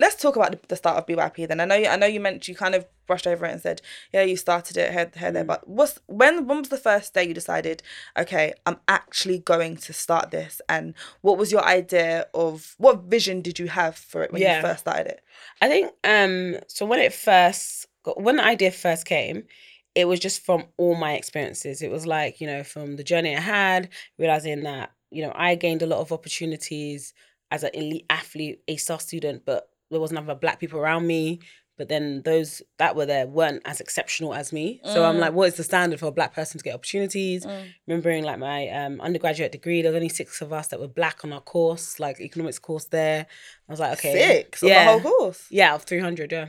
let's 0.00 0.20
talk 0.20 0.34
about 0.34 0.66
the, 0.68 0.76
start 0.76 0.96
of 0.96 1.06
BYP. 1.06 1.46
Then 1.46 1.60
I 1.60 1.66
know 1.66 1.74
you, 1.76 1.86
I 1.86 1.96
know 1.96 2.06
you 2.06 2.20
meant 2.20 2.48
you 2.48 2.54
kind 2.54 2.74
of 2.74 2.86
brushed 3.06 3.26
over 3.26 3.44
it 3.44 3.52
and 3.52 3.60
said, 3.60 3.82
yeah, 4.12 4.22
you 4.22 4.36
started 4.36 4.76
it 4.76 4.90
here, 4.92 5.10
here, 5.14 5.30
Mm. 5.30 5.34
there. 5.34 5.44
But 5.44 5.68
what's 5.68 5.98
when 6.06 6.46
when 6.46 6.58
was 6.58 6.70
the 6.70 6.78
first 6.78 7.12
day 7.14 7.24
you 7.24 7.34
decided, 7.34 7.82
okay, 8.16 8.54
I'm 8.66 8.78
actually 8.88 9.38
going 9.38 9.76
to 9.76 9.92
start 9.92 10.30
this? 10.30 10.60
And 10.68 10.94
what 11.20 11.38
was 11.38 11.52
your 11.52 11.64
idea 11.64 12.26
of 12.34 12.74
what 12.78 13.02
vision 13.04 13.42
did 13.42 13.58
you 13.58 13.68
have 13.68 13.96
for 13.96 14.22
it 14.22 14.32
when 14.32 14.42
Yeah. 14.42 14.56
you 14.56 14.62
first 14.62 14.80
started 14.80 15.06
it? 15.06 15.20
I 15.60 15.68
think 15.68 15.92
um 16.04 16.56
so 16.66 16.86
when 16.86 17.00
it 17.00 17.12
first 17.12 17.86
got, 18.02 18.20
when 18.20 18.36
the 18.36 18.44
idea 18.44 18.70
first 18.70 19.04
came, 19.04 19.44
it 19.94 20.06
was 20.06 20.20
just 20.20 20.44
from 20.44 20.64
all 20.78 20.94
my 20.94 21.14
experiences. 21.14 21.82
It 21.82 21.90
was 21.90 22.06
like, 22.06 22.40
you 22.40 22.46
know, 22.46 22.62
from 22.64 22.96
the 22.96 23.04
journey 23.04 23.36
I 23.36 23.40
had, 23.40 23.88
realizing 24.18 24.62
that, 24.62 24.92
you 25.10 25.22
know, 25.24 25.32
I 25.34 25.56
gained 25.56 25.82
a 25.82 25.86
lot 25.86 26.00
of 26.00 26.12
opportunities 26.12 27.12
as 27.50 27.64
an 27.64 27.70
elite 27.74 28.06
athlete, 28.08 28.62
A 28.68 28.76
star 28.76 29.00
student, 29.00 29.44
but 29.44 29.68
there 29.90 30.00
wasn't 30.00 30.18
other 30.18 30.34
black 30.34 30.60
people 30.60 30.78
around 30.80 31.06
me. 31.06 31.40
But 31.76 31.88
then 31.88 32.20
those 32.26 32.60
that 32.76 32.94
were 32.94 33.06
there 33.06 33.26
weren't 33.26 33.62
as 33.64 33.80
exceptional 33.80 34.34
as 34.34 34.52
me. 34.52 34.82
So 34.84 35.02
I'm 35.06 35.16
Mm. 35.16 35.20
like, 35.20 35.32
what 35.32 35.48
is 35.48 35.54
the 35.54 35.64
standard 35.64 35.98
for 35.98 36.06
a 36.08 36.12
black 36.12 36.34
person 36.34 36.58
to 36.58 36.64
get 36.64 36.74
opportunities? 36.74 37.46
Remembering 37.86 38.22
like 38.22 38.38
my 38.38 38.68
um, 38.68 39.00
undergraduate 39.00 39.50
degree, 39.52 39.80
there 39.80 39.90
was 39.90 39.96
only 39.96 40.10
six 40.10 40.42
of 40.42 40.52
us 40.52 40.68
that 40.68 40.78
were 40.78 40.88
black 40.88 41.24
on 41.24 41.32
our 41.32 41.40
course, 41.40 41.98
like 41.98 42.20
economics 42.20 42.58
course 42.58 42.84
there. 42.84 43.26
I 43.66 43.72
was 43.72 43.80
like, 43.80 43.92
okay. 43.98 44.12
Six 44.42 44.62
on 44.62 44.68
the 44.68 44.74
whole 44.84 45.00
course. 45.00 45.46
Yeah, 45.50 45.74
of 45.74 45.84
300, 45.84 46.30
yeah. 46.32 46.48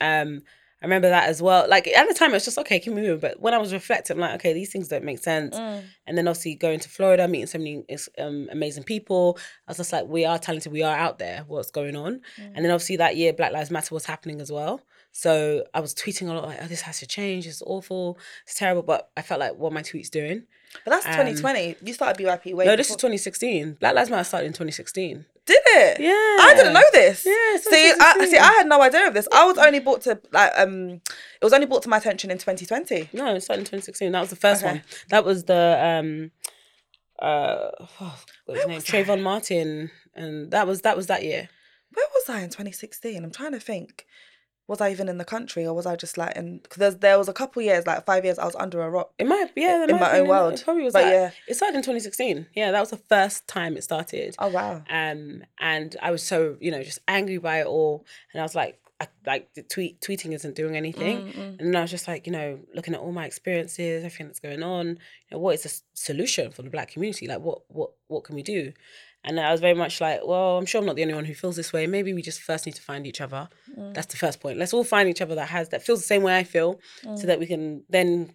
Um, 0.00 0.42
I 0.82 0.86
remember 0.86 1.10
that 1.10 1.28
as 1.28 1.42
well. 1.42 1.68
Like 1.68 1.86
at 1.88 2.08
the 2.08 2.14
time, 2.14 2.30
it 2.30 2.34
was 2.34 2.44
just 2.44 2.58
okay, 2.58 2.80
keep 2.80 2.94
moving. 2.94 3.18
But 3.18 3.38
when 3.40 3.52
I 3.52 3.58
was 3.58 3.72
reflecting, 3.72 4.16
I'm 4.16 4.20
like, 4.20 4.34
okay, 4.36 4.54
these 4.54 4.72
things 4.72 4.88
don't 4.88 5.04
make 5.04 5.18
sense. 5.18 5.54
Mm. 5.54 5.82
And 6.06 6.16
then 6.16 6.26
obviously 6.26 6.54
going 6.54 6.80
to 6.80 6.88
Florida, 6.88 7.28
meeting 7.28 7.46
so 7.46 7.58
many 7.58 7.84
um, 8.18 8.48
amazing 8.50 8.84
people, 8.84 9.38
I 9.68 9.70
was 9.70 9.76
just 9.76 9.92
like, 9.92 10.06
we 10.06 10.24
are 10.24 10.38
talented, 10.38 10.72
we 10.72 10.82
are 10.82 10.96
out 10.96 11.18
there. 11.18 11.44
What's 11.46 11.70
going 11.70 11.96
on? 11.96 12.22
Mm. 12.38 12.52
And 12.54 12.64
then 12.64 12.70
obviously 12.70 12.96
that 12.96 13.16
year, 13.16 13.34
Black 13.34 13.52
Lives 13.52 13.70
Matter 13.70 13.94
was 13.94 14.06
happening 14.06 14.40
as 14.40 14.50
well. 14.50 14.80
So 15.12 15.64
I 15.74 15.80
was 15.80 15.94
tweeting 15.94 16.30
a 16.30 16.32
lot 16.32 16.46
like, 16.46 16.58
oh, 16.62 16.66
this 16.66 16.82
has 16.82 17.00
to 17.00 17.06
change. 17.06 17.46
It's 17.46 17.62
awful. 17.62 18.18
It's 18.44 18.54
terrible. 18.54 18.82
But 18.82 19.10
I 19.16 19.22
felt 19.22 19.40
like, 19.40 19.56
what 19.56 19.72
my 19.72 19.82
tweets 19.82 20.08
doing? 20.08 20.44
But 20.84 20.92
that's 20.92 21.04
2020. 21.04 21.76
You 21.82 21.92
started 21.92 22.24
BYP 22.24 22.54
way 22.54 22.64
Um, 22.64 22.68
no, 22.68 22.76
this 22.76 22.90
is 22.90 22.96
2016. 22.96 23.74
Black 23.80 23.94
Lives 23.94 24.08
Matter 24.08 24.24
started 24.24 24.46
in 24.46 24.52
2016. 24.52 25.26
Did 25.50 25.62
it? 25.66 26.00
Yeah. 26.00 26.10
I 26.48 26.54
didn't 26.56 26.72
know 26.74 26.90
this. 26.92 27.26
Yeah, 27.26 27.56
See, 27.58 27.92
I, 28.00 28.26
see, 28.30 28.38
I 28.38 28.52
had 28.52 28.66
no 28.68 28.80
idea 28.80 29.06
of 29.08 29.14
this. 29.14 29.26
I 29.32 29.44
was 29.46 29.58
only 29.58 29.80
brought 29.80 30.02
to 30.02 30.20
like 30.32 30.52
um, 30.56 31.00
it 31.40 31.44
was 31.44 31.52
only 31.52 31.66
brought 31.66 31.82
to 31.82 31.88
my 31.88 31.96
attention 31.98 32.30
in 32.30 32.38
2020. 32.38 33.10
No, 33.12 33.34
it 33.34 33.40
started 33.42 33.60
in 33.60 33.64
2016. 33.66 34.12
That 34.12 34.20
was 34.20 34.30
the 34.30 34.36
first 34.36 34.62
Okay. 34.62 34.72
one. 34.74 34.82
That 35.08 35.24
was 35.24 35.44
the 35.44 35.78
um 35.82 36.30
uh 37.20 37.70
oh, 37.80 37.88
what 38.46 38.54
was 38.54 38.58
his 38.58 38.66
name? 38.66 38.74
was 38.76 38.84
Trayvon 38.84 39.22
Martin. 39.22 39.90
And 40.14 40.50
that 40.52 40.66
was 40.66 40.82
that 40.82 40.96
was 40.96 41.06
that 41.08 41.22
year. 41.24 41.48
Where 41.92 42.06
was 42.14 42.28
I 42.28 42.40
in 42.42 42.50
2016? 42.50 43.24
I'm 43.24 43.32
trying 43.32 43.52
to 43.52 43.60
think. 43.60 44.06
Was 44.70 44.80
I 44.80 44.90
even 44.92 45.08
in 45.08 45.18
the 45.18 45.24
country 45.24 45.66
or 45.66 45.74
was 45.74 45.84
I 45.84 45.96
just 45.96 46.16
like 46.16 46.36
in? 46.36 46.58
Because 46.58 46.98
there 46.98 47.18
was 47.18 47.28
a 47.28 47.32
couple 47.32 47.60
years, 47.60 47.86
like 47.86 48.06
five 48.06 48.24
years, 48.24 48.38
I 48.38 48.44
was 48.44 48.54
under 48.54 48.80
a 48.82 48.88
rock. 48.88 49.12
It 49.18 49.26
might 49.26 49.50
yeah, 49.56 49.84
In 49.84 49.90
my 49.98 50.08
have 50.10 50.20
own 50.22 50.28
world. 50.28 50.54
It 50.54 50.62
probably 50.64 50.84
was 50.84 50.92
But 50.92 51.02
that. 51.04 51.12
yeah. 51.12 51.30
It 51.48 51.54
started 51.56 51.76
in 51.76 51.82
2016. 51.82 52.46
Yeah, 52.54 52.70
that 52.70 52.80
was 52.80 52.90
the 52.90 53.02
first 53.14 53.48
time 53.48 53.76
it 53.76 53.82
started. 53.82 54.36
Oh 54.38 54.48
wow. 54.48 54.82
Um 54.88 55.42
and 55.58 55.96
I 56.00 56.10
was 56.12 56.22
so, 56.22 56.56
you 56.60 56.70
know, 56.70 56.82
just 56.84 57.00
angry 57.08 57.38
by 57.38 57.60
it 57.62 57.66
all. 57.66 58.06
And 58.32 58.40
I 58.40 58.44
was 58.44 58.54
like, 58.54 58.78
I, 59.00 59.08
like 59.26 59.54
the 59.54 59.62
tweet 59.62 60.00
tweeting 60.02 60.32
isn't 60.34 60.54
doing 60.54 60.76
anything. 60.76 61.16
Mm, 61.32 61.58
And 61.58 61.68
then 61.68 61.76
I 61.76 61.80
was 61.82 61.90
just 61.90 62.06
like, 62.06 62.26
you 62.26 62.32
know, 62.32 62.60
looking 62.74 62.94
at 62.94 63.00
all 63.00 63.12
my 63.12 63.24
experiences, 63.26 64.04
everything 64.04 64.26
that's 64.28 64.40
going 64.40 64.62
on. 64.62 64.86
You 64.88 64.96
know, 65.32 65.38
what 65.38 65.54
is 65.54 65.62
the 65.64 65.80
solution 65.94 66.52
for 66.52 66.62
the 66.62 66.70
black 66.70 66.90
community? 66.92 67.26
Like, 67.26 67.40
what 67.40 67.62
what 67.68 67.90
what 68.08 68.24
can 68.24 68.36
we 68.36 68.42
do? 68.42 68.72
And 69.24 69.38
I 69.38 69.52
was 69.52 69.60
very 69.60 69.74
much 69.74 70.00
like, 70.00 70.20
well, 70.24 70.56
I'm 70.56 70.64
sure 70.64 70.80
I'm 70.80 70.86
not 70.86 70.96
the 70.96 71.02
only 71.02 71.14
one 71.14 71.26
who 71.26 71.34
feels 71.34 71.54
this 71.56 71.72
way. 71.72 71.86
Maybe 71.86 72.14
we 72.14 72.22
just 72.22 72.40
first 72.40 72.64
need 72.64 72.74
to 72.76 72.82
find 72.82 73.06
each 73.06 73.20
other. 73.20 73.48
Mm. 73.78 73.92
That's 73.94 74.06
the 74.06 74.16
first 74.16 74.40
point. 74.40 74.58
Let's 74.58 74.72
all 74.72 74.84
find 74.84 75.08
each 75.10 75.20
other 75.20 75.34
that 75.34 75.48
has 75.50 75.68
that 75.70 75.82
feels 75.82 76.00
the 76.00 76.06
same 76.06 76.22
way 76.22 76.36
I 76.38 76.44
feel, 76.44 76.80
Mm. 77.04 77.18
so 77.18 77.26
that 77.26 77.38
we 77.38 77.46
can 77.46 77.84
then 77.90 78.34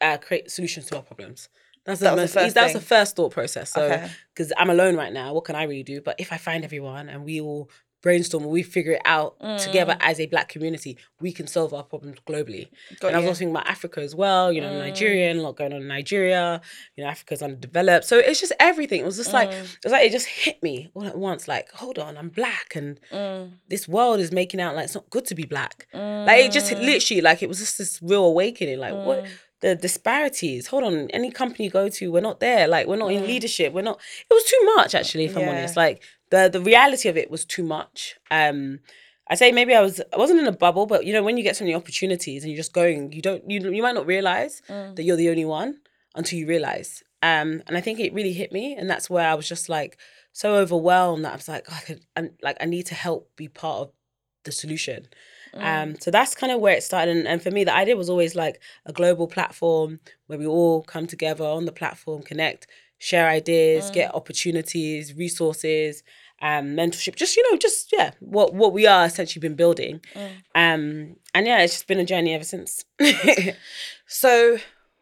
uh, 0.00 0.16
create 0.16 0.50
solutions 0.50 0.86
to 0.86 0.96
our 0.96 1.02
problems. 1.02 1.48
That's 1.84 2.00
the 2.00 2.04
That 2.04 2.10
the 2.16 2.22
most, 2.22 2.34
first 2.34 2.54
that 2.54 2.64
was 2.64 2.72
the 2.74 2.80
first 2.80 3.16
thought 3.16 3.32
process. 3.32 3.70
So 3.72 3.82
Okay. 3.82 4.10
because 4.34 4.52
I'm 4.56 4.70
alone 4.70 4.96
right 4.96 5.12
now, 5.12 5.34
what 5.34 5.44
can 5.44 5.56
I 5.56 5.64
really 5.64 5.82
do? 5.82 6.00
But 6.00 6.16
if 6.20 6.32
I 6.32 6.36
find 6.38 6.64
everyone 6.64 7.08
and 7.08 7.24
we 7.24 7.40
all 7.40 7.70
brainstorm 8.02 8.44
we 8.44 8.62
figure 8.62 8.92
it 8.92 9.02
out 9.04 9.38
together 9.58 9.94
mm. 9.94 9.98
as 10.00 10.20
a 10.20 10.26
black 10.26 10.48
community, 10.48 10.96
we 11.20 11.32
can 11.32 11.46
solve 11.46 11.74
our 11.74 11.82
problems 11.82 12.18
globally. 12.26 12.68
Got 13.00 13.08
and 13.08 13.16
I 13.16 13.18
was 13.18 13.24
you. 13.24 13.28
also 13.28 13.38
thinking 13.40 13.56
about 13.56 13.68
Africa 13.68 14.00
as 14.00 14.14
well, 14.14 14.52
you 14.52 14.60
know, 14.60 14.70
mm. 14.70 14.78
Nigerian, 14.78 15.38
a 15.38 15.42
lot 15.42 15.56
going 15.56 15.72
on 15.72 15.82
in 15.82 15.88
Nigeria, 15.88 16.60
you 16.96 17.04
know, 17.04 17.10
Africa's 17.10 17.42
underdeveloped. 17.42 18.04
So 18.04 18.18
it's 18.18 18.40
just 18.40 18.52
everything. 18.60 19.00
It 19.00 19.04
was 19.04 19.16
just 19.16 19.32
like, 19.32 19.50
mm. 19.50 19.64
it 19.64 19.84
was 19.84 19.92
like, 19.92 20.06
it 20.06 20.12
just 20.12 20.26
hit 20.26 20.62
me 20.62 20.90
all 20.94 21.04
at 21.04 21.18
once. 21.18 21.48
Like, 21.48 21.70
hold 21.72 21.98
on, 21.98 22.16
I'm 22.16 22.28
black 22.28 22.74
and 22.74 22.98
Mm. 23.12 23.52
this 23.68 23.88
world 23.88 24.20
is 24.20 24.32
making 24.32 24.60
out 24.60 24.74
like 24.74 24.84
it's 24.84 24.94
not 24.94 25.08
good 25.10 25.24
to 25.26 25.34
be 25.34 25.44
black. 25.44 25.86
Like, 25.92 26.44
it 26.44 26.52
just 26.52 26.70
literally, 26.72 27.20
like, 27.20 27.42
it 27.42 27.48
was 27.48 27.58
just 27.58 27.78
this 27.78 28.00
real 28.02 28.24
awakening. 28.24 28.78
Like, 28.78 28.94
what? 28.94 29.26
The 29.60 29.74
disparities. 29.74 30.68
Hold 30.68 30.84
on. 30.84 31.10
Any 31.10 31.30
company 31.30 31.64
you 31.64 31.70
go 31.70 31.88
to, 31.88 32.12
we're 32.12 32.20
not 32.20 32.38
there. 32.38 32.68
Like, 32.68 32.86
we're 32.86 32.96
not 32.96 33.10
in 33.10 33.26
leadership. 33.26 33.72
We're 33.72 33.82
not. 33.82 33.98
It 34.30 34.34
was 34.34 34.44
too 34.44 34.72
much, 34.76 34.94
actually. 34.94 35.24
If 35.24 35.36
I'm 35.36 35.48
honest, 35.48 35.76
like 35.76 36.02
the 36.30 36.48
the 36.52 36.60
reality 36.60 37.08
of 37.08 37.16
it 37.16 37.30
was 37.30 37.44
too 37.44 37.62
much. 37.62 38.16
Um, 38.30 38.80
I 39.30 39.34
say 39.34 39.52
maybe 39.52 39.74
I 39.74 39.82
was 39.82 40.00
I 40.12 40.16
wasn't 40.16 40.40
in 40.40 40.46
a 40.46 40.52
bubble, 40.52 40.86
but 40.86 41.04
you 41.04 41.12
know 41.12 41.22
when 41.22 41.36
you 41.36 41.42
get 41.42 41.56
so 41.56 41.64
many 41.64 41.74
opportunities 41.74 42.42
and 42.42 42.50
you're 42.50 42.56
just 42.56 42.72
going, 42.72 43.12
you 43.12 43.22
don't 43.22 43.48
you 43.50 43.60
you 43.70 43.82
might 43.82 43.94
not 43.94 44.06
realize 44.06 44.62
that 44.94 45.02
you're 45.02 45.16
the 45.16 45.30
only 45.30 45.44
one 45.44 45.78
until 46.14 46.38
you 46.38 46.46
realize. 46.46 47.02
Um, 47.22 47.62
and 47.66 47.76
I 47.76 47.80
think 47.80 47.98
it 47.98 48.14
really 48.14 48.32
hit 48.32 48.52
me, 48.52 48.74
and 48.74 48.88
that's 48.88 49.10
where 49.10 49.28
I 49.28 49.34
was 49.34 49.48
just 49.48 49.68
like 49.68 49.98
so 50.32 50.54
overwhelmed 50.54 51.24
that 51.24 51.32
I 51.32 51.36
was 51.36 51.48
like, 51.48 51.66
oh, 51.70 51.76
I 51.76 51.84
could, 51.84 52.00
and 52.16 52.30
like 52.42 52.56
I 52.60 52.66
need 52.66 52.86
to 52.86 52.94
help 52.94 53.30
be 53.36 53.48
part 53.48 53.80
of 53.80 53.90
the 54.44 54.52
solution. 54.52 55.08
Um, 55.54 55.96
so 55.98 56.10
that's 56.10 56.34
kind 56.34 56.52
of 56.52 56.60
where 56.60 56.74
it 56.74 56.82
started. 56.82 57.16
And, 57.16 57.26
and 57.26 57.42
for 57.42 57.50
me, 57.50 57.64
the 57.64 57.74
idea 57.74 57.96
was 57.96 58.10
always 58.10 58.34
like 58.34 58.60
a 58.86 58.92
global 58.92 59.26
platform 59.26 60.00
where 60.26 60.38
we 60.38 60.46
all 60.46 60.82
come 60.82 61.06
together 61.06 61.44
on 61.44 61.64
the 61.64 61.72
platform, 61.72 62.22
connect, 62.22 62.66
share 62.98 63.28
ideas, 63.28 63.90
get 63.90 64.14
opportunities, 64.14 65.14
resources, 65.14 66.02
um, 66.40 66.66
mentorship. 66.76 67.16
Just 67.16 67.36
you 67.36 67.50
know, 67.50 67.58
just 67.58 67.92
yeah, 67.92 68.10
what 68.20 68.54
what 68.54 68.72
we 68.72 68.86
are 68.86 69.06
essentially 69.06 69.40
been 69.40 69.56
building. 69.56 70.00
Um, 70.54 71.16
and 71.34 71.46
yeah, 71.46 71.60
it's 71.60 71.74
just 71.74 71.86
been 71.86 71.98
a 72.00 72.04
journey 72.04 72.34
ever 72.34 72.44
since. 72.44 72.84
So 74.06 74.58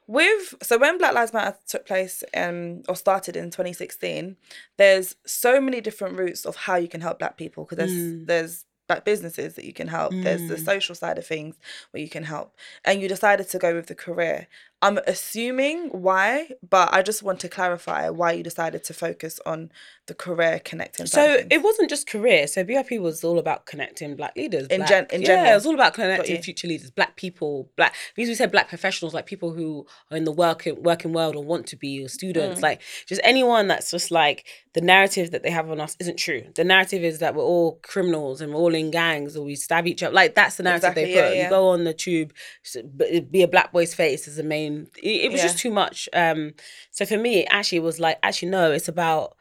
with 0.09 0.55
so 0.63 0.79
when 0.79 0.99
Black 0.99 1.15
Lives 1.15 1.33
Matter 1.33 1.57
took 1.67 1.87
place 1.87 2.23
um 2.37 2.83
or 2.89 2.97
started 2.97 3.37
in 3.37 3.51
2016, 3.51 4.37
there's 4.77 5.17
so 5.27 5.61
many 5.61 5.81
different 5.81 6.17
routes 6.17 6.45
of 6.45 6.57
how 6.57 6.77
you 6.77 6.89
can 6.89 7.01
help 7.01 7.19
black 7.19 7.37
people 7.37 7.65
because 7.65 7.79
there's 7.79 7.93
Mm. 7.93 8.27
there's 8.27 8.65
black 8.89 9.05
businesses 9.05 9.55
that 9.55 9.65
you 9.65 9.73
can 9.73 9.89
help. 9.89 10.13
There's 10.13 10.47
the 10.49 10.57
social 10.59 10.95
side 10.95 11.19
of 11.19 11.27
things 11.27 11.57
where 11.91 12.01
you 12.01 12.09
can 12.09 12.23
help. 12.23 12.55
And 12.85 13.01
you 13.03 13.09
decided 13.09 13.49
to 13.49 13.59
go 13.59 13.75
with 13.75 13.89
the 13.89 13.97
career. 13.97 14.47
I'm 14.83 14.99
assuming 15.07 15.89
why, 15.89 16.51
but 16.69 16.93
I 16.93 17.03
just 17.03 17.23
want 17.23 17.41
to 17.41 17.49
clarify 17.49 18.11
why 18.11 18.33
you 18.33 18.43
decided 18.43 18.85
to 18.85 18.95
focus 18.95 19.41
on 19.47 19.71
the 20.07 20.15
career 20.15 20.61
connecting. 20.65 21.07
So 21.07 21.43
it 21.51 21.63
wasn't 21.63 21.89
just 21.89 22.07
career. 22.07 22.47
So 22.47 22.63
BIP 22.63 23.01
was 23.01 23.25
all 23.25 23.39
about 23.39 23.65
connecting 23.67 24.15
black 24.17 24.37
leaders. 24.37 24.67
In 24.69 24.81
black, 24.81 24.89
gen- 24.89 25.07
in 25.11 25.23
yeah, 25.23 25.27
general. 25.29 25.51
it 25.51 25.55
was 25.55 25.67
all 25.67 25.75
about 25.75 25.95
connecting 25.95 26.41
future 26.43 26.69
leaders, 26.69 26.91
black 26.91 27.17
people, 27.17 27.71
black. 27.77 27.95
Because 28.15 28.29
we 28.29 28.35
said 28.35 28.53
black 28.53 28.69
professionals, 28.69 29.15
like 29.15 29.25
people 29.27 29.51
who 29.53 29.87
are 30.11 30.17
in 30.17 30.25
the 30.25 30.31
working 30.31 30.81
working 30.83 31.13
world 31.15 31.37
or 31.37 31.43
want 31.43 31.67
to 31.69 31.77
be, 31.77 32.03
or 32.03 32.07
Mm. 32.07 32.11
students, 32.11 32.61
like 32.63 32.83
just 33.07 33.21
anyone 33.25 33.69
that's 33.69 33.91
just 33.91 34.11
like 34.11 34.47
the 34.75 34.81
narrative 34.83 35.31
that 35.31 35.43
they 35.43 35.51
have 35.51 35.71
on 35.71 35.81
us 35.81 35.97
isn't 35.99 36.19
true. 36.19 36.45
The 36.55 36.65
narrative 36.65 37.03
is 37.03 37.19
that 37.21 37.35
we're 37.35 37.43
all 37.43 37.81
criminals 37.83 38.41
and 38.43 38.53
we're 38.53 38.61
all 38.61 38.75
in 38.75 38.91
gangs 38.91 39.37
or 39.39 39.45
we 39.45 39.55
stab 39.57 39.87
each 39.87 40.03
other. 40.03 40.15
Like 40.15 40.35
that's 40.35 40.57
the 40.57 40.63
narrative 40.65 40.91
Exactly, 40.91 41.05
they 41.15 41.21
put. 41.23 41.35
yeah. 41.37 41.45
You 41.45 41.49
go 41.51 41.69
on 41.69 41.85
the 41.85 41.95
tube, 41.95 42.35
be 43.31 43.43
a 43.43 43.49
black 43.49 43.73
boy's 43.73 43.95
face 43.95 44.29
is 44.29 44.37
the 44.37 44.43
main 44.43 44.66
It, 45.03 45.25
it 45.25 45.33
was 45.33 45.41
Yeah. 45.41 45.47
just 45.49 45.59
too 45.59 45.71
much. 45.71 46.09
Um, 46.13 46.55
so 46.91 47.05
for 47.07 47.17
me, 47.17 47.41
it 47.41 47.49
actually 47.51 47.81
was 47.81 47.99
like, 48.01 48.19
actually, 48.23 48.51
no, 48.51 48.73
it's 48.73 48.89
about 48.89 49.37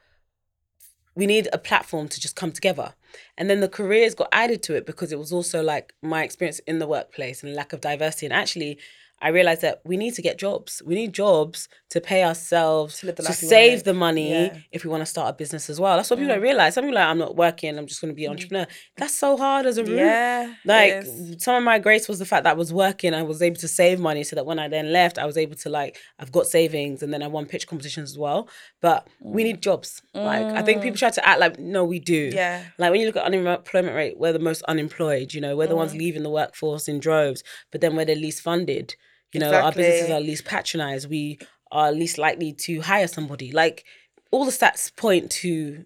we 1.16 1.26
need 1.26 1.48
a 1.54 1.58
platform 1.58 2.08
to 2.10 2.20
just 2.20 2.36
come 2.36 2.52
together. 2.52 2.94
And 3.38 3.50
then 3.50 3.62
the 3.62 3.70
careers 3.70 4.14
got 4.14 4.28
added 4.34 4.62
to 4.64 4.76
it 4.76 4.86
because 4.86 5.12
it 5.12 5.20
was 5.20 5.32
also 5.32 5.64
like 5.64 5.94
my 6.02 6.24
experience 6.24 6.60
in 6.68 6.80
the 6.80 6.88
workplace 6.88 7.42
and 7.42 7.54
lack 7.54 7.72
of 7.72 7.80
diversity. 7.82 8.26
And 8.26 8.34
actually, 8.34 8.78
I 9.26 9.30
realized 9.30 9.62
that 9.68 9.82
we 9.84 9.98
need 9.98 10.14
to 10.20 10.22
get 10.22 10.38
jobs. 10.38 10.72
We 10.86 10.94
need 10.96 11.12
jobs 11.14 11.68
to 11.94 12.00
pay 12.12 12.22
ourselves, 12.24 13.00
To 13.00 13.08
to, 13.08 13.12
the 13.14 13.24
life 13.24 13.42
we 13.42 13.48
wanna 13.48 13.56
save 13.58 13.84
the 13.84 13.94
money 14.08 14.30
Yeah. 14.30 14.50
Mm. 14.50 14.64
if 14.72 14.84
we 14.84 14.90
want 14.94 15.02
to 15.02 15.06
start 15.16 15.28
a 15.30 15.34
business 15.34 15.70
as 15.74 15.80
well. 15.80 15.96
That's 15.98 16.10
what 16.12 16.20
people 16.20 16.34
don't 16.36 16.44
realize. 16.50 16.76
Some 16.76 16.84
people 16.84 16.98
are 17.00 17.02
like, 17.02 17.10
I'm 17.10 17.18
not 17.18 17.36
working, 17.36 17.72
I'm 17.80 17.88
just 17.88 18.02
going 18.02 18.12
to 18.14 18.16
be 18.16 18.26
an 18.26 18.32
entrepreneur. 18.32 18.68
That's 18.98 19.16
so 19.16 19.30
hard 19.46 19.66
as 19.66 19.78
a 19.80 19.84
route. 19.84 19.98
Yeah. 19.98 20.54
Like 20.64 20.94
some 21.46 21.56
of 21.56 21.64
my 21.64 21.80
grace 21.80 22.08
was 22.08 22.20
the 22.20 22.26
fact 22.32 22.44
that 22.44 22.52
I 22.52 22.54
was 22.64 22.72
working, 22.72 23.14
I 23.16 23.24
was 23.24 23.42
able 23.42 23.58
to 23.58 23.68
save 23.68 24.00
money 24.00 24.24
so 24.24 24.36
that 24.36 24.46
when 24.46 24.60
I 24.60 24.68
then 24.68 24.92
left, 25.00 25.18
I 25.18 25.26
was 25.26 25.38
able 25.38 25.56
to 25.64 25.70
like 25.70 25.98
I've 26.20 26.32
got 26.38 26.46
savings 26.46 27.02
and 27.04 27.12
then 27.14 27.24
I 27.24 27.28
won 27.28 27.46
pitch 27.48 27.66
competitions 27.68 28.12
as 28.12 28.18
well. 28.26 28.48
But 28.82 29.08
we 29.20 29.44
need 29.44 29.60
jobs. 29.70 30.02
Like 30.14 30.46
I 30.60 30.62
think 30.62 30.82
people 30.84 30.98
try 31.04 31.10
to 31.10 31.28
act 31.28 31.40
like 31.40 31.58
no, 31.58 31.84
we 31.84 32.00
do. 32.00 32.30
Mm. 32.30 32.36
Yeah. 32.36 32.64
Like 32.78 32.92
when 32.92 33.00
you 33.02 33.08
look 33.08 33.16
at 33.16 33.24
unemployment 33.24 33.96
rate, 33.96 34.16
we're 34.20 34.34
the 34.34 34.46
most 34.50 34.62
unemployed, 34.74 35.34
you 35.34 35.42
know, 35.42 35.56
we're 35.58 35.68
the 35.68 35.76
ones 35.76 35.94
Mm. 35.94 36.00
leaving 36.00 36.24
the 36.24 36.30
workforce 36.42 36.88
in 36.88 37.00
droves, 37.00 37.42
but 37.72 37.80
then 37.82 37.96
we're 37.96 38.06
the 38.06 38.16
least 38.16 38.42
funded. 38.42 38.96
You 39.36 39.39
know, 39.41 39.54
our 39.54 39.71
businesses 39.71 40.10
are 40.10 40.19
least 40.19 40.45
patronized. 40.45 41.10
We 41.10 41.39
are 41.71 41.91
least 41.91 42.17
likely 42.17 42.54
to 42.54 42.82
hire 42.82 43.08
somebody. 43.08 43.52
Like 43.52 43.86
all 44.32 44.45
the 44.45 44.52
stats 44.52 44.95
point 44.95 45.30
to 45.32 45.86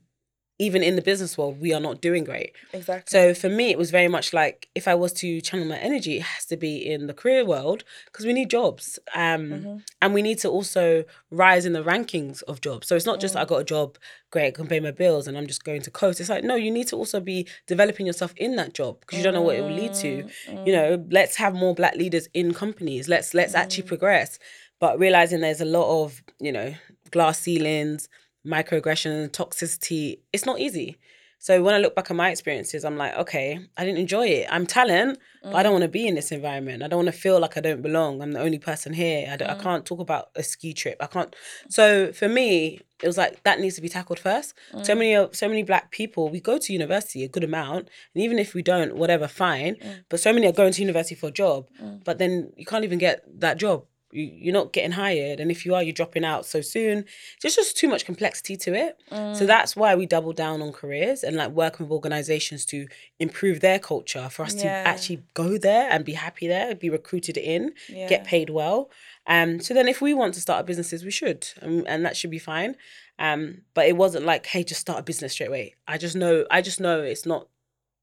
even 0.61 0.83
in 0.83 0.97
the 0.97 1.01
business 1.01 1.37
world, 1.37 1.59
we 1.61 1.73
are 1.73 1.79
not 1.79 2.01
doing 2.01 2.25
great. 2.25 2.51
Exactly. 2.73 3.09
So 3.09 3.33
for 3.33 3.47
me, 3.49 3.69
it 3.69 3.77
was 3.77 3.91
very 3.91 4.09
much 4.09 4.33
like 4.33 4.67
if 4.75 4.87
I 4.89 4.95
was 4.95 5.13
to 5.13 5.39
channel 5.39 5.65
my 5.65 5.77
energy, 5.77 6.17
it 6.17 6.23
has 6.23 6.45
to 6.47 6.57
be 6.57 6.75
in 6.85 7.07
the 7.07 7.13
career 7.13 7.45
world 7.45 7.85
because 8.05 8.25
we 8.25 8.33
need 8.33 8.49
jobs, 8.49 8.99
um, 9.15 9.39
Mm-hmm. 9.49 9.77
and 10.01 10.13
we 10.13 10.21
need 10.21 10.37
to 10.39 10.49
also 10.49 11.05
rise 11.31 11.65
in 11.65 11.71
the 11.73 11.83
rankings 11.83 12.43
of 12.43 12.59
jobs. 12.59 12.87
So 12.87 12.95
it's 12.97 13.05
not 13.05 13.21
just 13.21 13.35
I 13.37 13.45
got 13.45 13.61
a 13.61 13.63
job, 13.63 13.97
great, 14.31 14.47
I 14.47 14.51
can 14.51 14.67
pay 14.67 14.81
my 14.81 14.91
bills, 14.91 15.27
and 15.27 15.37
I'm 15.37 15.47
just 15.47 15.63
going 15.63 15.81
to 15.83 15.91
coast. 15.91 16.19
It's 16.19 16.29
like 16.29 16.43
no, 16.43 16.55
you 16.55 16.71
need 16.71 16.87
to 16.89 16.97
also 16.97 17.19
be 17.21 17.47
developing 17.65 18.05
yourself 18.05 18.33
in 18.35 18.57
that 18.57 18.73
job 18.73 18.99
because 18.99 19.17
you 19.17 19.23
don't 19.23 19.33
know 19.33 19.41
what 19.41 19.55
it 19.55 19.61
will 19.61 19.71
lead 19.83 19.93
to. 19.95 20.27
You 20.65 20.73
know, 20.73 21.05
let's 21.09 21.37
have 21.37 21.53
more 21.55 21.73
black 21.73 21.95
leaders 21.95 22.27
in 22.33 22.53
companies. 22.53 23.07
Let's 23.07 23.33
let's 23.33 23.55
actually 23.55 23.83
progress, 23.83 24.39
but 24.79 24.99
realizing 24.99 25.39
there's 25.39 25.61
a 25.61 25.65
lot 25.65 26.03
of 26.03 26.21
you 26.39 26.51
know 26.51 26.75
glass 27.11 27.39
ceilings, 27.39 28.09
microaggression, 28.45 29.29
toxicity. 29.29 30.19
It's 30.33 30.45
not 30.45 30.59
easy. 30.59 30.97
So 31.41 31.63
when 31.63 31.73
I 31.73 31.77
look 31.77 31.95
back 31.95 32.11
at 32.11 32.17
my 32.17 32.31
experiences, 32.31 32.83
I'm 32.83 32.97
like, 32.97 33.15
okay, 33.15 33.59
I 33.77 33.85
didn't 33.85 33.99
enjoy 33.99 34.27
it. 34.27 34.47
I'm 34.51 34.65
talent, 34.65 35.19
but 35.41 35.55
I 35.55 35.63
don't 35.63 35.71
mm. 35.71 35.75
want 35.75 35.83
to 35.83 35.89
be 35.89 36.05
in 36.05 36.15
this 36.15 36.33
environment. 36.33 36.83
I 36.83 36.89
don't 36.89 36.97
want 36.97 37.15
to 37.15 37.17
feel 37.17 37.39
like 37.39 37.55
I 37.55 37.61
don't 37.61 37.81
belong. 37.81 38.21
I'm 38.21 38.33
the 38.33 38.41
only 38.41 38.59
person 38.59 38.91
here. 38.91 39.25
I, 39.31 39.37
don't, 39.37 39.49
I 39.49 39.53
mm. 39.53 39.61
can't 39.61 39.85
talk 39.85 40.01
about 40.01 40.31
a 40.35 40.43
ski 40.43 40.73
trip. 40.73 40.97
I 40.99 41.07
can't. 41.07 41.33
So 41.69 42.11
for 42.11 42.27
me, 42.27 42.81
it 43.01 43.07
was 43.07 43.17
like 43.17 43.41
that 43.43 43.61
needs 43.61 43.75
to 43.75 43.81
be 43.81 43.87
tackled 43.87 44.19
first. 44.19 44.53
So 44.83 44.93
mm. 44.93 44.97
many, 44.97 45.15
of- 45.15 45.33
so 45.33 45.47
many 45.47 45.63
black 45.63 45.91
people. 45.91 46.27
We 46.27 46.41
go 46.41 46.57
to 46.57 46.73
university 46.73 47.23
a 47.23 47.29
good 47.29 47.45
amount, 47.45 47.87
and 48.13 48.21
even 48.21 48.37
if 48.37 48.53
we 48.53 48.61
don't, 48.61 48.97
whatever, 48.97 49.29
fine. 49.29 49.77
But 50.09 50.19
so 50.19 50.33
many 50.33 50.45
are 50.45 50.51
going 50.51 50.73
to 50.73 50.81
university 50.81 51.15
for 51.15 51.27
a 51.27 51.31
job, 51.31 51.69
but 52.03 52.17
then 52.17 52.51
you 52.57 52.65
can't 52.65 52.83
even 52.83 52.99
get 52.99 53.23
that 53.39 53.57
job. 53.57 53.85
You, 54.11 54.23
you're 54.23 54.53
not 54.53 54.73
getting 54.73 54.91
hired, 54.91 55.39
and 55.39 55.51
if 55.51 55.65
you 55.65 55.75
are, 55.75 55.83
you're 55.83 55.93
dropping 55.93 56.25
out 56.25 56.45
so 56.45 56.61
soon. 56.61 57.05
There's 57.41 57.55
just 57.55 57.77
too 57.77 57.87
much 57.87 58.05
complexity 58.05 58.57
to 58.57 58.73
it. 58.73 58.99
So 59.37 59.45
that's 59.45 59.75
why 59.75 59.95
we 59.95 60.05
double 60.05 60.33
down 60.33 60.61
on 60.61 60.71
careers 60.71 61.23
and 61.23 61.35
like 61.35 61.51
working 61.51 61.85
with 61.85 61.91
organizations 61.93 62.65
to 62.67 62.87
improve 63.19 63.59
their 63.59 63.79
culture 63.79 64.27
for 64.29 64.43
us 64.43 64.55
Yeah. 64.55 64.63
to 64.63 64.69
actually 64.87 65.23
go 65.33 65.57
there 65.57 65.89
and 65.91 66.03
be 66.03 66.13
happy 66.13 66.47
there, 66.47 66.73
be 66.75 66.89
recruited 66.89 67.37
in, 67.37 67.73
Yeah. 67.87 68.07
get 68.07 68.23
paid 68.25 68.49
well. 68.49 68.89
Um, 69.27 69.59
so 69.59 69.73
then 69.73 69.87
if 69.87 70.01
we 70.01 70.13
want 70.13 70.33
to 70.33 70.41
start 70.41 70.57
our 70.57 70.63
businesses, 70.63 71.03
we 71.05 71.11
should, 71.11 71.47
um, 71.61 71.83
and 71.87 72.03
that 72.05 72.17
should 72.17 72.31
be 72.31 72.39
fine. 72.39 72.75
Um, 73.19 73.61
but 73.73 73.85
it 73.87 73.95
wasn't 73.97 74.25
like, 74.25 74.45
hey, 74.47 74.63
just 74.63 74.81
start 74.81 74.99
a 74.99 75.03
business 75.03 75.33
straight 75.33 75.47
away. 75.49 75.75
I 75.87 75.97
just 75.97 76.15
know, 76.15 76.45
I 76.49 76.61
just 76.61 76.79
know 76.79 77.01
it's 77.01 77.25
not. 77.25 77.47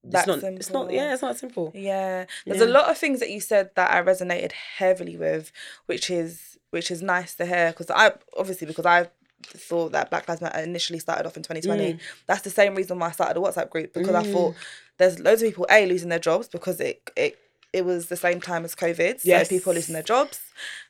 It's 0.06 0.12
That 0.12 0.26
not. 0.26 0.42
It's 0.42 0.70
not. 0.70 0.84
simple. 0.86 0.92
Yeah, 0.94 1.12
it's 1.12 1.22
not 1.22 1.36
simple. 1.36 1.72
Yeah, 1.74 2.26
there's 2.46 2.60
a 2.60 2.66
lot 2.66 2.90
of 2.90 2.96
things 2.96 3.20
that 3.20 3.30
you 3.30 3.40
said 3.40 3.70
that 3.74 3.90
I 3.90 4.02
resonated 4.02 4.52
heavily 4.52 5.16
with, 5.16 5.52
which 5.86 6.10
is 6.10 6.58
which 6.70 6.90
is 6.90 7.02
nice 7.02 7.34
to 7.36 7.46
hear 7.46 7.70
because 7.70 7.90
I 7.90 8.12
obviously 8.36 8.66
because 8.66 8.86
I 8.86 9.08
thought 9.42 9.92
that 9.92 10.10
Black 10.10 10.28
Lives 10.28 10.40
Matter 10.40 10.58
initially 10.60 10.98
started 10.98 11.26
off 11.26 11.36
in 11.36 11.42
2020. 11.42 11.94
Mm. 11.94 12.00
That's 12.26 12.42
the 12.42 12.50
same 12.50 12.74
reason 12.74 12.98
why 12.98 13.08
I 13.08 13.12
started 13.12 13.36
a 13.38 13.42
WhatsApp 13.42 13.70
group 13.70 13.92
because 13.92 14.14
I 14.14 14.22
thought 14.22 14.54
there's 14.98 15.18
loads 15.18 15.42
of 15.42 15.48
people 15.48 15.66
a 15.70 15.86
losing 15.86 16.08
their 16.08 16.18
jobs 16.18 16.48
because 16.48 16.80
it 16.80 17.10
it 17.16 17.38
it 17.76 17.84
was 17.84 18.06
the 18.06 18.16
same 18.16 18.40
time 18.40 18.64
as 18.64 18.74
COVID. 18.74 19.20
So 19.20 19.28
Yes. 19.28 19.48
people 19.48 19.74
losing 19.74 19.92
their 19.92 20.02
jobs. 20.14 20.40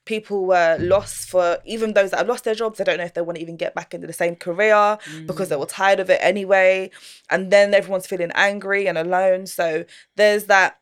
People 0.04 0.46
were 0.46 0.76
lost 0.78 1.28
for 1.28 1.58
even 1.64 1.94
those 1.94 2.10
that 2.12 2.18
have 2.18 2.28
lost 2.28 2.44
their 2.44 2.54
jobs, 2.54 2.80
I 2.80 2.84
don't 2.84 2.98
know 2.98 3.04
if 3.04 3.14
they 3.14 3.20
want 3.22 3.36
to 3.36 3.42
even 3.42 3.56
get 3.56 3.74
back 3.74 3.92
into 3.94 4.06
the 4.06 4.12
same 4.12 4.36
career 4.36 4.98
because 5.26 5.48
they 5.48 5.56
were 5.56 5.66
tired 5.66 6.00
of 6.00 6.08
it 6.10 6.20
anyway. 6.22 6.90
And 7.28 7.50
then 7.50 7.74
everyone's 7.74 8.06
feeling 8.06 8.30
angry 8.34 8.86
and 8.86 8.96
alone. 8.96 9.46
So 9.46 9.84
there's 10.16 10.44
that 10.46 10.78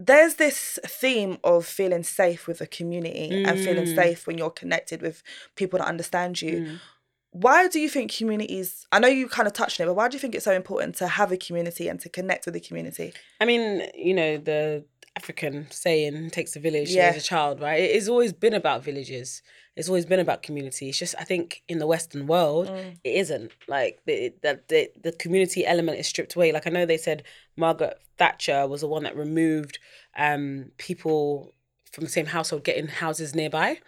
there's 0.00 0.34
this 0.34 0.80
theme 0.84 1.38
of 1.44 1.64
feeling 1.64 2.02
safe 2.02 2.48
with 2.48 2.60
a 2.60 2.66
community 2.66 3.44
and 3.46 3.60
feeling 3.60 3.84
Mm. 3.86 3.94
safe 3.94 4.26
when 4.26 4.36
you're 4.38 4.50
connected 4.50 5.00
with 5.00 5.22
people 5.54 5.78
that 5.78 5.86
understand 5.86 6.42
you. 6.42 6.80
Why 7.30 7.66
do 7.68 7.78
you 7.80 7.88
think 7.88 8.12
communities 8.16 8.86
I 8.92 8.98
know 9.00 9.08
you 9.08 9.28
kind 9.28 9.48
of 9.48 9.54
touched 9.54 9.80
on 9.80 9.84
it, 9.84 9.88
but 9.88 9.94
why 9.94 10.08
do 10.08 10.14
you 10.16 10.20
think 10.20 10.34
it's 10.34 10.44
so 10.44 10.52
important 10.52 10.96
to 10.96 11.06
have 11.08 11.30
a 11.32 11.36
community 11.36 11.88
and 11.88 12.00
to 12.00 12.08
connect 12.08 12.44
with 12.46 12.54
the 12.54 12.60
community? 12.60 13.12
I 13.40 13.44
mean, 13.44 13.88
you 13.94 14.14
know, 14.14 14.36
the 14.36 14.84
African 15.16 15.68
saying 15.70 16.30
takes 16.30 16.56
a 16.56 16.60
village 16.60 16.90
Yeah. 16.90 17.10
raise 17.12 17.22
a 17.24 17.26
child, 17.26 17.60
right? 17.60 17.80
It- 17.80 17.92
It's 17.96 18.08
always 18.08 18.32
been 18.32 18.54
about 18.54 18.82
villages. 18.82 19.42
It's 19.76 19.88
always 19.88 20.06
been 20.06 20.20
about 20.20 20.42
community. 20.42 20.88
It's 20.88 20.98
just 20.98 21.14
I 21.18 21.24
think 21.24 21.62
in 21.68 21.78
the 21.78 21.86
Western 21.86 22.26
world, 22.26 22.68
Mm. 22.68 22.96
it 23.04 23.14
isn't 23.14 23.52
like 23.68 24.00
the, 24.06 24.32
that 24.42 24.68
the 24.68 24.90
the 25.00 25.12
community 25.12 25.64
element 25.66 25.98
is 25.98 26.06
stripped 26.06 26.34
away. 26.34 26.52
Like 26.52 26.66
I 26.66 26.70
know 26.70 26.86
they 26.86 26.96
said 26.96 27.22
Margaret 27.56 27.98
Thatcher 28.18 28.66
was 28.66 28.80
the 28.82 28.88
one 28.88 29.02
that 29.04 29.16
removed 29.16 29.78
um 30.16 30.72
people 30.78 31.54
from 31.92 32.04
the 32.04 32.10
same 32.10 32.26
household 32.26 32.64
getting 32.64 32.88
houses 32.88 33.34
nearby. 33.34 33.78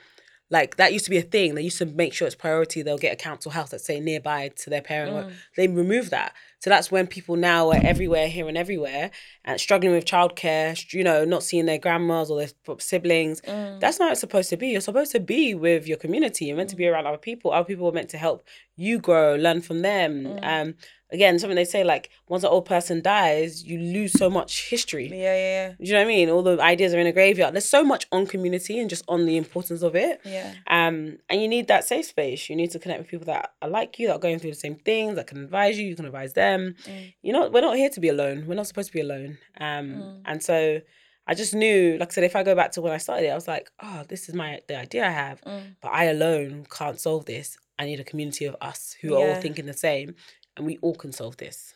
Like 0.49 0.77
that 0.77 0.93
used 0.93 1.05
to 1.07 1.11
be 1.11 1.19
a 1.19 1.23
thing. 1.23 1.55
They 1.57 1.63
used 1.63 1.79
to 1.79 1.87
make 1.87 2.13
sure 2.15 2.27
it's 2.27 2.37
priority. 2.37 2.83
They'll 2.83 2.99
get 2.99 3.13
a 3.13 3.17
council 3.17 3.51
house 3.51 3.71
that's 3.71 3.85
say 3.85 3.99
nearby 3.99 4.49
to 4.63 4.71
their 4.71 4.83
parent. 4.83 5.13
Mm. 5.29 5.33
They 5.57 5.67
removed 5.67 6.11
that. 6.13 6.35
So 6.59 6.71
that's 6.71 6.91
when 6.91 7.07
people 7.07 7.37
now 7.37 7.71
are 7.71 7.81
everywhere, 7.83 8.29
here 8.29 8.49
and 8.49 8.57
everywhere, 8.57 9.11
and 9.45 9.61
struggling 9.61 9.93
with 9.93 10.05
childcare. 10.05 10.93
You 10.93 11.05
know, 11.05 11.25
not 11.25 11.43
seeing 11.43 11.67
their 11.67 11.79
grandmas 11.79 12.31
or 12.31 12.39
their 12.39 12.77
siblings. 12.79 13.41
Mm. 13.43 13.81
That's 13.81 13.99
not 13.99 14.07
how 14.07 14.13
it's 14.13 14.21
supposed 14.21 14.51
to 14.51 14.57
be. 14.57 14.69
You're 14.69 14.81
supposed 14.81 15.13
to 15.13 15.21
be 15.21 15.55
with 15.55 15.87
your 15.87 15.99
community. 15.99 16.47
You're 16.47 16.57
meant 16.57 16.71
to 16.71 16.77
be 16.77 16.87
around 16.87 17.07
other 17.07 17.19
people. 17.19 17.53
Other 17.53 17.67
people 17.67 17.89
are 17.89 17.93
meant 17.93 18.11
to 18.11 18.19
help 18.19 18.47
you 18.77 18.99
grow, 18.99 19.37
learn 19.37 19.61
from 19.63 19.83
them. 19.83 20.25
Mm. 20.25 20.45
Um, 20.45 20.75
again, 21.13 21.39
something 21.39 21.57
they 21.57 21.65
say 21.65 21.85
like 21.85 22.11
once 22.29 22.43
an 22.43 22.51
old 22.51 22.65
person 22.67 23.01
dies, 23.03 23.65
you 23.65 23.79
lose 23.79 24.13
so 24.13 24.29
much 24.29 24.69
history. 24.69 25.09
Yeah, 25.09 25.37
yeah, 25.37 25.69
Do 25.71 25.85
you 25.85 25.93
know 25.93 26.01
what 26.01 26.05
I 26.05 26.09
mean? 26.09 26.31
All 26.31 26.43
the 26.43 26.61
ideas 26.61 26.93
are 26.95 26.99
in 26.99 27.07
a 27.07 27.13
graveyard. 27.13 27.55
There's 27.55 27.69
so 27.69 27.85
much 27.85 28.07
on 28.13 28.27
community 28.27 28.79
and 28.81 28.91
just 28.91 29.05
on 29.09 29.27
the 29.27 29.37
importance 29.37 29.83
of 29.83 29.95
it. 29.95 30.21
yeah. 30.25 30.55
Um, 30.67 31.19
and 31.29 31.41
you 31.43 31.49
need 31.49 31.69
that 31.69 31.85
safe 31.85 32.07
space. 32.07 32.49
You 32.51 32.57
need 32.57 32.71
to 32.73 32.79
connect 32.79 33.01
with 33.01 33.09
people 33.09 33.27
that 33.27 33.53
are 33.63 33.69
like 33.69 33.99
you, 33.99 34.09
that 34.09 34.17
are 34.17 34.19
going 34.19 34.39
through 34.39 34.51
the 34.51 34.57
same 34.57 34.77
things, 34.77 35.15
that 35.17 35.27
can 35.27 35.43
advise 35.45 35.79
you. 35.79 35.87
You 35.87 35.97
can 35.97 36.07
advise 36.07 36.33
them. 36.35 36.75
Mm. 36.85 37.15
You 37.23 37.33
know, 37.33 37.49
we're 37.51 37.61
not 37.61 37.77
here 37.77 37.91
to 37.91 38.01
be 38.01 38.09
alone. 38.09 38.45
We're 38.47 38.55
not 38.55 38.67
supposed 38.67 38.89
to 38.89 38.93
be 38.95 39.01
alone. 39.01 39.39
Um, 39.61 40.23
and 40.25 40.43
so 40.43 40.81
I 41.29 41.35
just 41.35 41.55
knew, 41.55 41.97
like 41.99 42.11
I 42.11 42.13
said, 42.13 42.25
if 42.25 42.37
I 42.37 42.43
go 42.43 42.55
back 42.55 42.73
to 42.73 42.81
when 42.81 42.93
I 42.93 42.99
started 42.99 43.27
it, 43.27 43.31
I 43.31 43.35
was 43.35 43.49
like, 43.49 43.69
oh, 43.83 44.05
this 44.09 44.29
is 44.29 44.35
my 44.35 44.61
the 44.69 44.77
idea 44.79 45.05
I 45.07 45.11
have, 45.11 45.41
Mm. 45.43 45.77
but 45.81 45.89
I 45.89 46.05
alone 46.05 46.67
can't 46.71 47.01
solve 47.01 47.25
this. 47.27 47.57
I 47.79 47.85
need 47.85 48.01
a 48.01 48.05
community 48.05 48.47
of 48.47 48.57
us 48.61 48.97
who 49.03 49.15
are 49.17 49.29
all 49.29 49.41
thinking 49.41 49.67
the 49.67 49.75
same, 49.75 50.15
and 50.57 50.67
we 50.67 50.79
all 50.83 50.95
can 50.95 51.13
solve 51.13 51.37
this. 51.37 51.73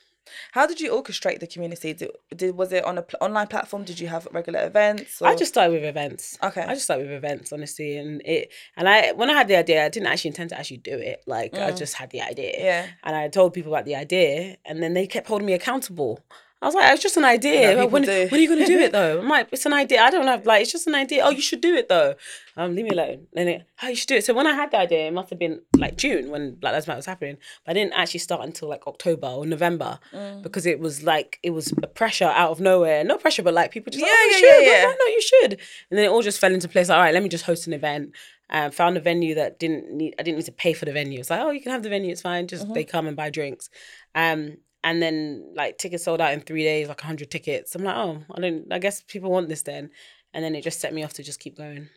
How 0.53 0.65
did 0.65 0.81
you 0.81 0.93
orchestrate 0.93 1.41
the 1.41 1.47
community? 1.49 1.93
Did, 1.93 2.11
did 2.37 2.55
was 2.57 2.73
it 2.73 2.85
on 2.85 2.99
a 2.99 3.03
pl- 3.03 3.19
online 3.21 3.49
platform? 3.49 3.83
Did 3.83 3.99
you 3.99 4.07
have 4.07 4.29
regular 4.31 4.65
events? 4.65 5.21
I 5.21 5.35
just 5.35 5.53
started 5.53 5.73
with 5.73 5.85
events. 5.85 6.39
Okay. 6.41 6.61
I 6.63 6.75
just 6.75 6.85
started 6.85 7.07
with 7.09 7.17
events, 7.17 7.53
honestly, 7.53 7.97
and 7.97 8.23
it. 8.25 8.53
And 8.77 8.89
I, 8.89 9.11
when 9.13 9.29
I 9.29 9.33
had 9.33 9.49
the 9.49 9.57
idea, 9.57 9.85
I 9.85 9.89
didn't 9.89 10.07
actually 10.07 10.29
intend 10.29 10.51
to 10.51 10.59
actually 10.59 10.77
do 10.77 10.97
it. 10.97 11.25
Like 11.27 11.57
I 11.59 11.73
just 11.73 11.95
had 11.95 12.11
the 12.11 12.21
idea, 12.23 12.53
Mm. 12.53 12.63
Yeah. 12.63 12.87
and 13.03 13.17
I 13.17 13.27
told 13.29 13.55
people 13.55 13.73
about 13.75 13.87
the 13.87 13.97
idea, 13.97 14.57
and 14.65 14.81
then 14.81 14.95
they 14.95 15.07
kept 15.09 15.27
holding 15.27 15.47
me 15.47 15.53
accountable. 15.55 16.21
I 16.63 16.67
was 16.67 16.75
like, 16.75 16.93
it's 16.93 17.03
just 17.03 17.17
an 17.17 17.25
idea. 17.25 17.73
Yeah, 17.75 17.83
Like, 17.83 17.91
when, 17.91 18.03
when 18.05 18.35
are 18.35 18.37
you 18.37 18.47
going 18.49 18.61
to 18.61 18.67
do 18.67 18.79
it 18.81 18.93
though? 18.93 19.19
I'm 19.23 19.29
like, 19.29 19.49
it's 19.51 19.65
an 19.65 19.73
idea. 19.73 20.03
I 20.03 20.11
don't 20.11 20.27
have 20.27 20.45
like, 20.45 20.61
it's 20.63 20.73
just 20.73 20.87
an 20.87 20.95
idea. 20.95 21.23
Oh, 21.25 21.31
you 21.31 21.41
should 21.41 21.63
do 21.63 21.75
it 21.75 21.89
though. 21.89 22.17
Um, 22.57 22.75
leave 22.77 22.85
me 22.85 22.91
alone. 22.91 23.29
And 23.35 23.49
it, 23.49 23.63
oh, 23.83 23.89
you 23.89 23.95
should 23.97 24.09
do 24.09 24.17
it. 24.17 24.25
So 24.27 24.35
when 24.35 24.47
I 24.47 24.53
had 24.55 24.71
the 24.71 24.77
idea, 24.79 25.07
it 25.09 25.13
must 25.15 25.31
have 25.31 25.39
been 25.39 25.63
like 25.79 25.97
June 25.97 26.29
when 26.31 26.57
Black 26.57 26.75
Lives 26.75 26.87
Matter 26.87 26.99
was 26.99 27.07
happening. 27.07 27.39
But 27.65 27.71
I 27.71 27.75
didn't 27.81 27.95
actually 27.95 28.21
start 28.21 28.43
until 28.45 28.69
like 28.69 28.87
October 28.87 29.27
or 29.29 29.47
November 29.47 29.99
Mm. 30.13 30.43
because 30.43 30.67
it 30.67 30.81
was 30.81 31.03
like 31.03 31.39
it 31.43 31.51
was 31.51 31.73
a 31.83 31.87
pressure 31.87 32.27
out 32.27 32.51
of 32.51 32.61
nowhere. 32.61 33.05
No 33.05 33.17
pressure, 33.17 33.43
but 33.43 33.55
like 33.55 33.71
people 33.71 33.91
just 33.91 34.03
like, 34.03 34.11
Yeah, 34.11 34.17
oh, 34.19 34.25
you 34.27 34.31
yeah, 34.47 34.53
should. 34.53 34.65
yeah, 34.67 34.71
yeah. 34.73 34.85
Why 34.87 34.97
not? 34.99 35.09
You 35.09 35.23
should. 35.23 35.53
And 35.91 35.99
then 35.99 36.05
it 36.05 36.09
all 36.09 36.21
just 36.23 36.39
fell 36.41 36.53
into 36.53 36.69
place. 36.69 36.89
Like, 36.91 36.97
all 36.97 37.03
right, 37.03 37.15
let 37.15 37.23
me 37.23 37.29
just 37.31 37.45
host 37.47 37.67
an 37.67 37.73
event. 37.73 38.13
Um, 38.53 38.73
found 38.73 38.97
a 38.97 39.01
venue 39.01 39.37
that 39.37 39.59
didn't 39.61 39.93
need. 39.93 40.15
I 40.19 40.25
didn't 40.25 40.39
need 40.39 40.47
to 40.47 40.53
pay 40.53 40.73
for 40.75 40.85
the 40.85 40.93
venue. 40.93 41.21
It's 41.21 41.31
like, 41.31 41.41
oh, 41.41 41.53
you 41.53 41.61
can 41.63 41.71
have 41.73 41.85
the 41.85 41.89
venue. 41.89 42.11
It's 42.13 42.21
fine. 42.21 42.49
Just 42.49 42.65
Mm-hmm. 42.65 42.75
they 42.75 42.85
come 42.85 43.07
and 43.07 43.17
buy 43.17 43.31
drinks. 43.31 43.71
Um, 44.15 44.57
and 44.83 45.03
then 45.03 45.53
like 45.55 45.79
tickets 45.79 46.05
sold 46.05 46.21
out 46.21 46.33
in 46.33 46.41
three 46.41 46.63
days, 46.65 46.89
like 46.89 47.01
hundred 47.01 47.31
tickets. 47.31 47.75
I'm 47.75 47.85
like, 47.85 47.97
oh, 47.97 48.23
I 48.35 48.41
don't. 48.41 48.73
I 48.73 48.79
guess 48.79 49.03
people 49.03 49.31
want 49.31 49.49
this 49.49 49.63
then. 49.63 49.91
And 50.33 50.45
then 50.45 50.55
it 50.55 50.63
just 50.63 50.81
set 50.81 50.95
me 50.95 51.03
off 51.03 51.13
to 51.15 51.23
just 51.23 51.41
keep 51.41 51.57
going. 51.57 51.89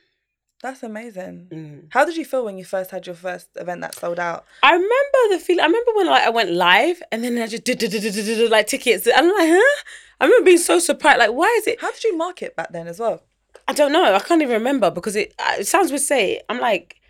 That's 0.64 0.82
amazing. 0.82 1.48
Mm. 1.52 1.88
How 1.90 2.06
did 2.06 2.16
you 2.16 2.24
feel 2.24 2.46
when 2.46 2.58
you 2.58 2.64
first 2.64 2.90
had 2.90 3.06
your 3.06 3.16
first 3.16 3.50
event 3.58 3.82
that 3.82 3.96
sold 3.96 4.18
out? 4.18 4.46
I 4.64 4.72
remember 4.72 5.18
the 5.32 5.40
feeling. 5.40 5.60
I 5.60 5.66
remember 5.66 5.92
when 5.94 6.08
like 6.08 6.26
I 6.26 6.30
went 6.30 6.52
live 6.52 7.04
and 7.12 7.22
then 7.22 7.38
I 7.38 7.48
just 7.48 7.66
did, 7.66 7.80
did, 7.80 7.92
did, 7.92 8.02
did, 8.02 8.14
did, 8.14 8.26
did, 8.26 8.50
like 8.50 8.68
tickets. 8.68 9.06
And 9.06 9.16
I'm 9.18 9.28
like, 9.28 9.50
huh? 9.52 9.84
I 10.22 10.26
remember 10.26 10.46
being 10.46 10.58
so 10.58 10.80
surprised. 10.80 11.20
Like, 11.20 11.34
why 11.34 11.54
is 11.60 11.68
it? 11.68 11.82
How 11.82 11.92
did 11.92 12.04
you 12.06 12.18
market 12.18 12.56
back 12.56 12.72
then 12.72 12.88
as 12.88 12.98
well? 12.98 13.24
I 13.68 13.74
don't 13.74 13.92
know. 13.92 14.16
I 14.16 14.20
can't 14.20 14.42
even 14.42 14.54
remember 14.54 14.90
because 14.90 15.18
it, 15.18 15.36
it 15.60 15.68
sounds 15.68 15.92
weird 15.92 16.02
say. 16.02 16.42
I'm 16.48 16.60
like, 16.62 17.02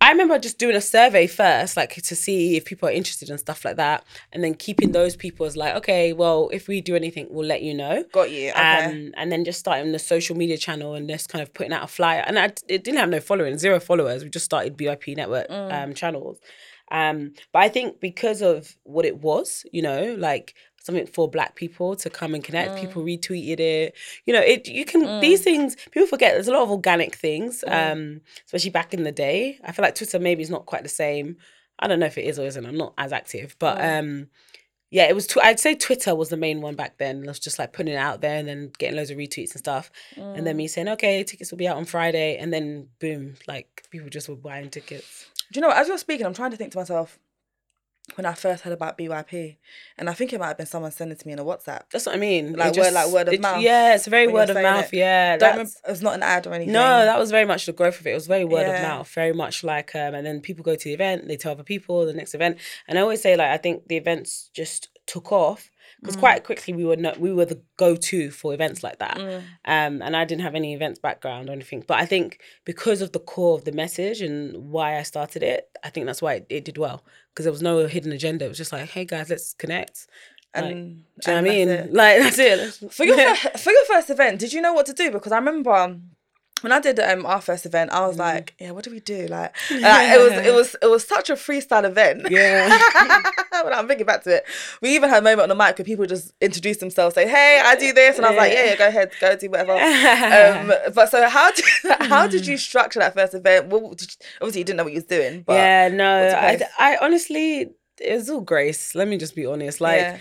I 0.00 0.10
remember 0.10 0.38
just 0.38 0.58
doing 0.58 0.76
a 0.76 0.80
survey 0.80 1.26
first, 1.26 1.76
like 1.76 1.94
to 1.94 2.16
see 2.16 2.56
if 2.56 2.64
people 2.64 2.88
are 2.88 2.92
interested 2.92 3.30
and 3.30 3.38
stuff 3.38 3.64
like 3.64 3.76
that, 3.76 4.04
and 4.32 4.44
then 4.44 4.54
keeping 4.54 4.92
those 4.92 5.16
people 5.16 5.44
as 5.44 5.56
like, 5.56 5.74
okay, 5.76 6.12
well, 6.12 6.50
if 6.52 6.68
we 6.68 6.80
do 6.80 6.94
anything, 6.94 7.26
we'll 7.30 7.46
let 7.46 7.62
you 7.62 7.74
know. 7.74 8.04
Got 8.12 8.30
you. 8.30 8.50
Okay. 8.50 8.84
Um, 8.84 9.12
and 9.16 9.32
then 9.32 9.44
just 9.44 9.58
starting 9.58 9.92
the 9.92 9.98
social 9.98 10.36
media 10.36 10.56
channel 10.56 10.94
and 10.94 11.08
just 11.08 11.28
kind 11.28 11.42
of 11.42 11.52
putting 11.52 11.72
out 11.72 11.82
a 11.82 11.88
flyer. 11.88 12.22
And 12.26 12.38
I 12.38 12.52
it 12.68 12.84
didn't 12.84 12.98
have 12.98 13.08
no 13.08 13.20
following, 13.20 13.58
zero 13.58 13.80
followers. 13.80 14.22
We 14.22 14.30
just 14.30 14.44
started 14.44 14.76
BYP 14.76 15.16
network 15.16 15.46
um, 15.50 15.94
channels. 15.94 16.38
Um, 16.90 17.34
but 17.52 17.60
I 17.60 17.68
think 17.68 18.00
because 18.00 18.40
of 18.40 18.76
what 18.84 19.04
it 19.04 19.18
was, 19.18 19.64
you 19.72 19.82
know, 19.82 20.14
like 20.18 20.54
something 20.88 21.06
for 21.06 21.28
black 21.28 21.54
people 21.54 21.94
to 21.96 22.08
come 22.08 22.34
and 22.34 22.42
connect, 22.42 22.72
mm. 22.72 22.80
people 22.80 23.02
retweeted 23.02 23.60
it. 23.60 23.94
You 24.24 24.32
know, 24.32 24.40
it 24.40 24.66
you 24.66 24.84
can 24.84 25.04
mm. 25.04 25.20
these 25.20 25.42
things 25.42 25.76
people 25.90 26.08
forget 26.08 26.32
there's 26.32 26.48
a 26.48 26.52
lot 26.52 26.62
of 26.62 26.70
organic 26.70 27.14
things, 27.14 27.62
mm. 27.66 27.92
um, 27.92 28.22
especially 28.46 28.70
back 28.70 28.94
in 28.94 29.04
the 29.04 29.12
day. 29.12 29.60
I 29.62 29.72
feel 29.72 29.82
like 29.82 29.94
Twitter 29.94 30.18
maybe 30.18 30.42
is 30.42 30.50
not 30.50 30.66
quite 30.66 30.82
the 30.82 30.88
same. 30.88 31.36
I 31.78 31.86
don't 31.86 32.00
know 32.00 32.06
if 32.06 32.18
it 32.18 32.24
is 32.24 32.38
or 32.38 32.46
isn't. 32.46 32.66
I'm 32.66 32.78
not 32.78 32.94
as 32.96 33.12
active, 33.12 33.54
but 33.58 33.80
um 33.80 34.28
yeah, 34.90 35.04
it 35.04 35.14
was. 35.14 35.26
Tw- 35.26 35.44
I'd 35.44 35.60
say 35.60 35.74
Twitter 35.74 36.14
was 36.14 36.30
the 36.30 36.38
main 36.38 36.62
one 36.62 36.74
back 36.74 36.96
then. 36.96 37.22
It 37.22 37.26
was 37.26 37.38
just 37.38 37.58
like 37.58 37.74
putting 37.74 37.92
it 37.92 37.98
out 37.98 38.22
there 38.22 38.38
and 38.38 38.48
then 38.48 38.72
getting 38.78 38.96
loads 38.96 39.10
of 39.10 39.18
retweets 39.18 39.50
and 39.50 39.58
stuff. 39.58 39.90
And 40.16 40.46
then 40.46 40.56
me 40.56 40.66
saying, 40.66 40.88
"Okay, 40.88 41.22
tickets 41.24 41.50
will 41.50 41.58
be 41.58 41.68
out 41.68 41.76
on 41.76 41.84
Friday," 41.84 42.38
and 42.38 42.50
then 42.50 42.88
boom, 42.98 43.34
like 43.46 43.86
people 43.90 44.08
just 44.08 44.30
were 44.30 44.36
buying 44.36 44.70
tickets. 44.70 45.26
Do 45.52 45.60
you 45.60 45.66
know? 45.66 45.70
As 45.70 45.88
you're 45.88 45.98
speaking, 45.98 46.24
I'm 46.24 46.32
trying 46.32 46.52
to 46.52 46.56
think 46.56 46.72
to 46.72 46.78
myself 46.78 47.18
when 48.14 48.26
I 48.26 48.34
first 48.34 48.64
heard 48.64 48.72
about 48.72 48.98
BYP, 48.98 49.56
and 49.98 50.08
I 50.10 50.12
think 50.12 50.32
it 50.32 50.40
might 50.40 50.48
have 50.48 50.56
been 50.56 50.66
someone 50.66 50.90
sending 50.90 51.14
it 51.16 51.20
to 51.20 51.26
me 51.26 51.34
in 51.34 51.38
a 51.38 51.44
WhatsApp. 51.44 51.82
That's 51.92 52.06
what 52.06 52.14
I 52.14 52.18
mean. 52.18 52.54
Like 52.54 52.76
It 52.76 52.80
word- 52.80 52.92
like 52.92 53.08
word 53.10 53.28
of 53.28 53.34
it- 53.34 53.40
mouth 53.40 53.60
Yeah, 53.62 53.94
it's 53.94 54.06
very 54.06 54.26
word 54.26 54.50
of 54.50 54.56
mouth. 54.56 54.92
it. 54.92 54.96
Yeah, 54.96 55.36
Don't 55.36 55.50
remember, 55.52 55.70
it 55.86 55.90
was 55.90 56.02
not 56.02 56.14
an 56.14 56.22
ad 56.22 56.46
or 56.46 56.54
anything. 56.54 56.72
No, 56.72 57.04
that 57.04 57.18
was 57.18 57.30
very 57.30 57.44
much 57.44 57.66
the 57.66 57.72
growth 57.72 58.00
of 58.00 58.06
it. 58.06 58.10
It 58.10 58.14
was 58.14 58.26
very 58.26 58.44
word 58.44 58.66
of 58.66 58.82
mouth, 58.82 59.08
very 59.10 59.32
much 59.32 59.62
like, 59.62 59.94
um, 59.94 60.14
and 60.14 60.26
then 60.26 60.40
people 60.40 60.64
go 60.64 60.74
to 60.74 60.84
the 60.84 60.94
event, 60.94 61.28
they 61.28 61.36
tell 61.36 61.52
other 61.52 61.62
people 61.62 62.04
the 62.06 62.12
next 62.12 62.34
event, 62.34 62.58
and 62.88 62.98
I 62.98 63.02
always 63.02 63.22
say 63.22 63.36
like 63.36 63.48
I 63.50 63.56
think 63.56 63.88
the 63.88 63.96
events 63.96 64.50
just 64.52 64.88
took 65.06 65.30
off 65.32 65.70
because 66.00 66.16
Mm. 66.16 66.20
quite 66.20 66.44
quickly 66.44 66.74
we 66.74 66.84
were 66.84 66.96
no, 66.96 67.14
we 67.18 67.32
were 67.32 67.44
the 67.44 67.60
go 67.76 67.96
to 67.96 68.30
for 68.30 68.54
events 68.54 68.82
like 68.82 68.98
that, 68.98 69.16
Mm. 69.18 69.42
um, 69.64 70.02
and 70.02 70.16
I 70.16 70.24
didn't 70.24 70.42
have 70.42 70.54
any 70.54 70.74
events 70.74 70.98
background 71.00 71.48
or 71.48 71.52
anything, 71.52 71.84
but 71.86 71.98
I 71.98 72.06
think 72.06 72.40
because 72.64 73.00
of 73.02 73.12
the 73.12 73.18
core 73.20 73.56
of 73.58 73.64
the 73.64 73.72
message 73.72 74.20
and 74.20 74.70
why 74.70 74.98
I 74.98 75.02
started 75.02 75.42
it, 75.42 75.68
I 75.82 75.90
think 75.90 76.06
that's 76.06 76.22
why 76.22 76.34
it, 76.34 76.46
it 76.48 76.64
did 76.64 76.78
well 76.78 77.04
because 77.30 77.44
there 77.44 77.52
was 77.52 77.62
no 77.62 77.86
hidden 77.86 78.12
agenda. 78.12 78.44
It 78.44 78.48
was 78.48 78.58
just 78.58 78.72
like, 78.72 78.88
hey 78.90 79.04
guys, 79.04 79.28
let's 79.30 79.54
connect. 79.54 80.06
and 80.54 80.64
Do 80.64 81.30
you 81.30 81.32
know 81.32 81.38
and 81.38 81.46
what 81.46 81.52
I 81.52 81.56
mean? 81.56 81.68
it. 81.68 81.92
Like 82.02 82.18
that's 82.22 82.38
it. 82.38 82.92
For 82.92 83.04
your 83.04 83.34
for 83.64 83.70
your 83.70 83.84
first 83.86 84.08
event, 84.10 84.38
did 84.40 84.52
you 84.52 84.60
know 84.62 84.72
what 84.72 84.86
to 84.86 84.92
do? 84.94 85.10
Because 85.10 85.30
I 85.32 85.36
remember 85.38 85.72
um, 85.72 86.10
when 86.62 86.72
I 86.72 86.80
did 86.80 86.98
um, 87.00 87.24
our 87.26 87.40
first 87.40 87.66
event, 87.66 87.92
I 87.92 88.06
was 88.06 88.16
Mm. 88.16 88.20
like, 88.20 88.54
yeah, 88.58 88.70
what 88.72 88.84
do 88.84 88.90
we 88.90 89.00
do? 89.00 89.26
Like, 89.26 89.54
like, 89.70 90.12
it 90.12 90.18
was 90.18 90.46
it 90.46 90.54
was 90.54 90.76
it 90.82 90.86
was 90.86 91.04
such 91.06 91.30
a 91.30 91.34
freestyle 91.34 91.84
event. 91.84 92.26
yeah. 92.30 92.68
when 93.64 93.72
I'm 93.72 93.86
thinking 93.88 94.06
back 94.06 94.22
to 94.24 94.36
it, 94.36 94.44
we 94.82 94.94
even 94.94 95.08
had 95.08 95.18
a 95.18 95.22
moment 95.22 95.40
on 95.42 95.48
the 95.48 95.54
mic 95.54 95.78
where 95.78 95.84
people 95.84 96.06
just 96.06 96.32
introduced 96.40 96.80
themselves, 96.80 97.14
say, 97.14 97.28
"Hey, 97.28 97.60
I 97.64 97.76
do 97.76 97.92
this," 97.92 98.16
and 98.16 98.26
I 98.26 98.30
was 98.30 98.38
like, 98.38 98.52
Yeah. 98.52 98.64
"Yeah, 98.64 98.70
yeah, 98.70 98.76
go 98.76 98.86
ahead, 98.88 99.10
go 99.20 99.36
do 99.36 99.50
whatever." 99.50 99.72
um, 99.72 100.92
but 100.94 101.10
so 101.10 101.28
how 101.28 101.50
did 101.52 101.64
how 102.08 102.26
did 102.26 102.46
you 102.46 102.56
structure 102.56 102.98
that 103.00 103.14
first 103.14 103.34
event? 103.34 103.68
Well, 103.68 103.80
you- 103.82 104.06
obviously 104.40 104.60
you 104.60 104.64
didn't 104.64 104.76
know 104.78 104.84
what 104.84 104.92
you 104.92 104.98
was 104.98 105.04
doing, 105.04 105.42
but 105.42 105.54
yeah, 105.54 105.88
no, 105.88 106.28
I. 106.28 106.60
I 106.78 106.96
honestly, 107.00 107.70
it 108.00 108.14
was 108.14 108.30
all 108.30 108.40
grace. 108.40 108.94
Let 108.94 109.08
me 109.08 109.16
just 109.18 109.34
be 109.34 109.46
honest. 109.46 109.80
Like, 109.80 110.00
yeah. 110.00 110.18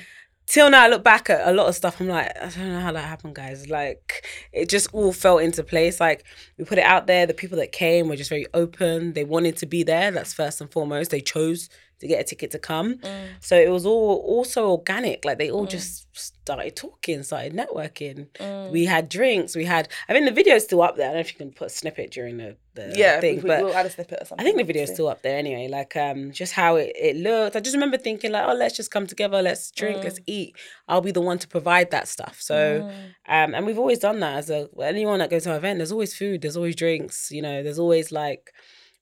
Till 0.47 0.69
now, 0.71 0.83
I 0.83 0.87
look 0.87 1.03
back 1.03 1.29
at 1.29 1.47
a 1.47 1.53
lot 1.53 1.67
of 1.67 1.75
stuff. 1.75 2.01
I'm 2.01 2.07
like, 2.07 2.35
I 2.35 2.49
don't 2.49 2.69
know 2.69 2.79
how 2.79 2.93
that 2.93 3.05
happened, 3.05 3.35
guys. 3.35 3.69
Like, 3.69 4.25
it 4.51 4.69
just 4.69 4.89
all 4.93 5.13
fell 5.13 5.37
into 5.37 5.63
place. 5.63 5.99
Like, 5.99 6.23
we 6.57 6.65
put 6.65 6.79
it 6.79 6.85
out 6.85 7.05
there. 7.05 7.25
The 7.25 7.33
people 7.33 7.57
that 7.57 7.71
came 7.71 8.07
were 8.07 8.15
just 8.15 8.29
very 8.29 8.47
open. 8.53 9.13
They 9.13 9.23
wanted 9.23 9.57
to 9.57 9.65
be 9.65 9.83
there. 9.83 10.09
That's 10.09 10.33
first 10.33 10.59
and 10.61 10.71
foremost. 10.71 11.11
They 11.11 11.21
chose 11.21 11.69
to 11.99 12.07
get 12.07 12.21
a 12.21 12.23
ticket 12.23 12.51
to 12.51 12.59
come. 12.59 12.97
Mm. 12.99 13.27
So 13.39 13.55
it 13.57 13.69
was 13.69 13.85
all 13.85 14.17
also 14.25 14.69
organic. 14.69 15.25
Like, 15.25 15.37
they 15.37 15.49
all 15.49 15.65
just 15.65 16.07
started 16.15 16.75
talking, 16.75 17.23
started 17.23 17.53
networking. 17.53 18.27
Mm. 18.39 18.71
We 18.71 18.85
had 18.85 19.09
drinks. 19.09 19.55
We 19.55 19.65
had. 19.65 19.89
I 20.07 20.13
mean, 20.13 20.25
the 20.25 20.31
video's 20.31 20.63
still 20.63 20.81
up 20.81 20.95
there. 20.95 21.07
I 21.07 21.09
don't 21.09 21.15
know 21.15 21.21
if 21.21 21.31
you 21.31 21.37
can 21.37 21.51
put 21.51 21.67
a 21.67 21.69
snippet 21.69 22.11
during 22.11 22.37
the 22.37 22.57
the 22.75 22.93
yeah, 22.95 23.19
thing, 23.19 23.37
we, 23.37 23.47
but 23.47 23.63
we'll 23.63 23.73
add 23.73 23.87
a 23.87 23.89
snippet 23.89 24.21
or 24.21 24.25
something. 24.25 24.39
I 24.39 24.47
think 24.47 24.57
the 24.57 24.63
video's 24.63 24.93
still 24.93 25.07
up 25.07 25.23
there 25.23 25.37
anyway. 25.37 25.67
Like 25.67 25.95
um, 25.97 26.31
just 26.31 26.53
how 26.53 26.75
it, 26.75 26.91
it 26.95 27.15
looked. 27.15 27.55
I 27.55 27.59
just 27.59 27.75
remember 27.75 27.97
thinking 27.97 28.31
like, 28.31 28.47
oh, 28.47 28.53
let's 28.53 28.75
just 28.77 28.91
come 28.91 29.07
together, 29.07 29.41
let's 29.41 29.71
drink, 29.71 29.97
Mm. 29.97 30.03
let's 30.03 30.19
eat. 30.27 30.55
I'll 30.87 31.01
be 31.01 31.11
the 31.11 31.21
one 31.21 31.39
to 31.39 31.47
provide 31.47 31.89
that 31.89 32.07
stuff. 32.07 32.37
So, 32.39 32.87
um, 33.27 33.55
and 33.55 33.65
we've 33.65 33.79
always 33.79 33.97
done 33.97 34.19
that. 34.19 34.37
As 34.37 34.49
a 34.51 34.69
anyone 34.81 35.17
that 35.19 35.31
goes 35.31 35.43
to 35.43 35.51
an 35.51 35.57
event, 35.57 35.79
there's 35.79 35.91
always 35.91 36.15
food, 36.15 36.43
there's 36.43 36.55
always 36.55 36.75
drinks. 36.75 37.31
You 37.31 37.41
know, 37.41 37.63
there's 37.63 37.79
always 37.79 38.11
like, 38.11 38.53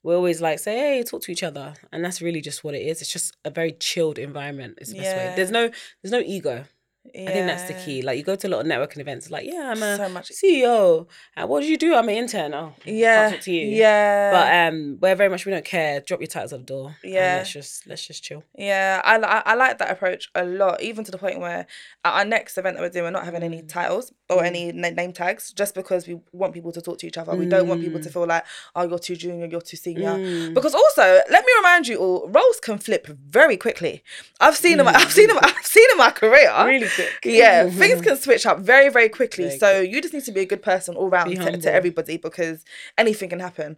we 0.05 0.13
always 0.13 0.39
like 0.39 0.59
say, 0.59 0.77
hey, 0.77 1.03
talk 1.03 1.23
to 1.23 1.31
each 1.31 1.41
other, 1.41 1.73
and 1.91 2.05
that's 2.05 2.21
really 2.21 2.39
just 2.39 2.63
what 2.63 2.75
it 2.75 2.83
is. 2.83 3.01
It's 3.01 3.11
just 3.11 3.35
a 3.43 3.49
very 3.49 3.71
chilled 3.71 4.19
environment. 4.19 4.77
Is 4.79 4.89
the 4.89 4.99
best 4.99 5.17
way. 5.17 5.33
There's 5.35 5.49
no, 5.49 5.71
there's 6.03 6.11
no 6.11 6.19
ego. 6.19 6.65
I 7.13 7.31
think 7.31 7.47
that's 7.47 7.63
the 7.63 7.73
key. 7.73 8.01
Like 8.01 8.17
you 8.17 8.23
go 8.23 8.35
to 8.35 8.47
a 8.47 8.49
lot 8.49 8.61
of 8.61 8.67
networking 8.67 8.99
events, 8.99 9.29
like 9.31 9.45
yeah, 9.45 9.71
I'm 9.73 9.81
a 9.83 9.97
So 9.97 10.09
much. 10.09 10.29
CEO. 10.31 11.07
Uh, 11.37 11.47
what 11.47 11.61
do 11.61 11.67
you 11.67 11.77
do? 11.77 11.95
I'm 11.95 12.09
an 12.09 12.15
intern. 12.15 12.53
Oh, 12.53 12.73
Yeah, 12.83 13.31
talk 13.31 13.41
to 13.41 13.51
you. 13.51 13.67
yeah, 13.67 14.31
But 14.31 14.73
um, 14.73 14.97
we're 15.01 15.15
very 15.15 15.29
much 15.29 15.45
we 15.45 15.51
don't 15.51 15.63
care. 15.65 16.01
Drop 16.01 16.19
your 16.19 16.27
titles 16.27 16.51
at 16.53 16.59
the 16.59 16.65
door. 16.65 16.95
and 17.03 17.13
Yeah. 17.13 17.35
let's 17.37 17.51
just 17.51 17.87
let's 17.87 18.05
just 18.05 18.23
chill. 18.23 18.43
Yeah, 18.57 19.01
I, 19.03 19.17
li- 19.17 19.23
I 19.51 19.53
like 19.55 19.77
that 19.77 19.91
approach 19.91 20.29
a 20.35 20.43
lot, 20.43 20.81
even 20.81 21.03
to 21.05 21.11
the 21.11 21.17
point 21.17 21.39
where 21.39 21.67
at 22.03 22.13
our 22.13 22.25
next 22.25 22.57
event 22.57 22.75
that 22.77 22.81
we're 22.81 22.89
doing, 22.89 23.05
we're 23.05 23.11
not 23.11 23.25
having 23.25 23.43
any 23.43 23.61
Mm. 23.61 23.69
titles 23.69 24.11
or 24.29 24.43
any 24.43 24.71
na- 24.71 24.89
name 24.89 25.13
tags, 25.13 25.53
just 25.53 25.75
because 25.75 26.07
we 26.07 26.19
want 26.33 26.53
people 26.53 26.71
to 26.73 26.81
talk 26.81 26.97
to 26.99 27.07
each 27.07 27.17
other. 27.17 27.33
We 27.35 27.45
don't 27.45 27.67
want 27.67 27.81
people 27.81 27.99
Mm. 27.99 28.03
to 28.03 28.09
feel 28.09 28.25
like, 28.27 28.43
oh, 28.75 28.83
you're 28.87 28.99
too 28.99 29.15
junior, 29.15 29.45
you're 29.45 29.61
too 29.61 29.77
senior. 29.77 30.15
Because 30.53 30.73
also, 30.75 31.21
let 31.29 31.45
me 31.45 31.51
remind 31.59 31.87
you 31.87 31.97
all, 31.97 32.27
roles 32.29 32.59
can 32.59 32.77
flip 32.77 33.07
very 33.07 33.55
quickly. 33.57 34.03
I've 34.39 34.57
seen 34.57 34.77
them. 34.77 34.87
I've 34.87 35.11
seen 35.11 35.27
them. 35.27 35.37
I've 35.41 35.65
seen 35.65 35.83
them 35.89 35.95
in 35.95 35.97
my 35.99 36.11
career. 36.11 36.51
Really 36.65 36.87
quick. 36.95 37.11
Yeah, 37.25 37.69
things 37.81 38.01
can 38.01 38.17
switch 38.17 38.45
up 38.45 38.59
very, 38.59 38.89
very 38.89 39.09
quickly. 39.09 39.45
Very 39.45 39.57
so 39.59 39.79
you 39.81 40.01
just 40.01 40.13
need 40.13 40.23
to 40.25 40.31
be 40.31 40.41
a 40.41 40.45
good 40.45 40.61
person 40.63 40.95
all 40.95 41.09
round 41.09 41.35
to, 41.35 41.57
to 41.57 41.71
everybody 41.73 42.17
because 42.17 42.63
anything 42.97 43.29
can 43.29 43.39
happen. 43.39 43.77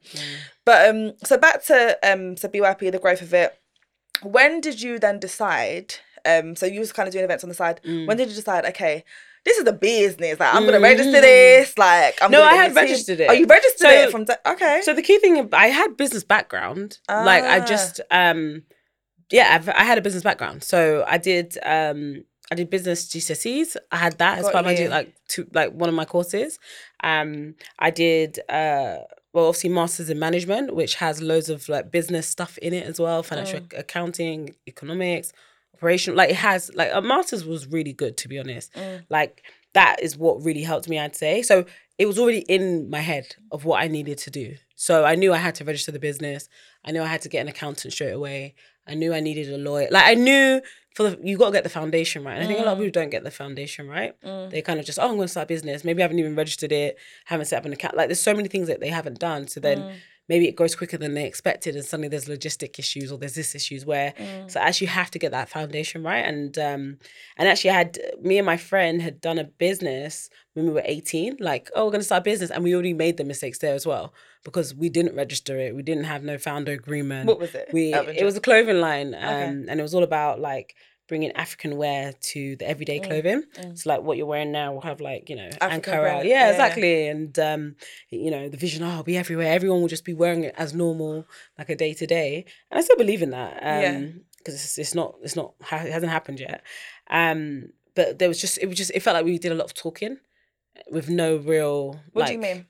But 0.66 0.90
um, 0.90 1.14
so 1.24 1.38
back 1.38 1.64
to 1.66 1.98
um, 2.04 2.36
to 2.36 2.48
BYP, 2.50 2.92
the 2.92 3.00
growth 3.00 3.22
of 3.22 3.34
it. 3.34 3.58
When 4.24 4.62
did 4.62 4.82
you 4.82 4.98
then 5.00 5.20
decide? 5.20 5.96
Um, 6.26 6.56
so 6.56 6.66
you 6.66 6.80
was 6.80 6.92
kind 6.92 7.08
of 7.08 7.14
doing 7.14 7.24
events 7.26 7.44
on 7.44 7.50
the 7.50 7.56
side. 7.56 7.80
Mm. 7.86 8.08
When 8.08 8.18
did 8.18 8.30
you 8.30 8.36
decide? 8.36 8.66
Okay, 8.66 9.04
this 9.46 9.58
is 9.58 9.66
a 9.68 9.72
business. 9.74 10.40
Like 10.40 10.54
I'm 10.54 10.66
gonna 10.66 10.80
register 10.80 11.22
this. 11.22 11.78
Like 11.78 12.22
I'm 12.22 12.30
Mm. 12.30 12.34
No, 12.34 12.44
I 12.44 12.56
had 12.56 12.76
registered 12.76 13.20
it. 13.22 13.30
Oh, 13.30 13.34
you 13.34 13.46
registered 13.46 13.80
So- 13.88 13.90
it 13.90 14.12
from 14.12 14.26
da- 14.26 14.36
okay. 14.46 14.82
So 14.84 14.94
the 14.94 15.02
key 15.04 15.20
thing, 15.20 15.48
I 15.54 15.68
had 15.68 15.96
business 15.96 16.24
background. 16.24 16.98
Like 17.08 17.44
I 17.44 17.60
Ah. 17.60 17.66
just 17.66 18.02
um, 18.12 18.64
yeah, 19.32 19.56
I've, 19.56 19.70
I 19.70 19.84
had 19.84 19.98
a 19.98 20.02
business 20.02 20.24
background. 20.24 20.64
So 20.64 21.06
I 21.08 21.18
did 21.18 21.58
um. 21.64 22.24
I 22.52 22.56
did 22.56 22.70
business 22.70 23.08
GCSEs. 23.08 23.76
I 23.92 23.98
had 23.98 24.18
that 24.20 24.40
as 24.40 24.46
part 24.50 24.66
of 24.66 24.66
my 24.66 24.88
like 24.88 25.14
two 25.28 25.48
like 25.54 25.72
one 25.74 25.90
of 25.90 25.96
my 25.96 26.06
courses. 26.06 26.60
Um, 27.04 27.56
I 27.80 27.90
did 27.92 28.40
uh 28.50 29.00
well 29.34 29.48
obviously 29.48 29.70
masters 29.70 30.10
in 30.10 30.18
management, 30.20 30.74
which 30.76 30.96
has 30.96 31.22
loads 31.22 31.50
of 31.50 31.68
like 31.70 31.92
business 31.92 32.28
stuff 32.28 32.58
in 32.60 32.74
it 32.74 32.86
as 32.86 33.00
well, 33.00 33.22
financial 33.24 33.60
Mm. 33.60 33.80
accounting, 33.80 34.56
economics, 34.68 35.34
operation. 35.76 36.16
Like 36.16 36.30
it 36.30 36.38
has 36.38 36.72
like 36.74 36.90
a 36.94 37.02
masters 37.02 37.46
was 37.46 37.68
really 37.68 37.94
good 37.94 38.18
to 38.18 38.28
be 38.28 38.40
honest. 38.40 38.74
Mm. 38.74 39.04
Like 39.10 39.44
that 39.74 40.02
is 40.02 40.18
what 40.18 40.44
really 40.44 40.64
helped 40.64 40.88
me. 40.90 40.98
I'd 41.00 41.16
say 41.16 41.42
so. 41.42 41.66
It 41.98 42.06
was 42.06 42.20
already 42.20 42.42
in 42.42 42.92
my 42.92 43.00
head 43.00 43.36
of 43.52 43.66
what 43.66 43.82
I 43.84 43.88
needed 43.88 44.20
to 44.20 44.30
do. 44.30 44.56
So 44.76 45.04
I 45.04 45.16
knew 45.16 45.34
I 45.34 45.38
had 45.38 45.56
to 45.56 45.66
register 45.66 45.92
the 45.92 45.98
business. 46.00 46.48
I 46.86 46.92
knew 46.92 47.02
I 47.02 47.08
had 47.08 47.24
to 47.24 47.30
get 47.30 47.42
an 47.42 47.48
accountant 47.48 47.92
straight 47.92 48.12
away. 48.12 48.54
I 48.86 48.94
knew 48.94 49.14
I 49.16 49.20
needed 49.20 49.52
a 49.52 49.58
lawyer. 49.58 49.88
Like 49.90 50.06
I 50.06 50.14
knew 50.14 50.62
for 50.98 51.04
the 51.12 51.20
you 51.24 51.38
got 51.38 51.50
to 51.52 51.52
get 51.52 51.64
the 51.64 51.70
foundation 51.82 52.24
right. 52.24 52.34
And 52.38 52.44
I 52.44 52.48
think 52.48 52.60
a 52.60 52.64
lot 52.64 52.74
of 52.74 52.80
people 52.80 53.00
don't 53.00 53.12
get 53.12 53.24
the 53.24 53.30
foundation 53.44 53.88
right. 53.88 54.14
They 54.50 54.62
kind 54.64 54.80
of 54.80 54.86
just 54.86 54.98
oh 55.00 55.04
I'm 55.04 55.16
going 55.16 55.28
to 55.30 55.36
start 55.36 55.46
a 55.46 55.54
business. 55.56 55.84
Maybe 55.84 56.02
I 56.02 56.06
haven't 56.06 56.18
even 56.20 56.36
registered 56.36 56.72
it. 56.72 56.98
Haven't 57.26 57.46
set 57.46 57.60
up 57.60 57.66
an 57.66 57.74
account. 57.74 57.96
Like 57.96 58.08
there's 58.10 58.20
so 58.30 58.34
many 58.34 58.50
things 58.50 58.68
that 58.68 58.80
they 58.80 58.90
haven't 58.90 59.20
done. 59.20 59.48
So 59.48 59.60
then 59.60 59.80
maybe 60.30 60.46
it 60.52 60.56
goes 60.58 60.76
quicker 60.76 60.98
than 60.98 61.14
they 61.14 61.26
expected, 61.26 61.76
and 61.76 61.86
suddenly 61.86 62.10
there's 62.10 62.26
logistic 62.26 62.78
issues 62.80 63.12
or 63.12 63.18
there's 63.18 63.36
this 63.36 63.56
issues 63.56 63.86
where 63.86 64.14
so 64.48 64.60
actually 64.60 64.88
you 64.88 64.94
have 65.02 65.12
to 65.12 65.20
get 65.20 65.32
that 65.32 65.50
foundation 65.50 66.00
right. 66.04 66.26
And 66.32 66.58
um 66.58 66.98
and 67.38 67.48
actually 67.48 67.70
I 67.70 67.78
had 67.82 68.00
me 68.30 68.36
and 68.40 68.46
my 68.54 68.58
friend 68.58 68.96
had 69.08 69.22
done 69.22 69.38
a 69.38 69.44
business 69.46 70.30
when 70.56 70.66
we 70.68 70.74
were 70.74 70.84
18. 70.84 71.38
Like 71.40 71.70
oh 71.76 71.86
we're 71.86 71.92
going 71.92 72.02
to 72.02 72.06
start 72.12 72.22
a 72.22 72.30
business, 72.32 72.50
and 72.50 72.64
we 72.64 72.74
already 72.74 72.94
made 73.06 73.18
the 73.18 73.24
mistakes 73.24 73.60
there 73.60 73.76
as 73.76 73.86
well 73.86 74.14
because 74.44 74.74
we 74.74 74.90
didn't 74.98 75.16
register 75.16 75.56
it. 75.60 75.76
We 75.76 75.84
didn't 75.84 76.06
have 76.14 76.24
no 76.24 76.38
founder 76.38 76.72
agreement 76.72 77.28
What 77.28 77.40
was 77.40 77.54
it? 77.54 77.70
we 77.78 77.94
of 77.94 78.08
it 78.10 78.26
was 78.30 78.36
a 78.42 78.42
clothing 78.48 78.80
line 78.88 79.10
um 79.14 79.56
and 79.70 79.80
it 79.80 79.84
was 79.88 79.94
all 79.96 80.04
about 80.04 80.40
like 80.52 80.76
bringing 81.08 81.32
African 81.34 81.78
wear 81.78 82.14
to 82.14 82.56
the 82.58 82.68
everyday 82.68 83.00
clothing. 83.00 83.44
So 83.76 83.90
like 83.90 84.02
what 84.02 84.18
you're 84.18 84.26
wearing 84.28 84.52
now 84.52 84.74
will 84.74 84.82
have 84.82 85.00
like 85.02 85.30
you 85.30 85.36
know 85.36 85.50
Mm, 85.50 85.58
African 85.62 85.94
Ankara, 85.94 86.24
yeah, 86.24 86.30
yeah. 86.30 86.50
exactly, 86.52 87.08
and 87.08 87.40
um, 87.40 87.76
you 88.10 88.32
know 88.32 88.50
the 88.50 88.58
vision. 88.58 88.84
Oh, 88.84 88.90
it'll 88.92 89.04
be 89.04 89.18
everywhere. 89.18 89.52
Everyone 89.54 89.82
will 89.82 89.88
just 89.88 90.06
be 90.06 90.14
wearing 90.14 90.44
it 90.44 90.56
as 90.58 90.74
normal, 90.74 91.26
like 91.58 91.70
a 91.70 91.76
day 91.76 91.94
to 91.94 92.06
day. 92.08 92.46
And 92.72 92.80
I 92.80 92.82
still 92.84 92.98
believe 92.98 93.22
in 93.22 93.32
that. 93.32 93.54
Um, 93.62 93.82
Yeah. 93.82 94.02
because 94.38 94.56
it's, 94.56 94.78
it's 94.78 94.96
not 94.96 95.16
it's 95.24 95.36
not 95.36 95.54
it 95.62 95.92
hasn't 95.92 96.12
happened 96.12 96.40
yet. 96.40 96.62
Um, 97.10 97.70
but 97.96 98.20
there 98.20 98.28
was 98.28 98.40
just 98.40 98.58
it 98.60 98.68
was 98.68 98.78
just 98.78 98.92
it 98.94 99.02
felt 99.02 99.16
like 99.16 99.26
we 99.26 99.38
did 99.40 99.52
a 99.52 99.56
lot 99.56 99.66
of 99.66 99.74
talking 99.74 100.18
with 100.92 101.10
no 101.10 101.38
real. 101.38 102.00
What 102.14 102.28
do 102.28 102.34
you 102.34 102.40
mean? 102.40 102.66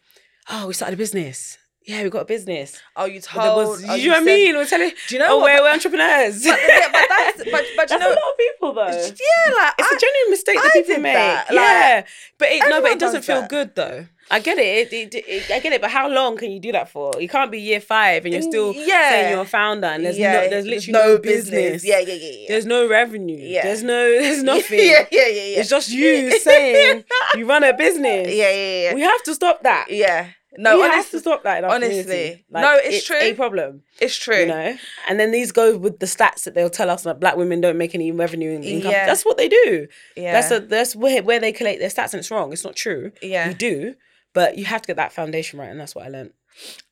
Oh, 0.50 0.68
we 0.68 0.74
started 0.74 0.94
a 0.94 0.98
business. 0.98 1.58
Yeah, 1.88 2.04
we 2.04 2.10
got 2.10 2.24
a 2.24 2.26
business. 2.26 2.78
Oh, 2.98 3.06
you 3.06 3.22
told. 3.22 3.70
was, 3.70 3.86
oh, 3.88 3.96
you 3.96 4.10
know 4.10 4.16
what 4.16 4.24
I 4.24 4.26
mean? 4.26 4.56
We're 4.56 4.66
telling. 4.66 4.92
Do 5.08 5.16
you 5.16 5.20
know 5.20 5.28
oh, 5.30 5.38
what? 5.38 5.54
we're, 5.56 5.62
we're 5.64 5.72
entrepreneurs. 5.72 6.44
But, 6.44 6.60
yeah, 6.68 6.88
but 6.92 7.06
that's 7.08 7.44
but 7.50 7.66
but 7.78 7.90
you 7.92 8.00
know. 8.00 8.08
a 8.08 8.10
lot 8.10 8.18
of 8.18 8.38
people 8.38 8.74
though. 8.74 8.88
Yeah, 8.92 9.54
like 9.56 9.74
It's 9.80 9.92
I, 9.92 9.96
a 9.96 10.00
genuine 10.00 10.30
mistake 10.30 10.56
that 10.58 10.66
I 10.66 10.78
people 10.80 10.96
did 10.96 11.02
make. 11.02 11.14
that, 11.14 11.46
like, 11.48 11.56
yeah, 11.56 12.06
but 12.38 12.48
it, 12.52 12.70
no, 12.70 12.82
but 12.82 12.92
it 12.92 13.00
doesn't 13.00 13.22
feel 13.22 13.40
that. 13.42 13.50
good 13.50 13.74
though. 13.76 14.06
I 14.30 14.42
get 14.42 14.58
it. 14.58 14.92
It, 14.92 15.14
it, 15.14 15.24
it. 15.26 15.50
I 15.52 15.60
get 15.62 15.72
it. 15.72 15.80
But 15.80 15.92
how 15.92 16.10
long 16.10 16.36
can 16.36 16.52
you 16.52 16.60
do 16.60 16.74
that 16.74 16.90
for? 16.90 17.14
You 17.18 17.30
can't 17.30 17.50
be 17.50 17.62
year 17.62 17.80
five 17.80 18.26
and 18.26 18.34
you're 18.34 18.44
mm, 18.44 18.50
still 18.50 18.74
Yeah. 18.74 19.10
saying 19.10 19.32
you're 19.32 19.44
a 19.44 19.46
founder 19.46 19.88
and 19.88 20.04
there's 20.04 20.18
yeah, 20.18 20.34
no, 20.34 20.50
there's 20.50 20.66
literally 20.66 20.92
no, 20.92 21.18
business. 21.20 21.86
Yeah, 21.86 22.00
yeah, 22.00 22.14
yeah, 22.16 22.32
yeah. 22.40 22.46
There's 22.50 22.66
no 22.66 22.90
revenue. 22.90 23.38
Yeah. 23.40 23.64
There's 23.64 23.84
no. 23.84 24.12
There's 24.20 24.44
nothing. 24.44 24.80
Yeah, 24.80 25.06
yeah, 25.10 25.28
yeah, 25.28 25.28
yeah. 25.30 25.60
It's 25.62 25.70
just 25.70 25.90
you 25.90 26.38
saying 26.40 27.06
you 27.36 27.46
run 27.48 27.64
a 27.64 27.72
business. 27.78 28.36
yeah, 28.36 28.52
yeah, 28.52 28.82
yeah. 28.90 28.94
We 28.94 29.02
have 29.02 29.24
to 29.24 29.34
stop 29.34 29.64
that. 29.64 29.88
yeah. 29.90 30.32
No, 30.58 30.78
we 30.78 30.84
have 30.84 31.10
to 31.12 31.20
stop 31.20 31.44
that. 31.44 31.60
In 31.60 31.66
honestly. 31.66 32.04
community. 32.04 32.46
No, 32.50 32.80
it's 32.82 33.06
true. 33.06 33.18
a 33.18 33.34
problem. 33.34 33.84
it's 34.00 34.16
true. 34.16 34.40
You 34.40 34.48
know, 34.48 34.78
and 35.08 35.20
then 35.20 35.32
these 35.32 35.52
go 35.52 35.78
with 35.78 36.00
the 36.00 36.06
stats 36.06 36.44
that 36.44 36.56
they'll 36.56 36.70
tell 36.70 36.90
us 36.90 37.04
that 37.04 37.20
black 37.20 37.38
women 37.38 37.62
don't 37.62 37.78
make 37.78 37.94
any 37.94 38.12
revenue 38.12 38.56
and 38.56 38.64
income. 38.64 38.92
Yeah. 38.92 39.06
That's 39.06 39.24
what 39.24 39.38
they 39.38 39.48
do. 39.48 39.88
Yeah. 40.16 40.34
That's 40.34 40.52
a, 40.52 40.60
that's 40.60 40.96
where 40.96 41.22
where 41.24 41.40
they 41.40 41.52
collect 41.52 41.80
their 41.80 41.90
stats, 41.90 42.14
and 42.14 42.20
it's 42.20 42.32
wrong. 42.32 42.52
It's 42.52 42.64
not 42.64 42.76
true. 42.76 43.12
Yeah. 43.22 43.50
you 43.50 43.54
do, 43.54 43.96
but 44.34 44.58
you 44.58 44.66
have 44.66 44.82
to 44.82 44.88
get 44.88 44.98
that 44.98 45.14
foundation 45.14 45.60
right, 45.60 45.70
and 45.70 45.80
that's 45.80 45.96
what 45.96 46.06
I 46.06 46.10
learned. 46.10 46.34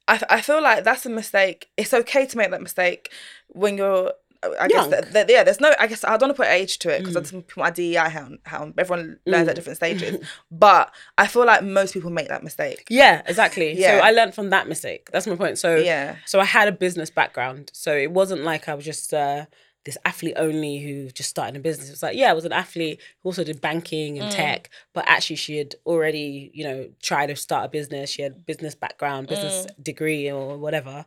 I, 0.07 0.21
I 0.29 0.41
feel 0.41 0.61
like 0.61 0.83
that's 0.83 1.05
a 1.05 1.09
mistake. 1.09 1.69
It's 1.77 1.93
okay 1.93 2.25
to 2.27 2.37
make 2.37 2.51
that 2.51 2.61
mistake 2.61 3.11
when 3.47 3.77
you're. 3.77 4.13
I 4.59 4.67
guess 4.67 4.87
that, 4.87 5.13
that- 5.13 5.29
yeah, 5.29 5.43
there's 5.43 5.59
no. 5.59 5.73
I 5.79 5.87
guess 5.87 6.03
I 6.03 6.09
don't 6.17 6.29
want 6.29 6.37
to 6.37 6.43
put 6.43 6.47
age 6.51 6.79
to 6.79 6.89
it 6.89 6.99
because 6.99 7.13
Mm. 7.15 7.31
that's 7.31 7.31
put 7.31 7.57
my 7.57 7.69
DEI 7.71 8.09
how 8.45 8.73
everyone 8.77 9.19
learns 9.25 9.47
at 9.47 9.55
different 9.55 9.77
stages. 9.81 10.17
But 10.51 10.91
I 11.17 11.27
feel 11.27 11.45
like 11.45 11.63
most 11.63 11.93
people 11.93 12.09
make 12.09 12.27
that 12.29 12.43
mistake. 12.43 12.85
Yeah, 12.89 13.21
exactly. 13.25 13.73
Yeah. 13.73 13.99
So 13.99 14.05
I 14.05 14.11
learned 14.11 14.33
from 14.35 14.49
that 14.51 14.67
mistake. 14.67 15.09
That's 15.11 15.27
my 15.27 15.35
point. 15.35 15.57
So 15.57 15.75
Yeah. 15.75 16.15
So 16.25 16.39
I 16.39 16.45
had 16.45 16.67
a 16.67 16.71
business 16.71 17.09
background. 17.09 17.71
So 17.73 17.95
it 17.95 18.11
wasn't 18.11 18.43
like 18.43 18.67
I 18.69 18.73
was 18.75 18.85
just 18.85 19.13
uh, 19.13 19.45
this 19.85 19.97
athlete 20.03 20.33
only 20.37 20.79
who 20.79 21.09
just 21.11 21.29
started 21.29 21.55
a 21.55 21.59
business. 21.59 21.87
It 21.89 21.91
was 21.91 22.03
like, 22.03 22.17
yeah, 22.17 22.29
I 22.31 22.33
was 22.33 22.43
an 22.45 22.51
athlete 22.51 22.99
who 23.21 23.29
also 23.29 23.43
did 23.43 23.61
banking 23.61 24.15
Mm. 24.15 24.21
and 24.23 24.31
tech, 24.31 24.69
but 24.93 25.05
actually 25.07 25.35
she 25.37 25.57
had 25.57 25.75
already, 25.85 26.49
you 26.53 26.63
know, 26.63 26.89
tried 27.01 27.27
to 27.27 27.35
start 27.35 27.65
a 27.65 27.69
business. 27.69 28.09
She 28.09 28.23
had 28.23 28.45
business 28.45 28.73
background, 28.75 29.27
business 29.27 29.65
Mm. 29.67 29.83
degree 29.83 30.31
or 30.31 30.57
whatever. 30.57 31.05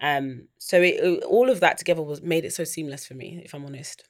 Um, 0.00 0.48
so 0.58 0.80
it- 0.82 1.22
all 1.24 1.48
of 1.50 1.60
that 1.60 1.78
together 1.78 2.02
was 2.02 2.20
made 2.22 2.44
it 2.44 2.52
so 2.52 2.64
seamless 2.64 3.06
for 3.06 3.14
me, 3.14 3.40
if 3.44 3.54
I'm 3.54 3.64
honest. 3.64 4.04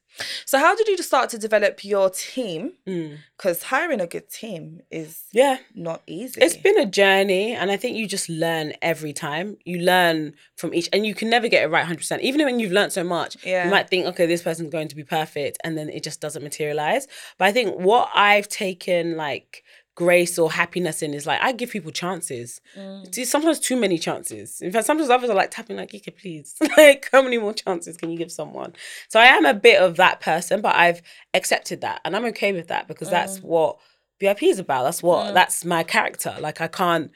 So 0.47 0.59
how 0.59 0.75
did 0.75 0.89
you 0.89 0.97
start 1.03 1.31
to 1.31 1.39
develop 1.39 1.85
your 1.85 2.11
team? 2.11 2.73
Mm. 2.87 3.19
Because 3.37 3.63
hiring 3.65 4.01
a 4.01 4.07
good 4.07 4.29
team 4.29 4.81
is 4.91 5.23
Yeah. 5.33 5.59
not 5.75 6.03
easy. 6.07 6.41
It's 6.41 6.57
been 6.57 6.79
a 6.79 6.87
journey, 6.87 7.53
and 7.55 7.71
I 7.71 7.77
think 7.77 7.97
you 7.97 8.07
just 8.09 8.29
learn 8.29 8.73
every 8.83 9.13
time. 9.13 9.59
You 9.65 9.79
learn 9.81 10.35
from 10.57 10.75
each, 10.75 10.89
and 10.93 11.07
you 11.07 11.15
can 11.15 11.31
never 11.31 11.47
get 11.49 11.63
it 11.63 11.69
right 11.69 11.85
100%. 11.87 12.23
Even 12.23 12.45
when 12.45 12.59
you've 12.59 12.73
learned 12.73 12.93
so 12.93 13.05
much, 13.05 13.37
Yeah. 13.45 13.65
you 13.67 13.71
might 13.71 13.89
think, 13.89 14.07
okay, 14.07 14.27
this 14.27 14.43
person's 14.43 14.71
going 14.71 14.89
to 14.89 14.97
be 14.97 15.05
perfect, 15.05 15.59
and 15.63 15.79
then 15.79 15.89
it 15.89 16.03
just 16.03 16.21
doesn't 16.21 16.43
materialize. 16.43 17.07
But 17.39 17.47
I 17.47 17.53
think 17.53 17.77
what 17.79 18.11
I've 18.15 18.49
taken, 18.49 19.17
like, 19.17 19.63
grace 20.05 20.39
or 20.39 20.49
happiness 20.53 21.03
in 21.03 21.13
is 21.13 21.27
like 21.27 21.41
I 21.43 21.51
give 21.51 21.71
people 21.71 21.91
chances. 21.91 22.61
Mm. 22.77 23.27
Sometimes 23.27 23.59
too 23.59 23.77
many 23.77 23.99
chances. 23.99 24.61
In 24.61 24.71
fact, 24.71 24.87
sometimes 24.87 25.11
others 25.11 25.29
are 25.29 25.35
like 25.43 25.51
tapping 25.51 25.77
like, 25.77 25.93
"Ika, 25.93 26.13
please, 26.13 26.55
like 26.77 27.09
how 27.11 27.21
many 27.21 27.37
more 27.39 27.53
chances 27.53 27.97
can 27.97 28.09
you 28.13 28.17
give 28.17 28.31
someone?" 28.31 28.75
So 29.09 29.19
I 29.19 29.25
am 29.27 29.45
a 29.45 29.55
bit 29.55 29.81
of 29.83 29.97
that 29.97 30.21
person, 30.21 30.61
but 30.61 30.77
I've 30.77 31.03
accepted 31.35 31.81
that, 31.81 32.01
and 32.05 32.15
I'm 32.15 32.25
okay 32.27 32.53
with 32.53 32.69
that 32.69 32.87
because 32.87 33.09
Mm. 33.09 33.17
that's 33.19 33.39
what 33.43 33.79
BYP 34.21 34.43
is 34.55 34.59
about. 34.61 34.85
That's 34.85 35.03
what 35.03 35.35
that's 35.35 35.65
my 35.65 35.83
character. 35.83 36.33
Like 36.39 36.61
I 36.61 36.69
can't 36.69 37.11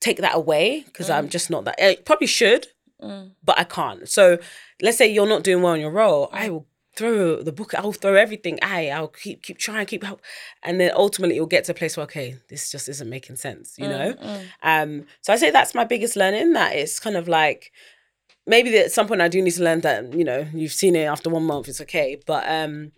take 0.00 0.18
that 0.18 0.34
away 0.34 0.82
because 0.86 1.08
I'm 1.08 1.28
just 1.28 1.48
not 1.50 1.64
that. 1.66 1.76
I 1.80 1.96
probably 2.04 2.26
should, 2.26 2.66
Mm. 3.00 3.30
but 3.44 3.58
I 3.58 3.64
can't. 3.64 4.08
So 4.08 4.38
let's 4.80 4.98
say 4.98 5.06
you're 5.12 5.28
not 5.34 5.44
doing 5.44 5.62
well 5.62 5.74
in 5.74 5.80
your 5.80 5.92
role, 5.92 6.28
I 6.32 6.50
will 6.50 6.66
throw 6.94 7.42
the 7.42 7.52
book. 7.52 7.74
I'll 7.74 7.92
throw 7.92 8.14
everything. 8.14 8.58
I 8.62 8.90
I'll 8.90 9.08
keep 9.08 9.42
keep 9.42 9.58
trying, 9.58 9.86
keep 9.86 10.04
help, 10.04 10.20
and 10.62 10.80
then 10.80 10.92
ultimately 10.94 11.36
you'll 11.36 11.46
get 11.46 11.64
to 11.64 11.72
a 11.72 11.74
place 11.74 11.96
where 11.96 12.04
okay, 12.04 12.36
this 12.48 12.70
just 12.70 12.88
isn't 12.88 13.08
making 13.08 13.36
sense. 13.36 13.74
You 13.78 13.88
know. 13.88 14.14
Um. 14.62 15.06
So 15.20 15.32
I 15.32 15.36
say 15.36 15.50
that's 15.50 15.74
my 15.74 15.84
biggest 15.84 16.16
learning. 16.16 16.52
That 16.52 16.74
it's 16.74 16.98
kind 17.00 17.16
of 17.16 17.28
like 17.28 17.72
maybe 18.46 18.76
at 18.78 18.92
some 18.92 19.06
point 19.08 19.20
I 19.20 19.28
do 19.28 19.40
need 19.42 19.52
to 19.52 19.62
learn 19.62 19.80
that 19.82 20.12
you 20.14 20.24
know 20.24 20.46
you've 20.52 20.72
seen 20.72 20.96
it 20.96 21.04
after 21.04 21.30
one 21.30 21.44
month. 21.44 21.68
It's 21.68 21.80
okay, 21.80 22.20
but 22.26 22.48
um. 22.48 22.92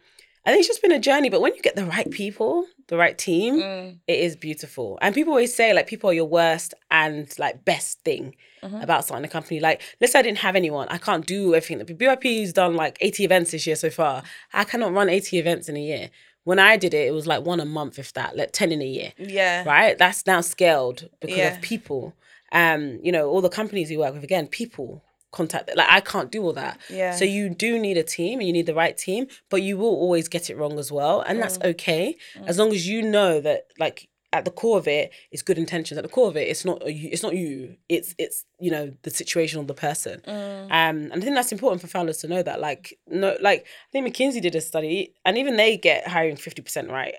I 0.46 0.50
think 0.50 0.60
it's 0.60 0.68
just 0.68 0.82
been 0.82 0.92
a 0.92 0.98
journey, 0.98 1.30
but 1.30 1.40
when 1.40 1.54
you 1.54 1.62
get 1.62 1.74
the 1.76 1.86
right 1.86 2.10
people, 2.10 2.66
the 2.88 2.96
right 2.98 3.16
team, 3.16 3.56
Mm. 3.60 3.98
it 4.06 4.18
is 4.18 4.36
beautiful. 4.36 4.98
And 5.00 5.14
people 5.14 5.32
always 5.32 5.54
say 5.54 5.72
like 5.72 5.86
people 5.86 6.10
are 6.10 6.12
your 6.12 6.26
worst 6.28 6.74
and 6.90 7.32
like 7.38 7.64
best 7.64 8.00
thing 8.00 8.36
Mm-hmm. 8.62 8.80
about 8.80 9.04
starting 9.04 9.26
a 9.26 9.28
company. 9.28 9.60
Like, 9.60 9.82
let's 10.00 10.14
say 10.14 10.20
I 10.20 10.22
didn't 10.22 10.38
have 10.38 10.56
anyone, 10.56 10.88
I 10.88 10.96
can't 10.96 11.26
do 11.26 11.54
everything. 11.54 11.78
that 11.78 11.98
BYP's 11.98 12.52
done 12.54 12.74
like 12.76 12.96
80 13.02 13.22
events 13.24 13.50
this 13.50 13.66
year 13.66 13.76
so 13.76 13.90
far. 13.90 14.22
I 14.54 14.64
cannot 14.64 14.94
run 14.94 15.10
80 15.10 15.38
events 15.38 15.68
in 15.68 15.76
a 15.76 15.80
year. 15.82 16.08
When 16.44 16.58
I 16.58 16.78
did 16.78 16.94
it, 16.94 17.06
it 17.06 17.12
was 17.12 17.26
like 17.26 17.44
one 17.44 17.60
a 17.60 17.66
month, 17.66 17.98
if 17.98 18.14
that, 18.14 18.36
like 18.38 18.52
10 18.52 18.72
in 18.72 18.80
a 18.80 18.86
year. 18.86 19.12
Yeah. 19.18 19.64
Right? 19.64 19.98
That's 19.98 20.26
now 20.26 20.40
scaled 20.40 21.10
because 21.20 21.36
Yeah. 21.36 21.54
of 21.56 21.60
people. 21.60 22.14
Um, 22.52 23.00
you 23.02 23.12
know, 23.12 23.28
all 23.28 23.42
the 23.42 23.48
companies 23.50 23.90
you 23.90 23.98
work 23.98 24.14
with, 24.14 24.24
again, 24.24 24.46
people 24.46 25.02
contact 25.40 25.64
like 25.76 25.90
I 25.98 26.00
can't 26.12 26.30
do 26.36 26.40
all 26.44 26.52
that. 26.64 26.78
Yeah. 26.88 27.12
So 27.18 27.24
you 27.24 27.44
do 27.66 27.70
need 27.86 27.96
a 28.04 28.06
team 28.18 28.34
and 28.38 28.46
you 28.48 28.52
need 28.58 28.66
the 28.72 28.74
right 28.84 28.96
team, 28.96 29.22
but 29.50 29.60
you 29.62 29.74
will 29.76 29.96
always 30.04 30.26
get 30.28 30.44
it 30.50 30.56
wrong 30.56 30.78
as 30.78 30.90
well. 30.98 31.16
And 31.28 31.42
that's 31.42 31.58
Mm. 31.58 31.70
okay. 31.72 32.16
As 32.50 32.56
long 32.60 32.70
as 32.72 32.82
you 32.88 32.98
know 33.02 33.32
that 33.40 33.60
like 33.84 33.98
at 34.32 34.44
the 34.44 34.50
core 34.50 34.78
of 34.78 34.88
it 34.88 35.12
it's 35.32 35.42
good 35.48 35.58
intentions. 35.64 35.96
At 35.96 36.02
the 36.08 36.14
core 36.16 36.28
of 36.32 36.36
it, 36.36 36.46
it's 36.52 36.64
not 36.64 36.78
you, 37.00 37.08
it's 37.14 37.22
not 37.22 37.34
you. 37.42 37.76
It's 37.88 38.10
it's 38.24 38.38
you 38.64 38.70
know 38.74 38.84
the 39.06 39.10
situation 39.10 39.60
of 39.60 39.66
the 39.72 39.74
person. 39.88 40.16
Mm. 40.26 40.64
Um, 40.64 40.96
and 41.12 41.18
I 41.20 41.20
think 41.20 41.34
that's 41.36 41.52
important 41.52 41.80
for 41.82 41.88
founders 41.96 42.18
to 42.22 42.26
know 42.32 42.42
that. 42.48 42.58
Like 42.68 42.84
no, 43.22 43.28
like 43.48 43.60
I 43.64 43.88
think 43.92 44.02
McKinsey 44.06 44.40
did 44.42 44.54
a 44.56 44.60
study, 44.60 45.14
and 45.24 45.38
even 45.38 45.56
they 45.56 45.76
get 45.76 46.08
hiring 46.14 46.36
fifty 46.36 46.62
percent 46.62 46.90
right 46.90 47.14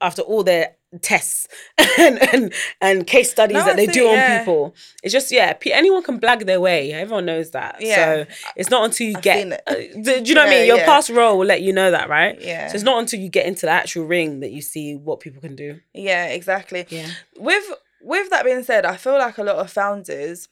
after 0.00 0.22
all 0.22 0.42
their 0.44 0.66
tests 1.02 1.46
and 1.98 2.18
and, 2.34 2.52
and 2.80 3.06
case 3.06 3.30
studies 3.30 3.54
No, 3.58 3.64
that 3.64 3.76
they 3.76 3.86
do 3.86 4.08
on 4.08 4.14
yeah. 4.14 4.38
people. 4.40 4.74
It's 5.02 5.12
just 5.12 5.30
yeah, 5.30 5.52
pe- 5.52 5.70
anyone 5.70 6.02
can 6.02 6.18
blag 6.20 6.46
their 6.46 6.60
way. 6.60 6.92
Everyone 6.92 7.26
knows 7.26 7.52
that. 7.52 7.76
Yeah. 7.80 7.94
So 8.24 8.26
it's 8.56 8.70
not 8.70 8.84
until 8.84 9.06
you 9.06 9.16
I've 9.16 9.22
get. 9.22 9.62
uh, 9.66 9.74
do, 9.74 10.02
do 10.02 10.22
you 10.24 10.34
know 10.34 10.42
what 10.42 10.48
I 10.48 10.50
mean? 10.58 10.66
Your 10.66 10.78
yeah. 10.78 10.86
past 10.86 11.10
role 11.10 11.38
will 11.38 11.46
let 11.46 11.62
you 11.62 11.72
know 11.72 11.90
that, 11.90 12.08
right? 12.08 12.40
Yeah. 12.40 12.68
So 12.68 12.74
it's 12.74 12.84
not 12.84 12.98
until 12.98 13.20
you 13.20 13.28
get 13.28 13.46
into 13.46 13.66
the 13.66 13.72
actual 13.72 14.04
ring 14.06 14.40
that 14.40 14.50
you 14.50 14.62
see 14.62 14.96
what 14.96 15.20
people 15.20 15.40
can 15.40 15.54
do. 15.56 15.80
Yeah, 15.94 16.26
exactly. 16.26 16.86
Yeah. 16.88 17.08
With 17.38 17.64
with 18.02 18.30
that 18.30 18.44
being 18.44 18.62
said, 18.64 18.84
I 18.84 18.96
feel 18.96 19.18
like 19.18 19.38
a 19.38 19.44
lot 19.44 19.56
of 19.56 19.70
founders 19.70 20.48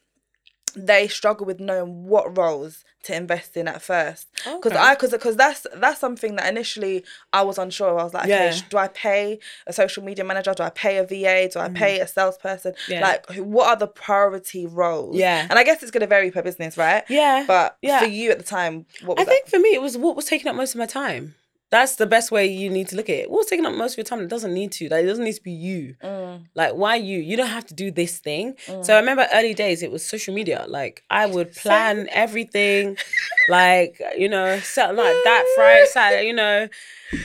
they 0.76 1.08
struggle 1.08 1.46
with 1.46 1.60
knowing 1.60 2.06
what 2.06 2.36
roles 2.36 2.84
to 3.04 3.14
invest 3.14 3.56
in 3.56 3.68
at 3.68 3.80
first. 3.80 4.26
Because 4.44 4.72
Okay. 4.72 4.76
I 4.76 4.94
because 4.94 5.12
because 5.12 5.36
that's 5.36 5.66
that's 5.76 6.00
something 6.00 6.36
that 6.36 6.48
initially 6.48 7.04
I 7.32 7.42
was 7.42 7.56
unsure. 7.58 7.90
of. 7.90 7.98
I 7.98 8.04
was 8.04 8.14
like, 8.14 8.24
okay, 8.24 8.50
Yeah. 8.50 8.60
do 8.68 8.76
I 8.76 8.88
pay 8.88 9.38
a 9.66 9.72
social 9.72 10.02
media 10.02 10.24
manager? 10.24 10.52
Do 10.54 10.62
I 10.64 10.70
pay 10.70 10.98
a 10.98 11.04
VA? 11.04 11.48
Do 11.52 11.60
I 11.60 11.68
pay 11.68 12.00
a 12.00 12.06
salesperson? 12.08 12.72
Mm. 12.72 12.88
Yeah. 12.88 13.00
Like, 13.00 13.26
what 13.36 13.68
are 13.68 13.76
the 13.76 13.86
priority 13.86 14.66
roles? 14.66 15.16
Yeah. 15.16 15.46
and 15.48 15.58
I 15.58 15.64
guess 15.64 15.82
it's 15.82 15.90
gonna 15.92 16.06
vary 16.06 16.30
per 16.30 16.42
business, 16.42 16.76
right? 16.76 17.04
Yeah. 17.08 17.44
But 17.46 17.76
Yeah. 17.82 18.00
for 18.00 18.06
you 18.06 18.30
at 18.30 18.38
the 18.38 18.44
time, 18.44 18.86
what 19.04 19.18
I 19.20 19.24
that? 19.24 19.30
think 19.30 19.48
for 19.48 19.58
me, 19.58 19.74
it 19.74 19.80
was 19.82 19.96
what 19.96 20.16
was 20.16 20.24
taking 20.26 20.48
up 20.48 20.56
most 20.56 20.74
of 20.74 20.78
my 20.78 20.86
time. 20.86 21.34
That's 21.70 21.96
the 21.96 22.06
best 22.06 22.30
way 22.30 22.46
you 22.46 22.70
need 22.70 22.88
to 22.88 22.96
look 22.96 23.10
at 23.10 23.16
it. 23.16 23.30
What's 23.30 23.50
taking 23.50 23.66
up 23.66 23.74
most 23.74 23.92
of 23.92 23.98
your 23.98 24.04
time? 24.04 24.20
It 24.20 24.28
doesn't 24.28 24.54
need 24.54 24.72
to. 24.72 24.88
Like, 24.88 25.04
it 25.04 25.06
doesn't 25.06 25.24
need 25.24 25.34
to 25.34 25.42
be 25.42 25.52
you. 25.52 25.96
Mm. 26.02 26.44
Like, 26.54 26.72
why 26.72 26.96
you? 26.96 27.18
You 27.18 27.36
don't 27.36 27.48
have 27.48 27.66
to 27.66 27.74
do 27.74 27.90
this 27.90 28.18
thing. 28.18 28.54
So 28.82 28.94
I 28.94 28.98
remember 28.98 29.26
early 29.34 29.52
days, 29.52 29.82
it 29.82 29.90
was 29.90 30.02
social 30.02 30.32
media. 30.34 30.64
Like, 30.66 31.02
I 31.10 31.26
would 31.26 31.52
plan 31.62 32.08
everything, 32.10 32.96
like 33.50 34.00
you 34.16 34.28
know, 34.30 34.58
something 34.60 34.96
like 34.96 35.16
that. 35.24 35.44
Friday, 35.56 35.86
Saturday, 35.92 36.26
you 36.26 36.32
know, 36.32 36.68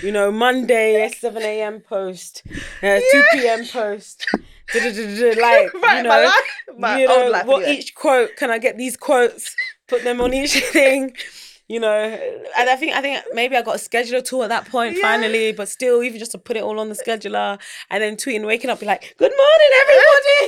you 0.02 0.12
know, 0.12 0.30
Monday 0.30 1.10
seven 1.18 1.42
a.m. 1.44 1.80
post, 1.80 2.44
uh, 2.84 3.00
two 3.12 3.24
p.m. 3.34 3.66
post. 3.66 4.26
Like, 4.76 5.38
Right, 5.38 5.70
you 5.74 5.80
my 5.82 6.02
know, 6.02 6.10
life- 6.10 6.78
my 6.80 7.00
you 7.00 7.08
old 7.08 7.20
know, 7.26 7.30
life, 7.32 7.46
what 7.46 7.64
anyway. 7.64 7.78
each 7.80 7.96
quote 7.96 8.36
can 8.36 8.50
I 8.52 8.58
get 8.58 8.78
these 8.78 8.98
quotes? 8.98 9.56
Put 9.88 10.04
them 10.04 10.20
on 10.20 10.34
each 10.34 10.54
thing. 10.72 11.14
You 11.74 11.80
know, 11.80 12.04
and 12.60 12.70
I 12.70 12.76
think 12.76 12.92
I 12.96 13.02
think 13.02 13.24
maybe 13.34 13.56
I 13.58 13.62
got 13.70 13.76
a 13.76 13.80
scheduler 13.90 14.24
tool 14.24 14.44
at 14.44 14.50
that 14.50 14.66
point 14.70 14.96
Yeah. 14.96 15.02
finally, 15.10 15.52
but 15.60 15.68
still, 15.78 16.04
even 16.04 16.20
just 16.20 16.32
to 16.34 16.38
put 16.38 16.56
it 16.56 16.64
all 16.64 16.80
on 16.80 16.88
the 16.90 16.96
scheduler 17.04 17.60
and 17.90 18.04
then 18.04 18.16
tweeting, 18.16 18.46
waking 18.46 18.70
up, 18.70 18.80
be 18.80 18.86
like, 18.86 19.16
"Good 19.18 19.34
morning, 19.44 19.72
everybody," 19.82 20.40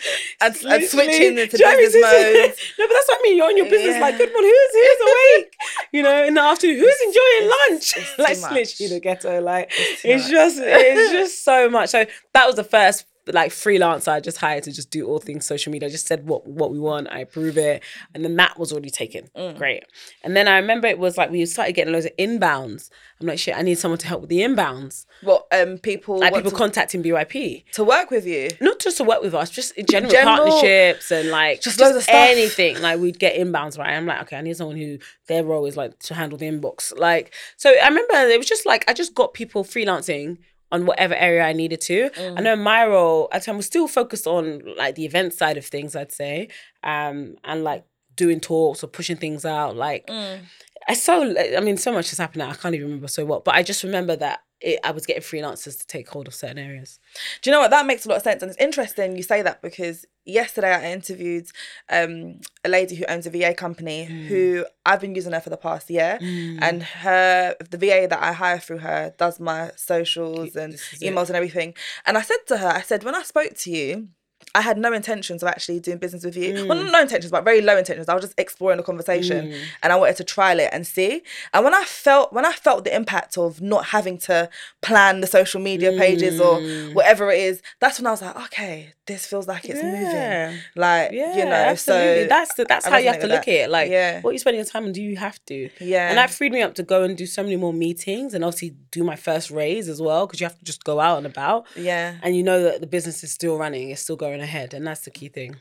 And- 0.40 0.56
and 0.72 0.84
switching 0.84 1.38
into 1.38 1.56
do 1.56 1.58
you 1.58 1.64
know 1.64 1.70
what 1.70 1.74
I 1.74 1.76
mean? 1.76 1.86
business 1.86 2.02
mode. 2.02 2.54
no, 2.78 2.84
but 2.88 2.94
that's 2.94 3.08
what 3.08 3.18
I 3.18 3.22
mean. 3.22 3.36
You're 3.36 3.46
on 3.46 3.56
your 3.56 3.70
business, 3.70 4.00
like, 4.00 4.16
"Good 4.18 4.32
morning, 4.32 4.52
who's 4.56 4.74
who's 4.86 5.00
awake?" 5.36 5.52
you 5.92 6.02
know, 6.02 6.24
in 6.24 6.34
the 6.34 6.40
afternoon, 6.40 6.78
who's 6.78 7.00
enjoying 7.06 7.42
it's- 7.42 7.52
lunch? 7.70 7.96
it's 7.96 8.18
like, 8.42 8.52
literally 8.52 8.88
the 8.94 9.00
ghetto. 9.00 9.40
Like, 9.40 9.70
It's 9.76 10.00
it's, 10.04 10.28
just 10.30 10.56
it's 10.60 11.12
just 11.12 11.44
so 11.44 11.68
much. 11.70 11.90
So 11.90 12.04
that 12.34 12.46
was 12.46 12.56
the 12.56 12.64
first 12.64 13.06
like 13.34 13.50
freelancer 13.50 14.08
I 14.12 14.20
just 14.20 14.38
hired 14.38 14.64
to 14.64 14.72
just 14.72 14.90
do 14.90 15.06
all 15.06 15.18
things 15.18 15.46
social 15.46 15.72
media. 15.72 15.88
I 15.88 15.92
just 15.92 16.06
said 16.06 16.26
what 16.26 16.46
what 16.46 16.70
we 16.70 16.78
want, 16.78 17.08
I 17.10 17.20
approve 17.20 17.58
it, 17.58 17.82
and 18.14 18.24
then 18.24 18.36
that 18.36 18.58
was 18.58 18.72
already 18.72 18.90
taken. 18.90 19.28
Mm. 19.36 19.56
Great. 19.56 19.84
And 20.22 20.36
then 20.36 20.48
I 20.48 20.56
remember 20.58 20.88
it 20.88 20.98
was 20.98 21.16
like 21.18 21.30
we 21.30 21.44
started 21.46 21.72
getting 21.74 21.92
loads 21.92 22.06
of 22.06 22.16
inbounds. 22.16 22.90
I'm 23.20 23.26
like, 23.26 23.38
shit, 23.38 23.56
I 23.56 23.62
need 23.62 23.78
someone 23.78 23.98
to 23.98 24.06
help 24.06 24.20
with 24.20 24.30
the 24.30 24.40
inbounds. 24.40 25.06
What 25.22 25.46
um 25.52 25.78
people 25.78 26.18
Like 26.18 26.34
people 26.34 26.50
to, 26.50 26.56
contacting 26.56 27.02
BYP. 27.02 27.64
to 27.72 27.84
work 27.84 28.10
with 28.10 28.26
you? 28.26 28.50
Not 28.60 28.78
just 28.78 28.96
to 28.98 29.04
work 29.04 29.22
with 29.22 29.34
us, 29.34 29.50
just 29.50 29.72
in 29.72 29.86
general, 29.86 30.10
general, 30.10 30.36
partnerships 30.36 31.10
and 31.10 31.30
like 31.30 31.60
just 31.60 31.78
just, 31.78 31.80
loads 31.80 31.96
of 31.96 32.02
stuff. 32.04 32.14
anything. 32.14 32.80
Like 32.80 33.00
we'd 33.00 33.18
get 33.18 33.36
inbounds, 33.36 33.78
right? 33.78 33.94
I'm 33.94 34.06
like, 34.06 34.22
okay, 34.22 34.36
I 34.36 34.40
need 34.42 34.56
someone 34.56 34.76
who 34.76 34.98
their 35.26 35.44
role 35.44 35.66
is 35.66 35.76
like 35.76 35.98
to 36.00 36.14
handle 36.14 36.38
the 36.38 36.46
inbox. 36.46 36.96
Like, 36.96 37.34
so 37.56 37.70
I 37.70 37.88
remember 37.88 38.14
it 38.14 38.38
was 38.38 38.46
just 38.48 38.66
like 38.66 38.84
I 38.88 38.92
just 38.92 39.14
got 39.14 39.34
people 39.34 39.64
freelancing 39.64 40.38
on 40.70 40.86
whatever 40.86 41.14
area 41.14 41.42
I 41.42 41.52
needed 41.52 41.80
to. 41.82 42.10
Mm. 42.10 42.38
I 42.38 42.42
know 42.42 42.56
my 42.56 42.86
role 42.86 43.28
at 43.32 43.40
the 43.42 43.46
time 43.46 43.56
was 43.56 43.66
still 43.66 43.88
focused 43.88 44.26
on 44.26 44.62
like 44.76 44.94
the 44.94 45.04
event 45.06 45.32
side 45.34 45.56
of 45.56 45.64
things, 45.66 45.96
I'd 45.96 46.12
say, 46.12 46.48
um, 46.82 47.36
and 47.44 47.64
like 47.64 47.84
doing 48.16 48.40
talks 48.40 48.82
or 48.84 48.88
pushing 48.88 49.16
things 49.16 49.44
out. 49.44 49.76
Like, 49.76 50.06
Mm. 50.08 50.40
I 50.86 50.94
so 50.94 51.34
I 51.56 51.60
mean, 51.60 51.76
so 51.76 51.92
much 51.92 52.08
has 52.10 52.18
happened 52.18 52.38
now. 52.38 52.50
I 52.50 52.54
can't 52.54 52.74
even 52.74 52.86
remember 52.86 53.08
so 53.08 53.24
what, 53.24 53.44
but 53.44 53.54
I 53.54 53.62
just 53.62 53.82
remember 53.82 54.16
that 54.16 54.40
it, 54.60 54.80
I 54.84 54.90
was 54.90 55.06
getting 55.06 55.22
freelancers 55.22 55.78
to 55.80 55.86
take 55.86 56.08
hold 56.08 56.26
of 56.28 56.34
certain 56.34 56.58
areas. 56.58 56.98
Do 57.42 57.50
you 57.50 57.52
know 57.54 57.60
what? 57.60 57.70
That 57.70 57.86
makes 57.86 58.04
a 58.04 58.08
lot 58.08 58.16
of 58.16 58.22
sense. 58.22 58.42
And 58.42 58.50
it's 58.50 58.60
interesting 58.60 59.16
you 59.16 59.22
say 59.22 59.42
that 59.42 59.62
because 59.62 60.04
yesterday 60.24 60.72
I 60.74 60.92
interviewed 60.92 61.46
um, 61.88 62.40
a 62.64 62.68
lady 62.68 62.96
who 62.96 63.04
owns 63.08 63.26
a 63.26 63.30
VA 63.30 63.54
company 63.54 64.06
Mm. 64.10 64.26
who 64.26 64.66
I've 64.84 65.00
been 65.00 65.14
using 65.14 65.32
her 65.32 65.40
for 65.40 65.50
the 65.50 65.56
past 65.56 65.88
year. 65.90 66.18
And 66.20 66.82
her 66.82 67.54
the 67.70 67.78
VA 67.78 68.06
that 68.10 68.22
I 68.22 68.32
hire 68.32 68.58
through 68.58 68.78
her 68.78 69.14
does 69.16 69.38
my 69.40 69.70
socials 69.76 70.54
and 70.56 70.74
is 70.74 70.92
it. 71.00 71.06
emails 71.06 71.28
and 71.28 71.36
everything. 71.36 71.74
And 72.04 72.18
I 72.18 72.22
said 72.22 72.38
to 72.48 72.58
her, 72.58 72.68
I 72.68 72.80
said, 72.82 73.04
when 73.04 73.14
I 73.14 73.22
spoke 73.22 73.54
to 73.54 73.70
you, 73.70 74.08
I 74.54 74.60
had 74.62 74.78
no 74.78 74.92
intentions 74.92 75.42
of 75.42 75.48
actually 75.48 75.80
doing 75.80 75.98
business 75.98 76.24
with 76.24 76.36
you. 76.36 76.66
Well, 76.66 76.78
mm. 76.78 76.90
no 76.90 77.00
intentions, 77.02 77.30
but 77.30 77.44
very 77.44 77.60
low 77.60 77.76
intentions. 77.76 78.08
I 78.08 78.14
was 78.14 78.22
just 78.24 78.34
exploring 78.38 78.78
the 78.78 78.82
conversation, 78.82 79.48
mm. 79.48 79.60
and 79.82 79.92
I 79.92 79.96
wanted 79.96 80.16
to 80.16 80.24
trial 80.24 80.58
it 80.58 80.70
and 80.72 80.86
see. 80.86 81.22
And 81.52 81.64
when 81.64 81.74
I 81.74 81.84
felt 81.84 82.32
when 82.32 82.44
I 82.44 82.52
felt 82.52 82.84
the 82.84 82.94
impact 82.94 83.36
of 83.38 83.60
not 83.60 83.86
having 83.86 84.18
to 84.18 84.48
plan 84.82 85.20
the 85.20 85.26
social 85.26 85.60
media 85.60 85.92
pages 85.92 86.40
or 86.40 86.58
mm. 86.58 86.94
whatever 86.94 87.30
it 87.30 87.40
is, 87.40 87.62
that's 87.80 87.98
when 87.98 88.06
I 88.06 88.10
was 88.10 88.22
like, 88.22 88.36
okay, 88.46 88.94
this 89.06 89.26
feels 89.26 89.48
like 89.48 89.64
it's 89.64 89.82
Yeah. 89.82 90.46
moving. 90.50 90.62
Like 90.76 91.12
Yeah, 91.12 91.36
you 91.36 91.44
know, 91.44 91.52
absolutely. 91.52 92.22
so 92.24 92.28
that's 92.28 92.54
the, 92.54 92.64
that's 92.64 92.86
I 92.86 92.90
how 92.90 92.96
you 92.98 93.08
have 93.08 93.20
to 93.20 93.26
look 93.26 93.44
that. 93.46 93.48
at 93.48 93.64
it. 93.64 93.70
Like, 93.70 93.90
Yeah. 93.90 94.20
what 94.20 94.32
you 94.32 94.38
spending 94.38 94.58
your 94.58 94.66
time 94.66 94.84
on? 94.84 94.92
Do 94.92 95.02
you 95.02 95.16
have 95.16 95.42
to? 95.46 95.70
Yeah. 95.80 96.08
And 96.08 96.18
that 96.18 96.30
freed 96.30 96.52
me 96.52 96.62
up 96.62 96.74
to 96.74 96.82
go 96.82 97.02
and 97.02 97.16
do 97.16 97.26
so 97.26 97.42
many 97.42 97.56
more 97.56 97.72
meetings 97.72 98.34
and 98.34 98.44
obviously 98.44 98.76
do 98.90 99.02
my 99.04 99.16
first 99.16 99.50
raise 99.50 99.88
as 99.88 100.00
well 100.00 100.26
because 100.26 100.40
you 100.40 100.44
have 100.46 100.58
to 100.58 100.64
just 100.64 100.84
go 100.84 101.00
out 101.00 101.18
and 101.18 101.26
about. 101.26 101.66
yeah. 101.76 102.16
And 102.22 102.36
you 102.36 102.42
know 102.42 102.62
that 102.62 102.80
the 102.80 102.86
business 102.86 103.24
is 103.24 103.32
still 103.32 103.56
running, 103.58 103.90
it's 103.90 104.02
still 104.02 104.16
going 104.16 104.37
ahead, 104.40 104.74
and 104.74 104.86
that's 104.86 105.02
the 105.02 105.10
key 105.10 105.28
thing. 105.28 105.56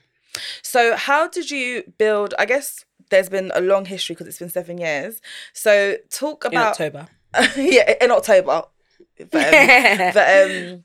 So 0.61 0.95
how 0.95 1.27
did 1.27 1.51
you 1.51 1.93
build? 1.97 2.33
I 2.37 2.45
guess 2.45 2.85
there's 3.09 3.29
been 3.29 3.51
a 3.55 3.61
long 3.61 3.85
history 3.85 4.13
because 4.15 4.27
it's 4.27 4.39
been 4.39 4.49
seven 4.49 4.77
years. 4.77 5.21
So 5.53 5.97
talk 6.09 6.45
In 6.45 6.51
about 6.51 6.71
October. 6.71 7.07
yeah, 7.55 7.93
in 8.01 8.11
October. 8.11 8.63
But, 9.31 9.45
um, 9.45 10.11
but 10.13 10.51
um, 10.51 10.83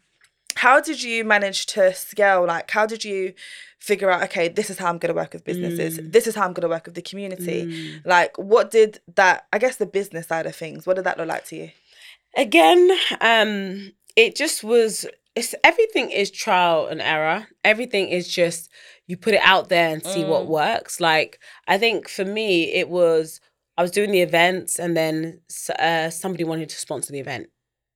how 0.57 0.81
did 0.81 1.03
you 1.03 1.23
manage 1.23 1.67
to 1.67 1.93
scale? 1.93 2.47
Like, 2.47 2.71
how 2.71 2.87
did 2.87 3.05
you 3.05 3.35
figure 3.79 4.11
out? 4.11 4.23
Okay, 4.25 4.49
this 4.49 4.71
is 4.71 4.79
how 4.79 4.89
I'm 4.89 4.97
going 4.97 5.15
to 5.15 5.19
work 5.19 5.35
with 5.35 5.45
businesses. 5.45 5.99
Mm. 5.99 6.13
This 6.13 6.27
is 6.27 6.35
how 6.35 6.47
I'm 6.47 6.55
going 6.55 6.63
to 6.63 6.69
work 6.69 6.87
with 6.87 6.95
the 6.95 7.03
community. 7.03 8.01
Like, 8.07 8.39
what 8.39 8.71
did 8.71 9.01
that? 9.17 9.47
I 9.53 9.59
guess 9.59 9.77
the 9.77 9.85
business 9.85 10.29
side 10.29 10.47
of 10.47 10.57
things. 10.57 10.87
What 10.87 10.97
did 10.97 11.05
that 11.05 11.19
look 11.19 11.29
like 11.29 11.45
to 11.47 11.57
you? 11.57 11.71
Again, 12.35 12.91
um, 13.21 13.93
it 14.17 14.35
just 14.35 14.65
was. 14.65 15.05
It's 15.35 15.55
everything 15.65 16.11
is 16.11 16.31
trial 16.31 16.87
and 16.87 17.01
error. 17.01 17.49
Everything 17.65 18.09
is 18.09 18.29
just 18.29 18.71
you 19.07 19.17
put 19.17 19.35
it 19.35 19.41
out 19.43 19.69
there 19.69 19.89
and 19.89 20.05
see 20.05 20.25
what 20.25 20.47
works. 20.47 21.01
Like 21.01 21.41
I 21.67 21.79
think 21.79 22.09
for 22.09 22.25
me, 22.25 22.73
it 22.73 22.89
was 22.89 23.41
I 23.77 23.83
was 23.83 23.91
doing 23.91 24.11
the 24.11 24.21
events 24.21 24.79
and 24.79 24.97
then 24.97 25.41
uh, 25.79 26.11
somebody 26.11 26.45
wanted 26.45 26.69
to 26.69 26.77
sponsor 26.77 27.13
the 27.13 27.21
event. 27.21 27.49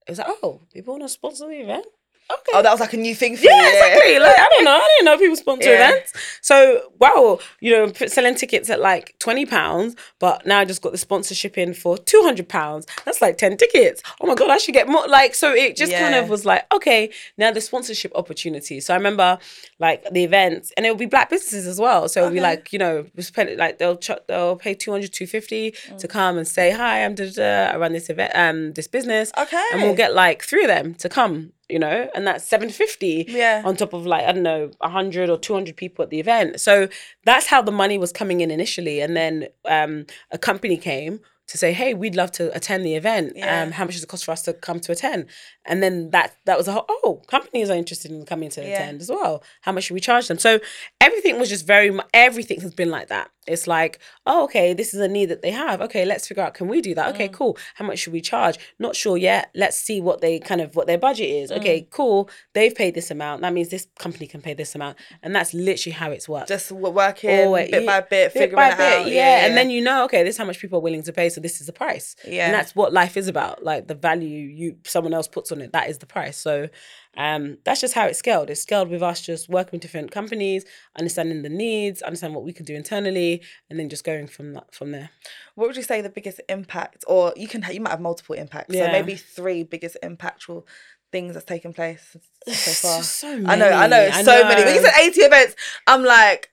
It 0.06 0.12
was 0.12 0.18
like, 0.18 0.28
oh, 0.42 0.62
people 0.72 0.94
want 0.94 1.02
to 1.02 1.08
sponsor 1.08 1.48
the 1.48 1.60
event. 1.60 1.86
Okay. 2.32 2.52
Oh, 2.54 2.62
that 2.62 2.70
was 2.72 2.80
like 2.80 2.92
a 2.92 2.96
new 2.96 3.14
thing 3.14 3.36
for 3.36 3.42
you. 3.44 3.50
Yeah, 3.50 3.62
you. 3.62 3.68
exactly. 3.68 4.18
Like 4.18 4.38
I 4.38 4.48
don't 4.50 4.64
know. 4.64 4.72
I 4.72 4.88
didn't 4.96 5.04
know 5.06 5.18
people 5.18 5.36
sponsor 5.36 5.70
Yeah. 5.70 5.90
events. 5.90 6.12
So 6.42 6.92
wow, 7.00 7.38
you 7.60 7.70
know, 7.72 7.92
selling 8.08 8.34
tickets 8.34 8.68
at 8.70 8.80
like 8.80 9.14
twenty 9.18 9.46
pounds, 9.46 9.94
but 10.18 10.44
now 10.46 10.58
I 10.60 10.64
just 10.64 10.82
got 10.82 10.92
the 10.92 10.98
sponsorship 10.98 11.56
in 11.58 11.74
for 11.74 11.96
two 11.98 12.20
hundred 12.22 12.48
pounds. 12.48 12.86
That's 13.04 13.22
like 13.22 13.38
ten 13.38 13.56
tickets. 13.56 14.02
Oh 14.20 14.26
my 14.26 14.34
god, 14.34 14.50
I 14.50 14.58
should 14.58 14.74
get 14.74 14.88
more. 14.88 15.06
Like 15.06 15.34
so, 15.34 15.52
it 15.54 15.76
just 15.76 15.92
kind 15.92 16.14
of 16.14 16.28
was 16.28 16.44
like 16.44 16.66
okay, 16.74 17.10
now 17.38 17.50
the 17.52 17.60
sponsorship 17.60 18.12
opportunity. 18.14 18.80
So 18.80 18.92
I 18.94 18.96
remember 18.96 19.38
like 19.78 20.04
the 20.10 20.24
events, 20.24 20.72
and 20.76 20.84
it 20.86 20.90
would 20.90 20.98
be 20.98 21.06
black 21.06 21.30
businesses 21.30 21.66
as 21.66 21.78
well. 21.80 22.08
So 22.08 22.24
would 22.24 22.32
be 22.34 22.40
like 22.40 22.72
you 22.72 22.78
know, 22.78 23.06
we 23.14 23.22
spend 23.22 23.56
like 23.56 23.78
they'll 23.78 23.96
ch- 23.96 24.10
they'll 24.26 24.56
pay 24.56 24.74
200 24.74 25.12
250 25.12 25.72
Mm. 25.76 25.98
to 25.98 26.08
come 26.08 26.38
and 26.38 26.46
say 26.48 26.70
hi. 26.70 27.04
I'm 27.04 27.14
da, 27.14 27.26
da, 27.26 27.32
da, 27.66 27.72
I 27.72 27.76
run 27.76 27.92
this 27.92 28.08
event, 28.10 28.32
um, 28.34 28.72
this 28.72 28.88
business. 28.88 29.30
Okay. 29.38 29.62
and 29.72 29.82
we'll 29.82 29.94
get 29.94 30.14
like 30.14 30.42
three 30.42 30.62
of 30.64 30.68
them 30.68 30.94
to 30.96 31.08
come. 31.08 31.52
You 31.68 31.80
know, 31.80 32.08
and 32.14 32.24
that's 32.26 32.44
seven 32.44 32.70
fifty 32.70 33.24
Yeah. 33.28 33.62
on 33.64 33.74
top 33.76 33.92
of 33.92 34.06
like 34.06 34.24
I 34.24 34.32
don't 34.32 34.44
know, 34.44 34.70
hundred 34.80 35.28
or 35.30 35.36
two 35.36 35.52
hundred 35.54 35.76
people 35.76 36.02
at 36.04 36.10
the 36.10 36.20
event. 36.20 36.60
So 36.60 36.88
that's 37.24 37.46
how 37.46 37.60
the 37.60 37.72
money 37.72 37.98
was 37.98 38.12
coming 38.12 38.40
in 38.40 38.50
initially, 38.52 39.00
and 39.00 39.16
then 39.16 39.48
um, 39.64 40.06
a 40.30 40.38
company 40.38 40.76
came 40.76 41.18
to 41.48 41.58
say, 41.58 41.72
"Hey, 41.72 41.92
we'd 41.92 42.14
love 42.14 42.30
to 42.32 42.54
attend 42.56 42.84
the 42.84 42.94
event. 42.94 43.32
Yeah. 43.34 43.62
Um, 43.62 43.72
how 43.72 43.84
much 43.84 43.94
does 43.94 44.02
it 44.04 44.08
cost 44.08 44.24
for 44.24 44.30
us 44.30 44.42
to 44.42 44.52
come 44.52 44.78
to 44.80 44.92
attend?" 44.92 45.26
And 45.64 45.82
then 45.82 46.10
that 46.10 46.36
that 46.44 46.56
was 46.56 46.68
a 46.68 46.72
whole. 46.72 46.84
Oh, 46.88 47.22
companies 47.26 47.68
are 47.68 47.76
interested 47.76 48.12
in 48.12 48.24
coming 48.26 48.48
to 48.50 48.60
Yeah. 48.62 48.74
attend 48.74 49.00
as 49.00 49.08
well. 49.10 49.42
How 49.62 49.72
much 49.72 49.84
should 49.84 49.94
we 49.94 50.00
charge 50.00 50.28
them? 50.28 50.38
So 50.38 50.60
everything 51.00 51.36
was 51.38 51.48
just 51.48 51.66
very. 51.66 51.90
Everything 52.14 52.60
has 52.60 52.74
been 52.74 52.90
like 52.90 53.08
that. 53.08 53.30
It's 53.46 53.66
like, 53.66 53.98
oh, 54.26 54.44
okay, 54.44 54.74
this 54.74 54.94
is 54.94 55.00
a 55.00 55.08
need 55.08 55.26
that 55.26 55.42
they 55.42 55.50
have. 55.50 55.80
Okay, 55.82 56.04
let's 56.04 56.26
figure 56.26 56.42
out. 56.42 56.54
Can 56.54 56.68
we 56.68 56.80
do 56.80 56.94
that? 56.94 57.06
Mm. 57.06 57.14
Okay, 57.14 57.28
cool. 57.28 57.56
How 57.74 57.84
much 57.84 57.98
should 58.00 58.12
we 58.12 58.20
charge? 58.20 58.58
Not 58.78 58.96
sure 58.96 59.16
yet. 59.16 59.50
Let's 59.54 59.76
see 59.76 60.00
what 60.00 60.20
they 60.20 60.38
kind 60.38 60.60
of 60.60 60.74
what 60.76 60.86
their 60.86 60.98
budget 60.98 61.28
is. 61.28 61.50
Mm. 61.50 61.58
Okay, 61.58 61.88
cool. 61.90 62.28
They've 62.54 62.74
paid 62.74 62.94
this 62.94 63.10
amount. 63.10 63.42
That 63.42 63.52
means 63.52 63.68
this 63.68 63.86
company 63.98 64.26
can 64.26 64.40
pay 64.42 64.54
this 64.54 64.74
amount, 64.74 64.98
and 65.22 65.34
that's 65.34 65.54
literally 65.54 65.94
how 65.94 66.10
it's 66.10 66.28
worked. 66.28 66.48
Just 66.48 66.72
working 66.72 67.30
Always- 67.40 67.70
bit 67.70 67.86
by 67.86 68.00
bit, 68.00 68.32
figuring 68.32 68.56
by 68.56 68.70
it 68.70 68.76
bit, 68.76 69.00
out. 69.06 69.10
yeah. 69.10 69.46
And 69.46 69.56
then 69.56 69.70
you 69.70 69.80
know, 69.82 70.04
okay, 70.04 70.22
this 70.22 70.34
is 70.34 70.38
how 70.38 70.44
much 70.44 70.58
people 70.58 70.78
are 70.78 70.82
willing 70.82 71.02
to 71.02 71.12
pay, 71.12 71.28
so 71.28 71.40
this 71.40 71.60
is 71.60 71.66
the 71.66 71.72
price. 71.72 72.16
Yeah. 72.26 72.46
And 72.46 72.54
that's 72.54 72.74
what 72.74 72.92
life 72.92 73.16
is 73.16 73.28
about. 73.28 73.62
Like 73.62 73.86
the 73.88 73.94
value 73.94 74.28
you 74.28 74.76
someone 74.84 75.14
else 75.14 75.28
puts 75.28 75.52
on 75.52 75.60
it, 75.60 75.72
that 75.72 75.88
is 75.88 75.98
the 75.98 76.06
price. 76.06 76.36
So 76.36 76.68
um 77.16 77.58
that's 77.64 77.80
just 77.80 77.94
how 77.94 78.06
it's 78.06 78.18
scaled. 78.18 78.50
It's 78.50 78.62
scaled 78.62 78.88
with 78.88 79.02
us 79.02 79.20
just 79.20 79.48
working 79.48 79.72
with 79.72 79.82
different 79.82 80.10
companies, 80.10 80.64
understanding 80.98 81.42
the 81.42 81.48
needs, 81.48 82.02
understanding 82.02 82.34
what 82.34 82.44
we 82.44 82.52
can 82.52 82.64
do 82.64 82.74
internally, 82.74 83.42
and 83.70 83.78
then 83.78 83.88
just 83.88 84.04
going 84.04 84.26
from 84.26 84.54
that 84.54 84.74
from 84.74 84.92
there. 84.92 85.10
what 85.54 85.66
would 85.66 85.76
you 85.76 85.82
say 85.82 86.00
the 86.00 86.10
biggest 86.10 86.40
impact, 86.48 87.04
or 87.06 87.32
you 87.36 87.48
can 87.48 87.64
you 87.72 87.80
might 87.80 87.90
have 87.90 88.00
multiple 88.00 88.34
impacts. 88.34 88.74
So 88.74 88.86
maybe 88.90 89.16
three 89.16 89.62
biggest 89.62 89.96
impactful 90.02 90.64
things 91.12 91.34
that's 91.34 91.46
taken 91.46 91.72
place 91.72 92.16
so 92.46 92.88
far. 92.88 93.02
so 93.02 93.28
I 93.28 93.56
know, 93.56 93.70
I 93.70 93.86
know. 93.86 94.10
I 94.12 94.22
so 94.22 94.44
many. 94.44 94.64
When 94.64 94.74
you 94.74 94.82
said 94.82 94.92
eighty 95.00 95.20
events, 95.20 95.54
I'm 95.86 96.02
like, 96.04 96.50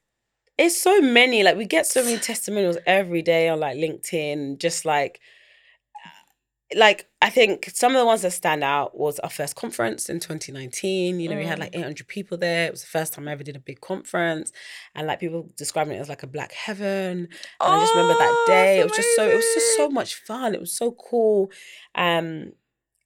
it's 0.57 0.79
so 0.79 1.01
many 1.01 1.43
like 1.43 1.57
we 1.57 1.65
get 1.65 1.85
so 1.85 2.03
many 2.03 2.17
testimonials 2.31 2.77
every 2.85 3.21
day 3.21 3.49
on 3.49 3.59
like 3.59 3.77
linkedin 3.77 4.57
just 4.59 4.85
like 4.85 5.19
like 6.75 7.07
i 7.21 7.29
think 7.29 7.69
some 7.73 7.91
of 7.93 7.99
the 7.99 8.05
ones 8.05 8.21
that 8.23 8.31
stand 8.31 8.63
out 8.63 8.97
was 8.97 9.19
our 9.19 9.29
first 9.29 9.55
conference 9.55 10.09
in 10.09 10.19
2019 10.19 11.19
you 11.19 11.29
know 11.29 11.35
we 11.35 11.45
had 11.45 11.59
like 11.59 11.75
800 11.75 12.07
people 12.07 12.37
there. 12.37 12.67
It 12.67 12.71
was 12.71 12.81
the 12.81 12.87
first 12.87 13.13
time 13.13 13.27
i 13.27 13.31
ever 13.31 13.43
did 13.43 13.55
a 13.55 13.59
big 13.59 13.79
conference. 13.81 14.51
And 14.95 15.07
like 15.07 15.19
people 15.19 15.49
describing 15.57 15.95
it 15.95 15.99
as 15.99 16.09
like 16.09 16.23
a 16.23 16.27
black 16.27 16.51
heaven. 16.53 17.27
And 17.61 17.73
i 17.75 17.79
just 17.79 17.93
remember 17.93 18.15
that 18.19 18.29
Oh, 18.31 18.45
day. 18.47 18.79
it 18.79 18.83
was 18.83 18.93
just 18.93 19.15
so 19.15 19.27
it 19.27 19.35
was 19.35 19.45
just 19.53 19.77
so 19.77 19.89
much 19.89 20.15
fun. 20.15 20.53
It 20.53 20.59
was 20.59 20.73
so 20.75 20.91
cool. 20.91 21.51
Um 21.95 22.53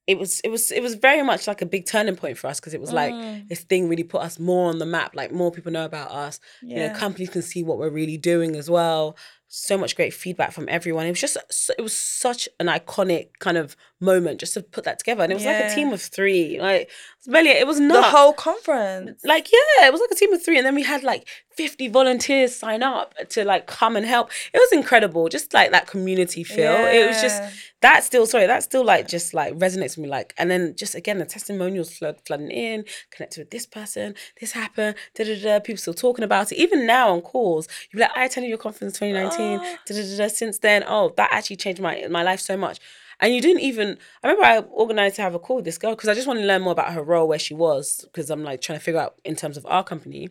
it 0.07 0.17
was 0.17 0.39
it 0.39 0.49
was 0.49 0.71
it 0.71 0.81
was 0.81 0.95
very 0.95 1.21
much 1.21 1.47
like 1.47 1.61
a 1.61 1.65
big 1.65 1.85
turning 1.85 2.15
point 2.15 2.37
for 2.37 2.47
us 2.47 2.59
because 2.61 2.73
it 2.73 2.79
was 2.79 2.93
like 2.93 3.13
Mm. 3.13 3.47
this 3.49 3.61
thing 3.65 3.89
really 3.89 4.05
put 4.05 4.21
us 4.21 4.39
more 4.39 4.69
on 4.69 4.79
the 4.79 4.85
map. 4.85 5.15
Like 5.15 5.33
more 5.33 5.51
people 5.51 5.71
know 5.71 5.83
about 5.83 6.11
us. 6.11 6.39
You 6.61 6.77
know 6.77 6.85
Yeah. 6.85 6.93
companies 6.93 7.29
can 7.29 7.41
see 7.41 7.61
what 7.61 7.77
we're 7.77 7.89
really 7.89 8.17
doing 8.17 8.55
as 8.55 8.69
well 8.69 9.17
so 9.47 9.77
much 9.77 9.95
great 9.95 10.13
feedback 10.13 10.51
from 10.51 10.67
everyone. 10.69 11.05
It 11.05 11.11
was 11.11 11.21
just 11.21 11.37
it 11.77 11.81
was 11.81 11.95
such 11.95 12.49
an 12.59 12.67
iconic 12.67 13.29
kind 13.39 13.57
of 13.57 13.75
moment 13.99 14.39
just 14.39 14.53
to 14.55 14.61
put 14.61 14.83
that 14.83 14.99
together. 14.99 15.23
And 15.23 15.31
it 15.31 15.35
was 15.35 15.45
like 15.45 15.63
a 15.71 15.73
team 15.73 15.93
of 15.93 16.01
three 16.01 16.59
like 16.59 16.81
it 16.81 16.89
was 17.27 17.45
it 17.45 17.67
was 17.67 17.79
not 17.79 17.93
the 17.93 18.17
whole 18.17 18.33
conference. 18.33 19.21
like 19.23 19.49
yeah 19.51 19.87
it 19.87 19.91
was 19.91 20.01
like 20.01 20.11
a 20.11 20.15
team 20.15 20.33
of 20.33 20.43
three. 20.43 20.57
And 20.57 20.65
then 20.65 20.75
we 20.75 20.83
had 20.83 21.03
like 21.03 21.27
50 21.57 21.87
volunteers 21.87 22.55
sign 22.55 22.83
up 22.83 23.15
to 23.29 23.43
like 23.43 23.65
come 23.65 23.95
and 23.95 24.05
help. 24.05 24.29
It 24.53 24.59
was 24.59 24.71
incredible. 24.71 25.27
Just 25.27 25.53
like 25.55 25.71
that 25.71 25.87
community 25.87 26.43
feel. 26.43 26.71
It 26.71 27.07
was 27.07 27.19
just 27.19 27.41
that 27.81 28.03
still 28.03 28.27
sorry, 28.27 28.45
that 28.45 28.61
still 28.61 28.85
like 28.85 29.07
just 29.07 29.33
like 29.33 29.57
resonates 29.57 29.97
with 29.97 29.99
me. 29.99 30.09
Like 30.09 30.35
and 30.37 30.51
then 30.51 30.75
just 30.75 30.93
again 30.93 31.17
the 31.17 31.25
testimonials 31.25 31.97
flood, 31.97 32.17
flooding 32.25 32.51
in, 32.51 32.85
connected 33.09 33.41
with 33.41 33.49
this 33.49 33.65
person, 33.65 34.13
this 34.39 34.51
happened, 34.51 34.95
da 35.15 35.25
da 35.25 35.41
da. 35.41 35.59
People 35.59 35.79
still 35.79 35.95
talking 35.95 36.23
about 36.23 36.51
it. 36.51 36.57
Even 36.59 36.85
now 36.85 37.09
on 37.09 37.21
calls, 37.21 37.67
you're 37.91 38.01
like, 38.01 38.15
I 38.15 38.25
attended 38.25 38.49
your 38.49 38.59
conference 38.59 38.99
2019. 38.99 39.59
Oh. 39.59 39.63
Ah. 39.63 39.77
Da, 39.87 39.95
da, 39.95 40.01
da, 40.01 40.17
da. 40.17 40.27
Since 40.27 40.59
then, 40.59 40.83
oh, 40.87 41.11
that 41.17 41.29
actually 41.31 41.55
changed 41.55 41.81
my 41.81 42.05
my 42.09 42.21
life 42.21 42.39
so 42.39 42.55
much. 42.55 42.79
And 43.19 43.33
you 43.33 43.41
didn't 43.41 43.61
even. 43.63 43.97
I 44.23 44.27
remember 44.27 44.45
I 44.45 44.57
organized 44.59 45.15
to 45.15 45.23
have 45.23 45.33
a 45.33 45.39
call 45.39 45.55
with 45.57 45.65
this 45.65 45.77
girl 45.79 45.91
because 45.95 46.07
I 46.07 46.13
just 46.13 46.27
wanted 46.27 46.41
to 46.41 46.47
learn 46.47 46.61
more 46.61 46.73
about 46.73 46.93
her 46.93 47.01
role, 47.01 47.27
where 47.27 47.39
she 47.39 47.53
was, 47.55 48.01
because 48.03 48.29
I'm 48.29 48.43
like 48.43 48.61
trying 48.61 48.77
to 48.77 48.83
figure 48.85 48.99
out 48.99 49.15
in 49.25 49.35
terms 49.35 49.57
of 49.57 49.65
our 49.65 49.83
company. 49.83 50.29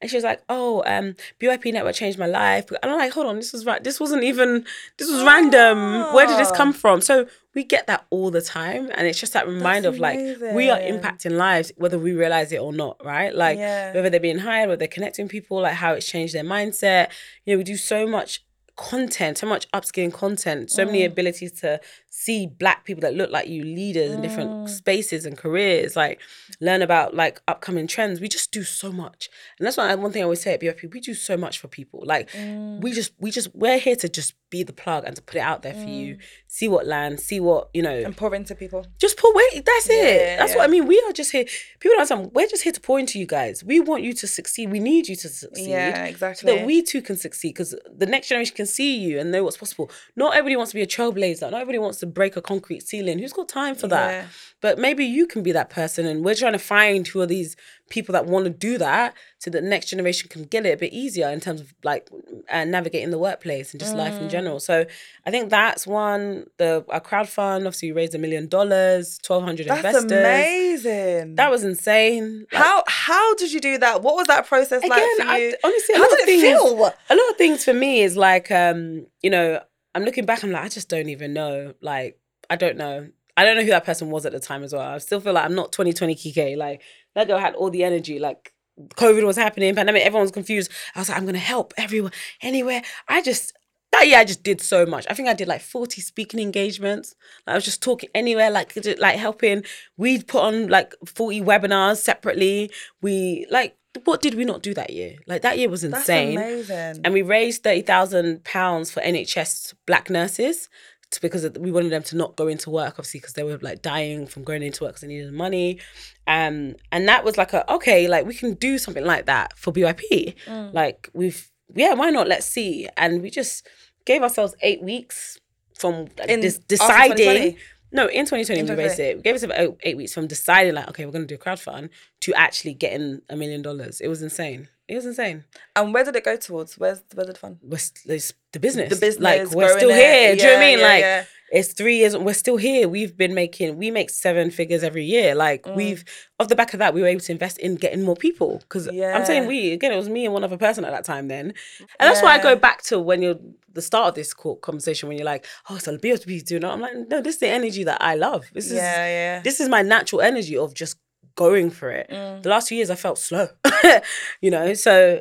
And 0.00 0.08
she 0.10 0.16
was 0.16 0.22
like, 0.24 0.40
"Oh, 0.48 0.82
um, 0.86 1.16
BYP 1.40 1.72
Network 1.72 1.96
changed 1.96 2.16
my 2.18 2.26
life." 2.26 2.70
And 2.70 2.92
I'm 2.92 2.98
like, 2.98 3.12
"Hold 3.12 3.26
on, 3.26 3.36
this 3.36 3.52
was 3.52 3.66
right. 3.66 3.82
This 3.82 3.98
wasn't 3.98 4.22
even. 4.22 4.64
This 4.98 5.10
was 5.10 5.24
random. 5.24 6.12
Where 6.14 6.26
did 6.26 6.38
this 6.38 6.50
Ah. 6.52 6.54
come 6.54 6.72
from?" 6.72 7.00
So 7.00 7.26
we 7.56 7.64
get 7.64 7.88
that 7.88 8.06
all 8.10 8.30
the 8.30 8.42
time, 8.42 8.88
and 8.94 9.06
it's 9.08 9.18
just 9.18 9.32
that 9.32 9.48
reminder 9.48 9.88
of 9.88 9.98
like 9.98 10.20
we 10.54 10.70
are 10.70 10.78
impacting 10.78 11.32
lives 11.32 11.72
whether 11.76 11.98
we 11.98 12.12
realize 12.12 12.52
it 12.52 12.60
or 12.60 12.72
not, 12.72 13.04
right? 13.04 13.34
Like 13.34 13.58
Yeah. 13.58 13.94
whether 13.94 14.10
they're 14.10 14.20
being 14.20 14.38
hired, 14.38 14.68
whether 14.68 14.78
they're 14.78 14.86
connecting 14.88 15.26
people, 15.26 15.60
like 15.60 15.74
how 15.74 15.94
it's 15.94 16.06
changed 16.06 16.34
their 16.34 16.44
mindset. 16.44 17.08
You 17.44 17.54
know, 17.54 17.58
we 17.58 17.64
do 17.64 17.76
so 17.76 18.06
much 18.06 18.44
content, 18.76 19.36
so 19.38 19.44
much 19.46 19.68
upskilling 19.72 20.12
content, 20.12 20.70
so 20.70 20.82
Mm. 20.84 20.86
many 20.86 21.04
abilities 21.04 21.50
to 21.60 21.80
see 22.24 22.46
black 22.48 22.84
people 22.84 23.00
that 23.00 23.14
look 23.14 23.30
like 23.30 23.46
you, 23.48 23.62
leaders 23.62 24.10
in 24.12 24.18
Mm. 24.18 24.22
different 24.22 24.70
spaces 24.70 25.24
and 25.24 25.36
careers, 25.38 25.94
like 25.94 26.20
learn 26.60 26.82
about 26.82 27.14
like 27.14 27.40
upcoming 27.46 27.86
trends. 27.86 28.20
We 28.20 28.28
just 28.28 28.50
do 28.50 28.64
so 28.64 28.90
much. 28.90 29.30
And 29.58 29.64
that's 29.66 29.76
why 29.76 29.94
one 29.94 30.10
thing 30.12 30.22
I 30.22 30.24
always 30.24 30.42
say 30.42 30.54
at 30.54 30.60
BFP, 30.60 30.92
we 30.92 31.00
do 31.00 31.14
so 31.14 31.36
much 31.36 31.58
for 31.60 31.68
people. 31.68 32.00
Like 32.04 32.28
Mm. 32.32 32.80
we 32.82 32.90
just 32.92 33.12
we 33.20 33.30
just 33.30 33.48
we're 33.54 33.78
here 33.78 33.96
to 33.96 34.08
just 34.08 34.34
be 34.50 34.62
the 34.62 34.72
plug 34.72 35.04
and 35.06 35.14
to 35.14 35.20
put 35.22 35.36
it 35.36 35.40
out 35.50 35.60
there 35.62 35.74
for 35.74 35.88
you, 36.00 36.14
Mm. 36.14 36.20
see 36.46 36.68
what 36.68 36.86
lands, 36.86 37.22
see 37.22 37.38
what, 37.38 37.68
you 37.74 37.82
know, 37.82 37.98
and 38.08 38.16
pour 38.16 38.34
into 38.34 38.54
people. 38.54 38.80
just 38.98 39.16
pour 39.18 39.32
weight. 39.34 39.62
That's 39.70 39.88
it. 39.90 40.38
That's 40.38 40.52
yeah. 40.52 40.56
what 40.58 40.64
I 40.64 40.68
mean. 40.74 40.86
We 40.86 40.96
are 41.06 41.12
just 41.12 41.30
here. 41.32 41.44
People 41.80 41.92
don't 41.96 42.00
understand. 42.00 42.30
We're 42.34 42.46
just 42.54 42.62
here 42.64 42.72
to 42.72 42.80
pour 42.80 42.98
into 42.98 43.18
you 43.18 43.26
guys. 43.26 43.62
We 43.62 43.78
want 43.90 44.02
you 44.04 44.14
to 44.14 44.26
succeed. 44.26 44.70
We 44.72 44.80
need 44.80 45.06
you 45.06 45.16
to 45.16 45.28
succeed. 45.28 45.68
Yeah, 45.68 46.04
So 46.04 46.10
exactly. 46.14 46.46
that 46.56 46.66
we 46.66 46.82
too 46.82 47.02
can 47.02 47.16
succeed 47.16 47.50
because 47.54 47.74
the 48.02 48.06
next 48.06 48.28
generation 48.28 48.56
can 48.56 48.66
see 48.66 48.96
you 48.96 49.18
and 49.20 49.30
know 49.30 49.44
what's 49.44 49.58
possible. 49.58 49.90
Not 50.16 50.30
everybody 50.34 50.56
wants 50.56 50.72
to 50.72 50.76
be 50.76 50.82
a 50.82 50.86
trailblazer. 50.96 51.42
Not 51.50 51.60
everybody 51.60 51.78
wants 51.86 51.98
to 52.00 52.06
break 52.08 52.36
a 52.36 52.42
concrete 52.42 52.82
ceiling. 52.86 53.18
Who's 53.18 53.32
got 53.32 53.48
time 53.48 53.74
for 53.74 53.88
that? 53.88 54.10
Yeah. 54.10 54.26
But 54.60 54.78
maybe 54.78 55.04
you 55.04 55.26
can 55.26 55.42
be 55.42 55.52
that 55.52 55.70
person. 55.70 56.04
And 56.06 56.24
we're 56.24 56.34
trying 56.34 56.52
to 56.52 56.58
find 56.58 57.06
who 57.06 57.20
are 57.20 57.26
these 57.26 57.54
people 57.90 58.12
that 58.12 58.26
want 58.26 58.44
to 58.44 58.50
do 58.50 58.76
that 58.78 59.14
so 59.38 59.50
that 59.50 59.62
next 59.62 59.86
generation 59.86 60.28
can 60.28 60.44
get 60.44 60.66
it 60.66 60.72
a 60.74 60.76
bit 60.76 60.92
easier 60.92 61.28
in 61.28 61.40
terms 61.40 61.60
of 61.60 61.72
like 61.84 62.08
uh, 62.50 62.64
navigating 62.64 63.10
the 63.10 63.18
workplace 63.18 63.72
and 63.72 63.80
just 63.80 63.94
life 63.94 64.14
Mm. 64.14 64.22
in 64.22 64.28
general. 64.28 64.60
So 64.60 64.84
I 65.24 65.30
think 65.30 65.48
that's 65.50 65.86
one. 65.86 66.46
The 66.56 66.84
our 66.88 67.00
crowdfund, 67.00 67.58
obviously, 67.58 67.92
we 67.92 67.96
raised 67.96 68.14
a 68.14 68.18
million 68.18 68.48
dollars, 68.48 69.18
1,200 69.26 69.68
That's 69.68 69.78
investors. 69.78 70.12
amazing. 70.12 71.34
That 71.36 71.50
was 71.50 71.62
insane. 71.64 72.46
Like, 72.52 72.62
how 72.62 72.82
how 72.86 73.34
did 73.36 73.52
you 73.52 73.60
do 73.60 73.78
that? 73.78 74.02
What 74.02 74.16
was 74.16 74.26
that 74.26 74.46
process 74.46 74.82
like 74.82 75.00
for 75.02 75.22
you? 75.22 75.28
I, 75.28 75.54
honestly, 75.64 75.94
a 75.94 75.98
how 75.98 76.02
lot 76.04 76.10
did 76.10 76.22
of 76.22 76.28
it 76.28 76.40
things, 76.40 76.42
feel? 76.42 76.76
A 77.10 77.14
lot 77.14 77.30
of 77.30 77.36
things 77.36 77.64
for 77.64 77.74
me 77.74 78.00
is 78.00 78.16
like, 78.16 78.50
um, 78.50 79.06
you 79.22 79.30
know, 79.30 79.60
I'm 79.94 80.04
looking 80.04 80.26
back. 80.26 80.42
I'm 80.44 80.52
like, 80.52 80.64
I 80.64 80.68
just 80.68 80.88
don't 80.88 81.08
even 81.08 81.32
know. 81.32 81.74
Like, 81.80 82.18
I 82.50 82.56
don't 82.56 82.76
know. 82.76 83.08
I 83.36 83.44
don't 83.44 83.56
know 83.56 83.62
who 83.62 83.70
that 83.70 83.84
person 83.84 84.10
was 84.10 84.26
at 84.26 84.32
the 84.32 84.40
time 84.40 84.64
as 84.64 84.72
well. 84.72 84.82
I 84.82 84.98
still 84.98 85.20
feel 85.20 85.32
like 85.32 85.44
I'm 85.44 85.54
not 85.54 85.70
2020 85.70 86.14
Kike. 86.16 86.56
Like 86.56 86.82
that 87.14 87.28
girl 87.28 87.38
had 87.38 87.54
all 87.54 87.70
the 87.70 87.84
energy. 87.84 88.18
Like 88.18 88.52
COVID 88.96 89.24
was 89.24 89.36
happening, 89.36 89.74
pandemic, 89.74 90.02
everyone 90.02 90.24
was 90.24 90.32
confused. 90.32 90.72
I 90.94 90.98
was 91.00 91.08
like, 91.08 91.18
I'm 91.18 91.24
gonna 91.24 91.38
help 91.38 91.72
everyone, 91.76 92.12
anywhere. 92.42 92.82
I 93.08 93.22
just 93.22 93.52
that 93.92 94.06
year 94.06 94.18
I 94.18 94.24
just 94.24 94.42
did 94.42 94.60
so 94.60 94.84
much. 94.84 95.06
I 95.08 95.14
think 95.14 95.28
I 95.28 95.34
did 95.34 95.48
like 95.48 95.60
40 95.60 96.00
speaking 96.00 96.40
engagements. 96.40 97.14
I 97.46 97.54
was 97.54 97.64
just 97.64 97.82
talking 97.82 98.10
anywhere, 98.14 98.50
like 98.50 98.76
like 98.98 99.16
helping. 99.16 99.64
We'd 99.96 100.26
put 100.26 100.42
on 100.42 100.68
like 100.68 100.94
40 101.06 101.40
webinars 101.42 101.98
separately. 101.98 102.70
We 103.00 103.46
like 103.50 103.77
what 104.04 104.20
did 104.20 104.34
we 104.34 104.44
not 104.44 104.62
do 104.62 104.74
that 104.74 104.90
year? 104.90 105.16
Like 105.26 105.42
that 105.42 105.58
year 105.58 105.68
was 105.68 105.82
That's 105.82 106.00
insane. 106.00 106.36
amazing. 106.36 107.00
And 107.04 107.12
we 107.12 107.22
raised 107.22 107.62
thirty 107.62 107.82
thousand 107.82 108.44
pounds 108.44 108.90
for 108.90 109.00
NHS 109.00 109.74
black 109.86 110.10
nurses 110.10 110.68
to, 111.10 111.20
because 111.20 111.48
we 111.58 111.72
wanted 111.72 111.90
them 111.90 112.02
to 112.04 112.16
not 112.16 112.36
go 112.36 112.48
into 112.48 112.70
work, 112.70 112.94
obviously, 112.94 113.20
because 113.20 113.34
they 113.34 113.42
were 113.42 113.58
like 113.58 113.82
dying 113.82 114.26
from 114.26 114.44
going 114.44 114.62
into 114.62 114.84
work 114.84 114.92
because 114.92 115.02
they 115.02 115.08
needed 115.08 115.28
the 115.28 115.32
money. 115.36 115.78
Um, 116.26 116.74
and 116.92 117.08
that 117.08 117.24
was 117.24 117.36
like 117.38 117.52
a 117.52 117.70
okay, 117.72 118.08
like 118.08 118.26
we 118.26 118.34
can 118.34 118.54
do 118.54 118.78
something 118.78 119.04
like 119.04 119.26
that 119.26 119.56
for 119.58 119.72
BYP. 119.72 120.34
Mm. 120.46 120.74
Like 120.74 121.08
we've 121.14 121.50
yeah, 121.74 121.94
why 121.94 122.10
not? 122.10 122.28
Let's 122.28 122.46
see. 122.46 122.88
And 122.96 123.22
we 123.22 123.30
just 123.30 123.66
gave 124.04 124.22
ourselves 124.22 124.54
eight 124.62 124.82
weeks 124.82 125.38
from 125.78 126.08
like, 126.18 126.28
In- 126.28 126.40
deciding. 126.66 127.56
2020? 127.90 127.96
No, 127.96 128.06
in 128.06 128.24
2020 128.26 128.60
In 128.60 128.66
we 128.66 128.84
raised 128.84 129.00
it. 129.00 129.16
We 129.16 129.22
gave 129.22 129.34
us 129.34 129.42
about 129.42 129.58
eight, 129.58 129.70
eight 129.82 129.96
weeks 129.96 130.12
from 130.12 130.26
deciding 130.26 130.74
like, 130.74 130.88
okay, 130.88 131.06
we're 131.06 131.12
gonna 131.12 131.26
do 131.26 131.34
a 131.34 131.38
crowdfund 131.38 131.90
to 132.20 132.34
actually 132.34 132.74
getting 132.74 133.22
a 133.28 133.36
million 133.36 133.62
dollars. 133.62 134.00
It 134.00 134.08
was 134.08 134.22
insane. 134.22 134.68
It 134.88 134.94
was 134.94 135.06
insane. 135.06 135.44
And 135.76 135.92
where 135.92 136.04
did 136.04 136.16
it 136.16 136.24
go 136.24 136.36
towards? 136.36 136.78
Where's 136.78 137.02
where 137.14 137.26
did 137.26 137.34
the 137.34 137.38
fund? 137.38 137.58
we're 137.62 137.78
st- 137.78 138.14
it's 138.14 138.32
the 138.52 138.60
business. 138.60 138.88
The 138.88 139.00
business, 139.00 139.22
like 139.22 139.50
we're 139.50 139.76
still 139.76 139.90
it. 139.90 139.96
here. 139.96 140.36
Do 140.36 140.42
you 140.42 140.48
know 140.48 140.54
what 140.54 140.62
I 140.62 140.66
mean? 140.66 140.78
yeah, 140.78 140.86
like 140.86 141.00
yeah. 141.00 141.24
It's 141.50 141.72
three 141.72 141.98
years. 141.98 142.16
We're 142.16 142.34
still 142.34 142.56
here. 142.56 142.88
We've 142.88 143.16
been 143.16 143.34
making. 143.34 143.76
We 143.76 143.90
make 143.90 144.10
seven 144.10 144.50
figures 144.50 144.82
every 144.82 145.04
year. 145.04 145.34
Like 145.34 145.62
Mm. 145.64 145.74
we've 145.76 146.04
off 146.40 146.48
the 146.48 146.54
back 146.56 146.72
of 146.72 146.78
that, 146.78 146.94
we 146.94 147.00
were 147.00 147.06
able 147.08 147.20
to 147.22 147.32
invest 147.32 147.58
in 147.58 147.74
getting 147.76 148.02
more 148.02 148.16
people. 148.16 148.58
Because 148.58 148.86
I'm 148.88 149.24
saying 149.24 149.46
we 149.46 149.72
again. 149.72 149.92
It 149.92 149.96
was 149.96 150.08
me 150.08 150.24
and 150.24 150.34
one 150.34 150.44
other 150.44 150.56
person 150.58 150.84
at 150.84 150.90
that 150.92 151.04
time. 151.04 151.28
Then, 151.28 151.46
and 151.48 151.54
that's 151.98 152.22
why 152.22 152.34
I 152.34 152.42
go 152.42 152.54
back 152.56 152.82
to 152.84 152.98
when 152.98 153.22
you're 153.22 153.38
the 153.72 153.82
start 153.82 154.08
of 154.08 154.14
this 154.14 154.34
conversation 154.34 155.08
when 155.08 155.18
you're 155.18 155.24
like, 155.26 155.46
oh, 155.70 155.78
so 155.78 155.92
the 155.92 155.98
BSB 155.98 156.36
is 156.36 156.42
doing. 156.42 156.62
it. 156.62 156.66
I'm 156.68 156.80
like, 156.80 156.94
no, 157.08 157.20
this 157.20 157.34
is 157.34 157.40
the 157.40 157.48
energy 157.48 157.84
that 157.84 158.00
I 158.02 158.14
love. 158.16 158.46
This 158.52 158.66
is 158.66 158.72
Yeah, 158.72 159.06
yeah. 159.06 159.40
this 159.42 159.60
is 159.60 159.68
my 159.68 159.82
natural 159.82 160.20
energy 160.20 160.56
of 160.56 160.74
just 160.74 160.96
going 161.36 161.70
for 161.70 161.90
it. 161.90 162.08
Mm. 162.10 162.42
The 162.42 162.48
last 162.48 162.68
few 162.68 162.76
years 162.76 162.90
I 162.90 162.96
felt 162.96 163.18
slow, 163.18 163.46
you 164.40 164.50
know. 164.50 164.74
So 164.74 165.20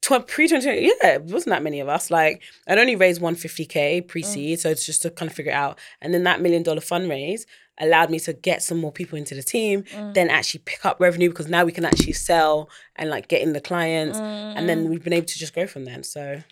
tw- 0.00 0.26
pre 0.26 0.48
2020, 0.48 0.86
yeah, 0.86 1.14
it 1.14 1.22
wasn't 1.24 1.50
that 1.50 1.62
many 1.62 1.80
of 1.80 1.88
us. 1.88 2.10
Like 2.10 2.42
I'd 2.66 2.78
only 2.78 2.96
raised 2.96 3.20
150k 3.20 4.06
pre 4.08 4.22
seed, 4.22 4.58
mm. 4.58 4.62
so 4.62 4.70
it's 4.70 4.86
just 4.86 5.02
to 5.02 5.10
kind 5.10 5.30
of 5.30 5.36
figure 5.36 5.52
it 5.52 5.54
out. 5.54 5.78
And 6.00 6.12
then 6.12 6.24
that 6.24 6.40
million 6.40 6.62
dollar 6.62 6.80
fundraise 6.80 7.46
allowed 7.80 8.10
me 8.10 8.18
to 8.20 8.32
get 8.32 8.62
some 8.62 8.78
more 8.78 8.92
people 8.92 9.16
into 9.16 9.34
the 9.34 9.42
team, 9.42 9.82
mm. 9.84 10.14
then 10.14 10.30
actually 10.30 10.60
pick 10.64 10.84
up 10.84 11.00
revenue 11.00 11.28
because 11.28 11.48
now 11.48 11.64
we 11.64 11.72
can 11.72 11.84
actually 11.84 12.12
sell 12.12 12.68
and 12.96 13.10
like 13.10 13.28
get 13.28 13.42
in 13.42 13.52
the 13.52 13.60
clients, 13.60 14.18
and 14.18 14.68
then 14.68 14.86
mm. 14.86 14.90
we've 14.90 15.04
been 15.04 15.12
able 15.12 15.26
to 15.26 15.38
just 15.38 15.54
go 15.54 15.66
from 15.66 15.84
then. 15.84 16.02
So 16.02 16.42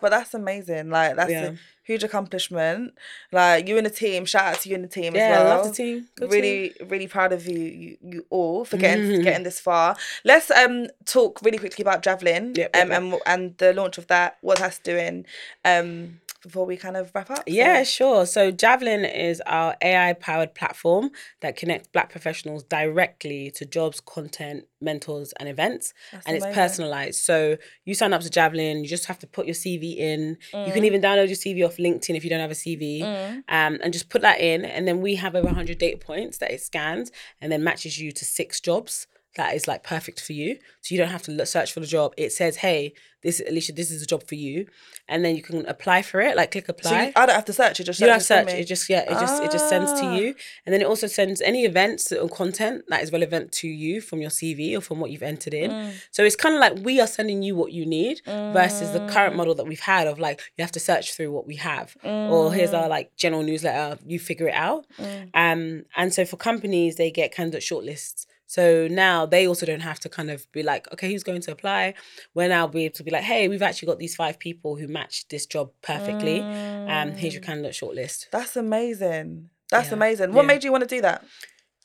But 0.00 0.10
that's 0.10 0.34
amazing. 0.34 0.90
Like 0.90 1.16
that's 1.16 1.30
Yeah. 1.30 1.44
a 1.44 1.56
huge 1.86 2.02
accomplishment. 2.02 2.94
Like 3.32 3.68
you 3.68 3.76
and 3.76 3.86
the 3.86 3.90
team. 3.90 4.24
Shout 4.24 4.44
out 4.44 4.60
to 4.60 4.68
you 4.68 4.74
and 4.74 4.84
the 4.84 4.88
team 4.88 5.14
yeah, 5.14 5.20
as 5.20 5.30
well. 5.30 5.46
I 5.46 5.56
love 5.56 5.66
the 5.68 5.72
team. 5.72 6.08
Good 6.16 6.30
team. 6.30 6.40
really, 6.40 6.72
really 6.86 7.06
proud 7.06 7.32
of 7.32 7.46
you, 7.46 7.58
you, 7.58 7.96
you 8.02 8.26
all 8.28 8.64
for 8.64 8.76
getting 8.76 9.22
getting 9.22 9.44
this 9.44 9.60
far. 9.60 9.96
Let's 10.24 10.50
um 10.50 10.88
talk 11.04 11.40
really 11.42 11.58
quickly 11.58 11.82
about 11.82 12.02
Javelin 12.02 12.54
yep, 12.56 12.76
um 12.76 12.90
yep. 12.90 13.02
and 13.02 13.14
and 13.26 13.58
the 13.58 13.72
launch 13.72 13.98
of 13.98 14.08
that. 14.08 14.38
What 14.40 14.58
that's 14.58 14.78
doing 14.78 15.24
um 15.64 16.20
before 16.46 16.64
we 16.66 16.76
kind 16.76 16.96
of 16.96 17.10
wrap 17.14 17.30
up. 17.30 17.38
So- 17.38 17.44
Yeah, 17.46 17.82
sure. 17.82 18.24
So 18.26 18.50
Javelin 18.50 19.04
is 19.04 19.42
our 19.46 19.76
AI 19.82 20.12
powered 20.14 20.54
platform 20.54 21.10
that 21.40 21.56
connects 21.56 21.88
black 21.88 22.10
professionals 22.10 22.62
directly 22.64 23.50
to 23.56 23.66
jobs, 23.66 24.00
content, 24.00 24.64
mentors, 24.80 25.32
and 25.38 25.48
events. 25.48 25.92
and 26.26 26.36
it's 26.36 26.44
personalized. 26.54 27.20
So 27.22 27.56
you 27.84 27.94
sign 27.94 28.12
up 28.12 28.22
to 28.22 28.30
Javelin, 28.30 28.82
you 28.82 28.88
just 28.88 29.06
have 29.06 29.18
to 29.20 29.26
put 29.26 29.46
your 29.46 29.54
CV 29.54 29.96
in. 29.98 30.38
You 30.52 30.58
Mm. 30.58 30.72
can 30.74 30.84
even 30.84 31.00
download 31.00 31.26
your 31.28 31.36
CV 31.36 31.64
off 31.64 31.76
LinkedIn 31.76 32.16
if 32.16 32.24
you 32.24 32.30
don't 32.30 32.40
have 32.40 32.50
a 32.50 32.54
CV. 32.54 33.02
Um, 33.48 33.78
and 33.82 33.92
just 33.92 34.08
put 34.08 34.22
that 34.22 34.40
in. 34.40 34.64
And 34.64 34.86
then 34.86 35.00
we 35.00 35.16
have 35.16 35.34
over 35.34 35.46
100 35.46 35.78
data 35.78 35.98
points 35.98 36.38
that 36.38 36.50
it 36.50 36.60
scans 36.60 37.10
and 37.40 37.50
then 37.50 37.62
matches 37.64 37.98
you 37.98 38.12
to 38.12 38.24
six 38.24 38.60
jobs 38.60 39.06
that 39.36 39.54
is 39.54 39.66
like 39.68 39.82
perfect 39.82 40.20
for 40.20 40.32
you. 40.32 40.56
So 40.82 40.94
you 40.94 41.00
don't 41.00 41.10
have 41.10 41.22
to 41.22 41.30
look, 41.32 41.46
search 41.46 41.72
for 41.72 41.80
the 41.80 41.86
job. 41.86 42.12
It 42.16 42.32
says, 42.32 42.56
hey, 42.56 42.94
this 43.22 43.40
Alicia, 43.48 43.72
this 43.72 43.90
is 43.90 44.02
a 44.02 44.06
job 44.06 44.22
for 44.28 44.34
you. 44.36 44.66
And 45.08 45.24
then 45.24 45.34
you 45.36 45.42
can 45.42 45.66
apply 45.66 46.02
for 46.02 46.20
it, 46.20 46.36
like 46.36 46.50
click 46.52 46.68
apply. 46.68 46.90
So 46.90 46.96
you, 47.06 47.12
I 47.16 47.26
don't 47.26 47.34
have 47.34 47.44
to 47.46 47.52
search 47.52 47.80
it. 47.80 47.84
Just 47.84 48.00
You 48.00 48.06
don't 48.06 48.14
have 48.14 48.22
search. 48.22 48.48
It 48.50 48.64
just 48.66 48.88
yeah, 48.88 49.00
it 49.00 49.18
just 49.24 49.42
it 49.42 49.50
just 49.50 49.68
sends 49.68 49.92
to 50.00 50.06
Ah. 50.06 50.16
you, 50.16 50.34
and 50.64 50.72
then 50.72 50.80
it 50.80 50.86
also 50.86 51.06
sends 51.06 51.40
any 51.40 51.64
events 51.64 52.12
or 52.12 52.28
content 52.28 52.84
that 52.88 53.02
is 53.02 53.10
relevant 53.12 53.50
to 53.52 53.68
you 53.68 54.00
from 54.00 54.20
your 54.20 54.30
CV 54.30 54.76
or 54.76 54.80
from 54.80 55.00
what 55.00 55.10
you've 55.10 55.22
entered 55.22 55.54
in. 55.54 55.70
Mm. 55.70 55.92
So 56.10 56.22
it's 56.24 56.36
kind 56.36 56.54
of 56.54 56.60
like 56.60 56.84
we 56.84 57.00
are 57.00 57.06
sending 57.06 57.42
you 57.42 57.56
what 57.56 57.72
you 57.72 57.84
need 57.86 58.20
versus 58.26 58.92
the 58.92 59.00
current 59.08 59.34
Mm. 59.34 59.38
model 59.38 59.54
that 59.56 59.66
we've 59.66 59.80
had 59.80 60.06
of 60.06 60.18
like 60.18 60.40
you 60.56 60.62
have 60.62 60.72
to 60.72 60.80
search 60.80 61.14
through 61.14 61.32
what 61.32 61.46
we 61.46 61.56
have, 61.56 61.96
or 62.04 62.52
here's 62.52 62.70
Mm. 62.70 62.82
our 62.82 62.88
like 62.88 63.16
general 63.16 63.42
newsletter, 63.42 63.98
you 64.06 64.18
figure 64.20 64.48
it 64.48 64.54
out. 64.54 64.86
Um, 65.34 65.84
and 65.96 66.12
so 66.14 66.24
for 66.24 66.36
companies, 66.36 66.96
they 66.96 67.10
get 67.10 67.32
kind 67.32 67.46
candidate 67.46 67.62
shortlists. 67.62 68.26
So 68.46 68.86
now 68.88 69.26
they 69.26 69.46
also 69.46 69.66
don't 69.66 69.80
have 69.80 69.98
to 70.00 70.08
kind 70.08 70.30
of 70.30 70.50
be 70.52 70.62
like, 70.62 70.90
okay, 70.92 71.10
who's 71.10 71.24
going 71.24 71.40
to 71.42 71.52
apply? 71.52 71.94
We're 72.34 72.48
now 72.48 72.66
be 72.68 72.84
able 72.84 72.94
to 72.94 73.02
be 73.04 73.10
like, 73.10 73.24
hey, 73.24 73.48
we've 73.48 73.62
actually 73.62 73.86
got 73.86 73.98
these 73.98 74.14
five 74.14 74.38
people 74.38 74.76
who 74.76 74.86
match 74.88 75.26
this 75.28 75.46
job 75.46 75.70
perfectly. 75.82 76.40
Um, 76.40 77.12
here's 77.12 77.34
your 77.34 77.42
candidate 77.42 77.72
shortlist. 77.72 78.30
That's 78.30 78.56
amazing. 78.56 79.50
That's 79.70 79.88
Yeah, 79.88 79.94
amazing. 79.94 80.32
What 80.32 80.42
yeah. 80.42 80.46
made 80.48 80.64
you 80.64 80.70
want 80.72 80.88
to 80.88 80.94
do 80.94 81.00
that? 81.02 81.24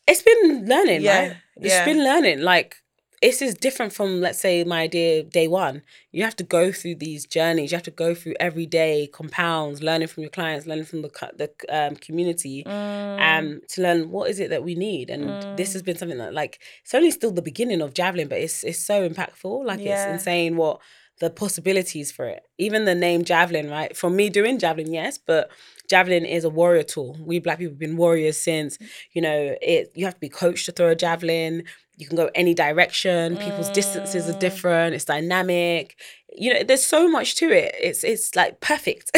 It's 0.08 0.22
been 0.22 0.66
learning, 0.68 1.02
Yeah, 1.02 1.20
right? 1.20 1.38
It's 1.58 1.74
yeah. 1.74 1.86
been 1.86 2.04
learning. 2.04 2.42
Like 2.42 2.76
this 3.22 3.42
is 3.42 3.54
different 3.54 3.94
from 3.94 4.20
let's 4.22 4.40
say 4.40 4.64
my 4.64 4.82
idea 4.82 5.24
day 5.24 5.48
one. 5.48 5.84
You 6.12 6.24
have 6.24 6.36
to 6.38 6.44
go 6.44 6.72
through 6.72 6.96
these 6.96 7.26
journeys. 7.26 7.72
You 7.72 7.76
have 7.78 7.84
to 7.84 7.92
go 7.92 8.16
through 8.16 8.36
every 8.40 8.66
day 8.66 9.08
compounds 9.14 9.82
learning 9.84 10.08
from 10.08 10.24
your 10.24 10.30
clients 10.32 10.66
learning 10.66 10.86
from 10.86 11.02
the 11.04 11.10
the 11.38 11.50
um, 11.70 11.96
community 11.96 12.64
um 12.66 13.62
to 13.70 13.82
learn 13.82 14.10
what 14.10 14.30
is 14.30 14.40
it 14.40 14.50
that 14.50 14.64
we 14.64 14.76
need. 14.76 15.10
And 15.10 15.58
this 15.58 15.74
has 15.74 15.84
been 15.84 15.98
something 15.98 16.18
that 16.18 16.34
like 16.34 16.60
it's 16.84 16.94
only 16.94 17.12
still 17.12 17.32
the 17.32 17.42
beginning 17.42 17.82
of 17.82 17.94
javelin 17.94 18.28
but 18.28 18.40
it's 18.40 18.64
it's 18.64 18.80
so 18.80 19.08
impactful. 19.08 19.66
Like 19.66 19.80
Yeah. 19.82 19.94
it's 19.94 20.06
insane 20.06 20.58
what 20.58 20.80
the 21.20 21.30
possibilities 21.30 22.12
for 22.12 22.26
it. 22.26 22.42
Even 22.58 22.86
the 22.86 22.96
name 22.96 23.24
javelin 23.24 23.70
right? 23.70 23.96
For 23.96 24.10
me 24.10 24.30
doing 24.30 24.58
javelin 24.58 24.92
yes 24.92 25.20
but 25.20 25.52
javelin 25.88 26.26
is 26.26 26.44
a 26.44 26.50
warrior 26.50 26.84
tool. 26.84 27.18
We 27.22 27.38
black 27.40 27.60
people 27.60 27.74
have 27.74 27.80
been 27.80 27.98
warriors 27.98 28.38
since 28.38 28.78
you 29.14 29.22
know 29.22 29.56
it 29.62 29.92
you 29.94 30.06
have 30.06 30.16
to 30.16 30.20
be 30.20 30.30
coached 30.30 30.66
to 30.66 30.72
throw 30.72 30.90
a 30.90 30.96
javelin 30.96 31.64
you 31.98 32.08
can 32.08 32.16
go 32.18 32.30
any 32.34 32.54
direction 32.54 33.38
people's 33.38 33.70
distances 33.70 34.28
are 34.30 34.40
different 34.40 34.96
it's 34.96 35.06
dynamic. 35.06 35.96
You 36.34 36.54
know 36.54 36.64
there's 36.64 36.86
so 36.86 37.10
much 37.10 37.36
to 37.36 37.50
it. 37.52 37.76
It's 37.80 38.04
it's 38.04 38.36
like 38.36 38.60
perfect 38.62 39.12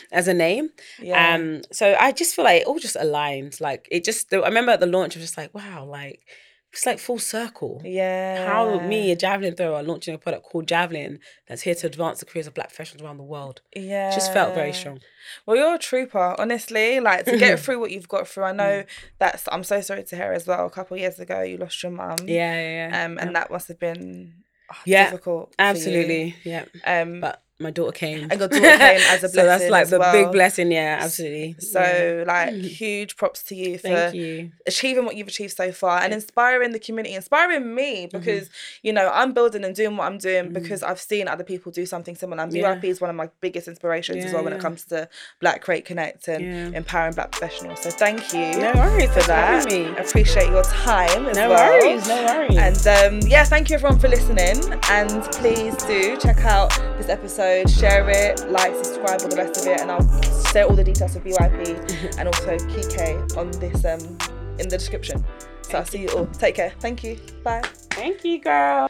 as 0.12 0.28
a 0.28 0.34
name. 0.34 0.70
Yeah. 1.00 1.34
um 1.34 1.62
so 1.72 1.96
i 2.00 2.12
just 2.12 2.34
feel 2.34 2.44
like 2.44 2.62
it 2.62 2.66
all 2.66 2.78
just 2.78 2.96
aligned 2.98 3.60
like 3.60 3.88
it 3.90 4.04
just 4.04 4.32
i 4.32 4.36
remember 4.38 4.72
at 4.72 4.80
the 4.80 4.86
launch 4.86 5.16
i 5.16 5.18
was 5.18 5.26
just 5.28 5.36
like 5.38 5.52
wow 5.54 5.84
like 5.84 6.20
it's 6.72 6.86
like 6.86 6.98
full 6.98 7.18
circle 7.18 7.82
yeah. 7.84 8.46
how 8.46 8.78
me, 8.80 9.10
a 9.10 9.16
javelin 9.16 9.54
thrower, 9.56 9.82
launching 9.82 10.14
a 10.14 10.18
product 10.18 10.44
called 10.44 10.68
Javelin 10.68 11.18
that's 11.48 11.62
here 11.62 11.74
to 11.74 11.86
advance 11.86 12.20
the 12.20 12.26
careers 12.26 12.46
of 12.46 12.54
black 12.54 12.68
professionals 12.68 13.02
around 13.04 13.16
the 13.16 13.24
world. 13.24 13.60
Yeah. 13.74 14.10
Just 14.10 14.32
felt 14.32 14.54
very 14.54 14.72
strong. 14.72 15.00
Well, 15.46 15.56
you're 15.56 15.74
a 15.74 15.78
trooper, 15.78 16.36
honestly. 16.38 17.00
Like 17.00 17.24
to 17.24 17.36
get 17.36 17.58
through 17.60 17.80
what 17.80 17.90
you've 17.90 18.08
got 18.08 18.28
through. 18.28 18.44
I 18.44 18.52
know 18.52 18.84
that's. 19.18 19.48
I'm 19.50 19.64
so 19.64 19.80
sorry 19.80 20.04
to 20.04 20.16
hear 20.16 20.32
as 20.32 20.46
well. 20.46 20.66
A 20.66 20.70
couple 20.70 20.94
of 20.94 21.00
years 21.00 21.18
ago, 21.18 21.42
you 21.42 21.56
lost 21.56 21.82
your 21.82 21.92
mum. 21.92 22.16
Yeah, 22.26 22.54
yeah, 22.54 22.88
yeah. 22.88 23.04
Um, 23.04 23.18
and 23.18 23.34
that 23.34 23.50
must 23.50 23.68
have 23.68 23.80
been 23.80 24.34
oh, 24.72 24.76
Yeah, 24.84 25.10
difficult. 25.10 25.54
absolutely. 25.58 26.36
Yeah. 26.44 26.66
Um, 26.86 27.20
But 27.20 27.42
my 27.60 27.70
daughter 27.70 27.92
came. 27.92 28.28
And 28.30 28.40
your 28.40 28.48
daughter 28.48 28.60
came 28.60 29.00
as 29.10 29.22
a 29.22 29.28
blessing. 29.28 29.30
so 29.34 29.44
that's 29.44 29.68
like 29.70 29.88
the 29.88 29.98
well. 29.98 30.12
big 30.12 30.32
blessing. 30.32 30.72
Yeah, 30.72 30.98
absolutely. 31.00 31.56
so 31.60 31.80
Yeah. 31.80 32.24
like 32.26 32.54
huge 32.54 33.16
props 33.16 33.42
to 33.44 33.54
you 33.54 33.76
for 33.78 33.88
thank 33.88 34.14
you. 34.14 34.50
achieving 34.66 35.04
what 35.04 35.16
you've 35.16 35.28
achieved 35.28 35.56
so 35.56 35.70
far 35.72 36.00
and 36.00 36.12
inspiring 36.14 36.72
the 36.72 36.78
community, 36.78 37.14
inspiring 37.14 37.74
me 37.74 37.90
Mm-hmm. 38.06 38.18
because 38.18 38.48
you 38.82 38.92
know 38.92 39.10
I'm 39.12 39.32
building 39.32 39.64
and 39.64 39.74
doing 39.74 39.96
what 39.96 40.04
I'm 40.06 40.18
doing 40.18 40.52
because 40.52 40.82
I've 40.82 41.00
seen 41.00 41.28
other 41.28 41.44
people 41.44 41.70
do 41.70 41.84
something 41.86 42.14
similar. 42.16 42.42
And 42.42 42.52
Yeah. 42.52 42.80
Is 42.82 43.00
one 43.00 43.10
of 43.10 43.16
my 43.16 43.28
biggest 43.40 43.68
inspirations 43.68 44.24
as 44.24 44.32
well 44.32 44.42
when 44.42 44.52
it 44.54 44.60
comes 44.60 44.84
to 44.86 45.08
Black 45.40 45.60
Crate 45.60 45.84
Connect 45.84 46.28
and 46.28 46.44
Yeah. 46.72 46.78
empowering 46.78 47.14
Black 47.14 47.30
professionals. 47.32 47.80
So 47.80 47.90
thank 47.90 48.32
you 48.32 48.58
No 48.58 48.72
worries 48.74 49.10
for 49.12 49.22
that. 49.24 49.66
me. 49.66 49.86
Appreciate 49.98 50.48
your 50.50 50.62
time 50.64 51.24
No 51.24 51.50
well. 51.50 51.70
worries. 51.80 52.08
No 52.08 52.24
worries. 52.24 52.56
And 52.86 53.22
um, 53.24 53.28
yeah, 53.28 53.44
thank 53.44 53.68
you 53.68 53.74
everyone 53.76 53.98
for 53.98 54.08
listening. 54.08 54.56
And 54.90 55.22
please 55.32 55.76
do 55.84 56.16
check 56.16 56.38
out 56.44 56.70
this 56.98 57.08
episode, 57.50 57.80
share 57.80 58.10
it, 58.10 58.50
like, 58.50 58.74
subscribe, 58.74 59.20
all 59.22 59.28
the 59.28 59.36
rest 59.36 59.60
of 59.60 59.66
it, 59.66 59.80
and 59.80 59.90
I'll 59.90 60.22
share 60.52 60.66
all 60.66 60.76
the 60.76 60.84
details 60.84 61.16
of 61.16 61.24
BYP 61.24 62.14
and 62.18 62.28
also 62.28 62.56
Kike 62.56 63.36
on 63.36 63.50
this 63.52 63.84
um 63.84 64.18
in 64.58 64.68
the 64.68 64.76
description. 64.76 65.24
So 65.62 65.78
I'll 65.78 65.86
see 65.86 66.02
you 66.02 66.08
all. 66.10 66.26
Take 66.26 66.56
care. 66.56 66.72
Thank 66.80 67.04
you. 67.04 67.18
Bye. 67.42 67.62
thank 67.90 68.24
you, 68.24 68.40
girl. 68.40 68.88